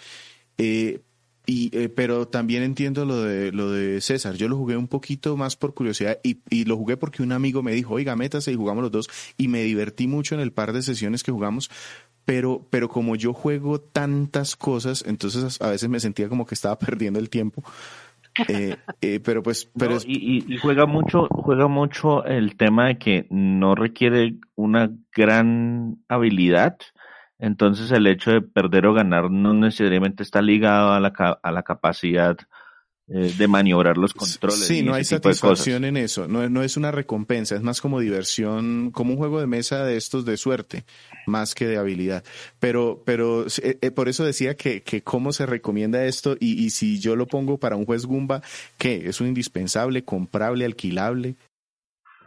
Eh, 0.56 1.00
y, 1.48 1.70
eh, 1.72 1.88
pero 1.88 2.28
también 2.28 2.62
entiendo 2.62 3.06
lo 3.06 3.22
de, 3.22 3.52
lo 3.52 3.72
de 3.72 4.02
César. 4.02 4.34
Yo 4.34 4.48
lo 4.48 4.56
jugué 4.58 4.76
un 4.76 4.86
poquito 4.86 5.34
más 5.34 5.56
por 5.56 5.72
curiosidad 5.72 6.18
y, 6.22 6.40
y 6.50 6.66
lo 6.66 6.76
jugué 6.76 6.98
porque 6.98 7.22
un 7.22 7.32
amigo 7.32 7.62
me 7.62 7.72
dijo, 7.72 7.94
oiga, 7.94 8.14
métase 8.16 8.52
y 8.52 8.54
jugamos 8.54 8.82
los 8.82 8.92
dos. 8.92 9.08
Y 9.38 9.48
me 9.48 9.62
divertí 9.62 10.06
mucho 10.06 10.34
en 10.34 10.42
el 10.42 10.52
par 10.52 10.74
de 10.74 10.82
sesiones 10.82 11.22
que 11.22 11.32
jugamos. 11.32 11.70
Pero, 12.26 12.66
pero 12.68 12.90
como 12.90 13.16
yo 13.16 13.32
juego 13.32 13.80
tantas 13.80 14.56
cosas, 14.56 15.02
entonces 15.06 15.58
a 15.62 15.70
veces 15.70 15.88
me 15.88 16.00
sentía 16.00 16.28
como 16.28 16.44
que 16.44 16.54
estaba 16.54 16.78
perdiendo 16.78 17.18
el 17.18 17.30
tiempo. 17.30 17.64
Eh, 18.46 18.76
eh, 19.00 19.18
pero 19.24 19.42
pues, 19.42 19.70
pero 19.76 19.96
y, 20.04 20.44
y, 20.52 20.58
juega 20.58 20.84
mucho, 20.84 21.28
juega 21.30 21.66
mucho 21.66 22.26
el 22.26 22.56
tema 22.56 22.88
de 22.88 22.98
que 22.98 23.26
no 23.30 23.74
requiere 23.74 24.34
una 24.54 24.90
gran 25.16 25.96
habilidad, 26.08 26.76
entonces 27.38 27.90
el 27.92 28.06
hecho 28.06 28.32
de 28.32 28.40
perder 28.40 28.86
o 28.86 28.94
ganar 28.94 29.30
no 29.30 29.54
necesariamente 29.54 30.22
está 30.22 30.42
ligado 30.42 30.92
a 30.92 31.00
la, 31.00 31.12
a 31.42 31.52
la 31.52 31.62
capacidad 31.62 32.36
eh, 33.10 33.32
de 33.38 33.48
maniobrar 33.48 33.96
los 33.96 34.12
controles. 34.12 34.66
Sí, 34.66 34.82
no 34.82 34.92
hay 34.92 35.02
satisfacción 35.02 35.86
en 35.86 35.96
eso, 35.96 36.28
no, 36.28 36.46
no 36.50 36.62
es 36.62 36.76
una 36.76 36.90
recompensa, 36.90 37.54
es 37.54 37.62
más 37.62 37.80
como 37.80 38.00
diversión, 38.00 38.90
como 38.90 39.12
un 39.12 39.16
juego 39.16 39.40
de 39.40 39.46
mesa 39.46 39.82
de 39.84 39.96
estos 39.96 40.26
de 40.26 40.36
suerte, 40.36 40.84
más 41.26 41.54
que 41.54 41.66
de 41.66 41.78
habilidad. 41.78 42.22
Pero, 42.60 43.02
pero 43.06 43.46
eh, 43.62 43.78
eh, 43.80 43.90
por 43.92 44.10
eso 44.10 44.26
decía 44.26 44.56
que, 44.56 44.82
que 44.82 45.02
cómo 45.02 45.32
se 45.32 45.46
recomienda 45.46 46.04
esto 46.04 46.36
y, 46.38 46.62
y 46.62 46.68
si 46.68 47.00
yo 47.00 47.16
lo 47.16 47.26
pongo 47.26 47.56
para 47.56 47.76
un 47.76 47.86
juez 47.86 48.04
Gumba, 48.04 48.42
¿qué? 48.76 49.08
¿Es 49.08 49.22
un 49.22 49.28
indispensable, 49.28 50.04
comprable, 50.04 50.66
alquilable? 50.66 51.36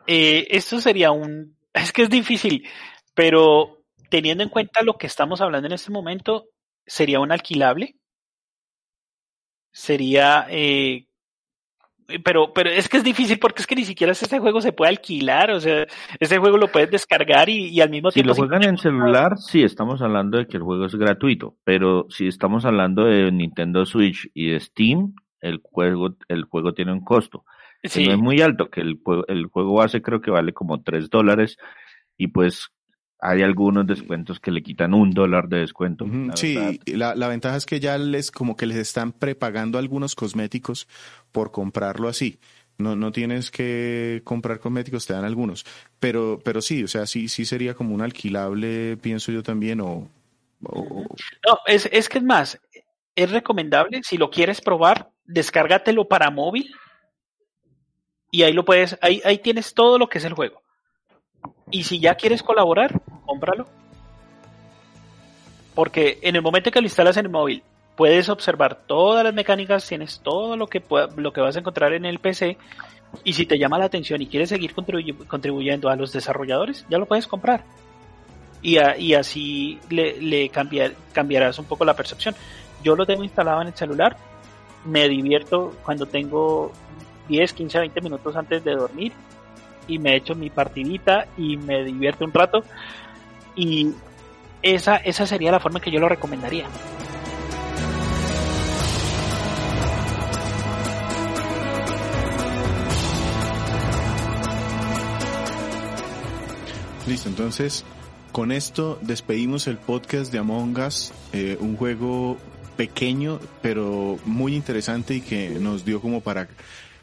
esto 0.07 0.81
sería 0.81 1.11
un... 1.11 1.55
Es 1.73 1.93
que 1.93 2.01
es 2.01 2.09
difícil, 2.09 2.65
pero 3.13 3.80
teniendo 4.11 4.43
en 4.43 4.49
cuenta 4.49 4.83
lo 4.83 4.97
que 4.97 5.07
estamos 5.07 5.41
hablando 5.41 5.67
en 5.67 5.73
este 5.73 5.91
momento, 5.91 6.49
sería 6.85 7.21
un 7.21 7.31
alquilable. 7.31 7.95
Sería. 9.71 10.45
Eh, 10.49 11.07
pero, 12.25 12.51
pero 12.53 12.69
es 12.69 12.89
que 12.89 12.97
es 12.97 13.05
difícil 13.05 13.39
porque 13.39 13.61
es 13.61 13.67
que 13.67 13.75
ni 13.75 13.85
siquiera 13.85 14.11
este 14.11 14.39
juego 14.39 14.59
se 14.59 14.73
puede 14.73 14.89
alquilar. 14.89 15.51
O 15.51 15.61
sea, 15.61 15.87
este 16.19 16.37
juego 16.39 16.57
lo 16.57 16.67
puedes 16.67 16.91
descargar 16.91 17.47
y, 17.47 17.79
al 17.79 17.89
mismo 17.89 18.11
tiempo. 18.11 18.33
Si 18.33 18.41
lo 18.41 18.47
juegan 18.47 18.67
en 18.67 18.77
celular, 18.77 19.37
sí, 19.37 19.63
estamos 19.63 20.01
hablando 20.01 20.37
de 20.37 20.45
que 20.45 20.57
el 20.57 20.63
juego 20.63 20.85
es 20.85 20.95
gratuito. 20.95 21.55
Pero 21.63 22.07
si 22.09 22.27
estamos 22.27 22.65
hablando 22.65 23.05
de 23.05 23.31
Nintendo 23.31 23.85
Switch 23.85 24.29
y 24.33 24.49
de 24.49 24.59
Steam, 24.59 25.15
el 25.39 25.61
juego, 25.63 26.17
el 26.27 26.43
juego 26.43 26.73
tiene 26.73 26.91
un 26.91 27.05
costo. 27.05 27.45
Sí. 27.81 28.05
no 28.05 28.11
es 28.11 28.19
muy 28.19 28.41
alto, 28.41 28.69
que 28.69 28.81
el, 28.81 28.99
el 29.29 29.45
juego 29.45 29.75
base 29.75 30.01
creo 30.01 30.19
que 30.19 30.31
vale 30.31 30.51
como 30.53 30.83
3 30.83 31.09
dólares. 31.09 31.57
Y 32.17 32.27
pues 32.27 32.71
hay 33.21 33.43
algunos 33.43 33.85
descuentos 33.85 34.39
que 34.39 34.49
le 34.49 34.63
quitan 34.63 34.95
un 34.95 35.11
dólar 35.11 35.47
de 35.47 35.59
descuento. 35.59 36.05
sí, 36.33 36.79
la, 36.87 37.13
la, 37.15 37.27
ventaja 37.27 37.55
es 37.55 37.67
que 37.67 37.79
ya 37.79 37.97
les 37.99 38.31
como 38.31 38.55
que 38.55 38.65
les 38.65 38.77
están 38.77 39.11
prepagando 39.11 39.77
algunos 39.77 40.15
cosméticos 40.15 40.87
por 41.31 41.51
comprarlo 41.51 42.07
así. 42.07 42.39
No, 42.79 42.95
no 42.95 43.11
tienes 43.11 43.51
que 43.51 44.21
comprar 44.23 44.59
cosméticos, 44.59 45.05
te 45.05 45.13
dan 45.13 45.23
algunos. 45.23 45.65
Pero, 45.99 46.39
pero 46.43 46.61
sí, 46.61 46.83
o 46.83 46.87
sea, 46.87 47.05
sí, 47.05 47.27
sí 47.27 47.45
sería 47.45 47.75
como 47.75 47.93
un 47.93 48.01
alquilable, 48.01 48.97
pienso 48.97 49.31
yo 49.31 49.43
también, 49.43 49.81
o... 49.81 50.09
No, 50.61 51.57
es, 51.67 51.87
es 51.91 52.09
que 52.09 52.17
es 52.17 52.23
más, 52.23 52.59
es 53.15 53.31
recomendable, 53.31 54.01
si 54.03 54.17
lo 54.17 54.29
quieres 54.29 54.61
probar, 54.61 55.11
descárgatelo 55.25 56.07
para 56.07 56.31
móvil 56.31 56.71
y 58.31 58.43
ahí 58.43 58.53
lo 58.53 58.65
puedes, 58.65 58.97
ahí, 59.01 59.21
ahí 59.25 59.37
tienes 59.37 59.73
todo 59.73 59.99
lo 59.99 60.07
que 60.07 60.17
es 60.17 60.25
el 60.25 60.33
juego. 60.33 60.60
Y 61.71 61.83
si 61.83 61.99
ya 61.99 62.15
quieres 62.15 62.43
colaborar, 62.43 63.01
cómpralo. 63.25 63.65
Porque 65.73 66.19
en 66.21 66.35
el 66.35 66.41
momento 66.41 66.69
que 66.69 66.81
lo 66.81 66.85
instalas 66.85 67.17
en 67.17 67.25
el 67.25 67.31
móvil, 67.31 67.63
puedes 67.95 68.29
observar 68.29 68.75
todas 68.85 69.23
las 69.23 69.33
mecánicas, 69.33 69.87
tienes 69.87 70.19
todo 70.19 70.57
lo 70.57 70.67
que, 70.67 70.83
lo 71.15 71.31
que 71.31 71.41
vas 71.41 71.55
a 71.55 71.59
encontrar 71.59 71.93
en 71.93 72.05
el 72.05 72.19
PC. 72.19 72.57
Y 73.23 73.33
si 73.33 73.45
te 73.45 73.57
llama 73.57 73.77
la 73.77 73.85
atención 73.85 74.21
y 74.21 74.27
quieres 74.27 74.49
seguir 74.49 74.73
contribuyendo 74.73 75.89
a 75.89 75.95
los 75.95 76.11
desarrolladores, 76.13 76.85
ya 76.89 76.97
lo 76.97 77.05
puedes 77.05 77.27
comprar. 77.27 77.63
Y, 78.61 78.77
y 78.99 79.13
así 79.13 79.79
le, 79.89 80.49
cambiarás 80.49 81.57
un 81.57 81.65
poco 81.65 81.85
la 81.85 81.95
percepción. 81.95 82.35
Yo 82.83 82.95
lo 82.95 83.05
tengo 83.05 83.23
instalado 83.23 83.61
en 83.61 83.67
el 83.67 83.73
celular. 83.73 84.17
Me 84.85 85.07
divierto 85.07 85.73
cuando 85.83 86.05
tengo 86.05 86.71
10, 87.27 87.53
15, 87.53 87.79
20 87.79 88.01
minutos 88.01 88.35
antes 88.35 88.63
de 88.63 88.75
dormir 88.75 89.13
y 89.87 89.99
me 89.99 90.15
echo 90.15 90.35
mi 90.35 90.49
partidita 90.49 91.27
y 91.37 91.57
me 91.57 91.83
divierto 91.83 92.25
un 92.25 92.33
rato. 92.33 92.63
Y 93.55 93.91
esa, 94.61 94.97
esa 94.97 95.25
sería 95.25 95.51
la 95.51 95.59
forma 95.59 95.79
que 95.79 95.91
yo 95.91 95.99
lo 95.99 96.09
recomendaría. 96.09 96.67
Listo, 107.07 107.29
entonces 107.29 107.83
con 108.31 108.51
esto 108.51 108.97
despedimos 109.01 109.67
el 109.67 109.77
podcast 109.77 110.31
de 110.31 110.39
Among 110.39 110.79
Us, 110.79 111.11
eh, 111.33 111.57
un 111.59 111.75
juego 111.75 112.37
pequeño 112.77 113.39
pero 113.61 114.17
muy 114.25 114.55
interesante 114.55 115.15
y 115.15 115.21
que 115.21 115.49
nos 115.49 115.83
dio 115.83 115.99
como 115.99 116.21
para 116.21 116.47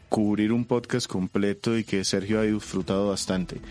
cubrir 0.09 0.51
un 0.51 0.65
podcast 0.65 1.07
completo 1.07 1.77
y 1.77 1.83
que 1.83 2.03
Sergio 2.03 2.39
ha 2.39 2.43
disfrutado 2.43 3.09
bastante. 3.09 3.61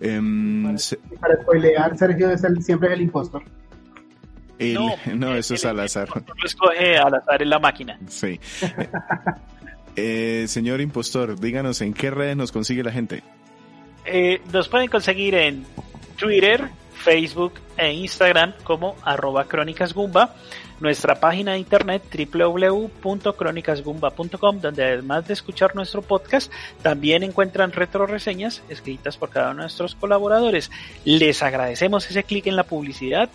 Em, 0.00 0.76
para, 1.20 1.42
spoilear, 1.42 1.98
Sergio 1.98 2.30
es 2.30 2.44
el, 2.44 2.62
siempre 2.62 2.88
es 2.88 2.94
el 2.94 3.02
impostor. 3.02 3.42
no, 5.14 5.34
eso 5.34 5.54
es 5.54 5.64
al 5.64 5.80
azar. 5.80 6.08
Lo 6.08 6.46
escoge 6.46 6.96
al 6.96 7.14
azar 7.14 7.42
en 7.42 7.50
la 7.50 7.58
máquina. 7.58 7.98
Sí. 8.06 8.38
Eh, 10.00 10.44
señor 10.46 10.80
impostor, 10.80 11.40
díganos 11.40 11.80
en 11.80 11.92
qué 11.92 12.12
redes 12.12 12.36
nos 12.36 12.52
consigue 12.52 12.84
la 12.84 12.92
gente. 12.92 13.24
Eh, 14.04 14.40
nos 14.52 14.68
pueden 14.68 14.88
conseguir 14.88 15.34
en 15.34 15.66
Twitter, 16.16 16.68
Facebook 17.08 17.54
e 17.78 17.90
Instagram 17.90 18.52
como 18.64 18.94
arroba 19.02 19.44
crónicasgumba, 19.44 20.34
nuestra 20.78 21.14
página 21.14 21.52
de 21.52 21.58
internet 21.58 22.02
www.crónicasgumba.com 22.12 24.60
donde 24.60 24.84
además 24.84 25.26
de 25.26 25.32
escuchar 25.32 25.74
nuestro 25.74 26.02
podcast 26.02 26.52
también 26.82 27.22
encuentran 27.22 27.72
retro 27.72 28.06
reseñas 28.06 28.62
escritas 28.68 29.16
por 29.16 29.30
cada 29.30 29.52
uno 29.52 29.60
de 29.60 29.62
nuestros 29.62 29.94
colaboradores. 29.94 30.70
Les 31.06 31.42
agradecemos 31.42 32.10
ese 32.10 32.24
clic 32.24 32.46
en 32.46 32.56
la 32.56 32.64
publicidad. 32.64 33.30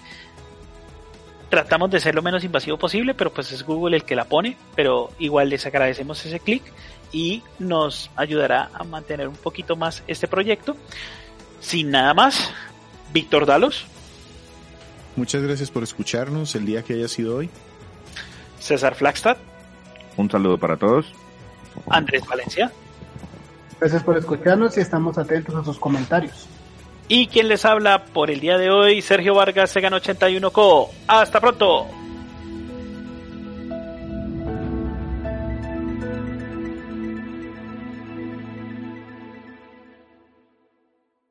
Tratamos 1.49 1.89
de 1.89 1.99
ser 1.99 2.13
lo 2.13 2.21
menos 2.21 2.43
invasivo 2.43 2.77
posible, 2.77 3.15
pero 3.15 3.33
pues 3.33 3.51
es 3.51 3.63
Google 3.63 3.95
el 3.95 4.03
que 4.03 4.15
la 4.15 4.25
pone, 4.25 4.55
pero 4.75 5.09
igual 5.17 5.49
les 5.49 5.65
agradecemos 5.65 6.23
ese 6.27 6.39
clic 6.39 6.61
y 7.11 7.41
nos 7.57 8.11
ayudará 8.15 8.69
a 8.71 8.83
mantener 8.83 9.27
un 9.27 9.35
poquito 9.35 9.75
más 9.75 10.03
este 10.05 10.27
proyecto. 10.27 10.77
Sin 11.59 11.89
nada 11.91 12.13
más, 12.13 12.53
Víctor 13.13 13.45
Dalos. 13.45 13.85
Muchas 15.15 15.43
gracias 15.43 15.69
por 15.69 15.83
escucharnos 15.83 16.55
el 16.55 16.65
día 16.65 16.81
que 16.81 16.93
haya 16.93 17.07
sido 17.07 17.37
hoy. 17.37 17.49
César 18.59 18.95
Flagstad. 18.95 19.37
Un 20.17 20.29
saludo 20.29 20.57
para 20.57 20.77
todos. 20.77 21.13
Andrés 21.89 22.25
Valencia. 22.27 22.71
Gracias 23.79 24.03
por 24.03 24.17
escucharnos 24.17 24.77
y 24.77 24.81
estamos 24.81 25.17
atentos 25.17 25.55
a 25.55 25.63
sus 25.63 25.77
comentarios. 25.77 26.47
Y 27.07 27.27
quien 27.27 27.49
les 27.49 27.65
habla 27.65 28.05
por 28.05 28.31
el 28.31 28.39
día 28.39 28.57
de 28.57 28.71
hoy, 28.71 29.01
Sergio 29.01 29.35
Vargas, 29.35 29.71
Segan 29.71 29.93
81 29.93 30.51
Co. 30.51 30.89
Hasta 31.07 31.39
pronto. 31.39 31.87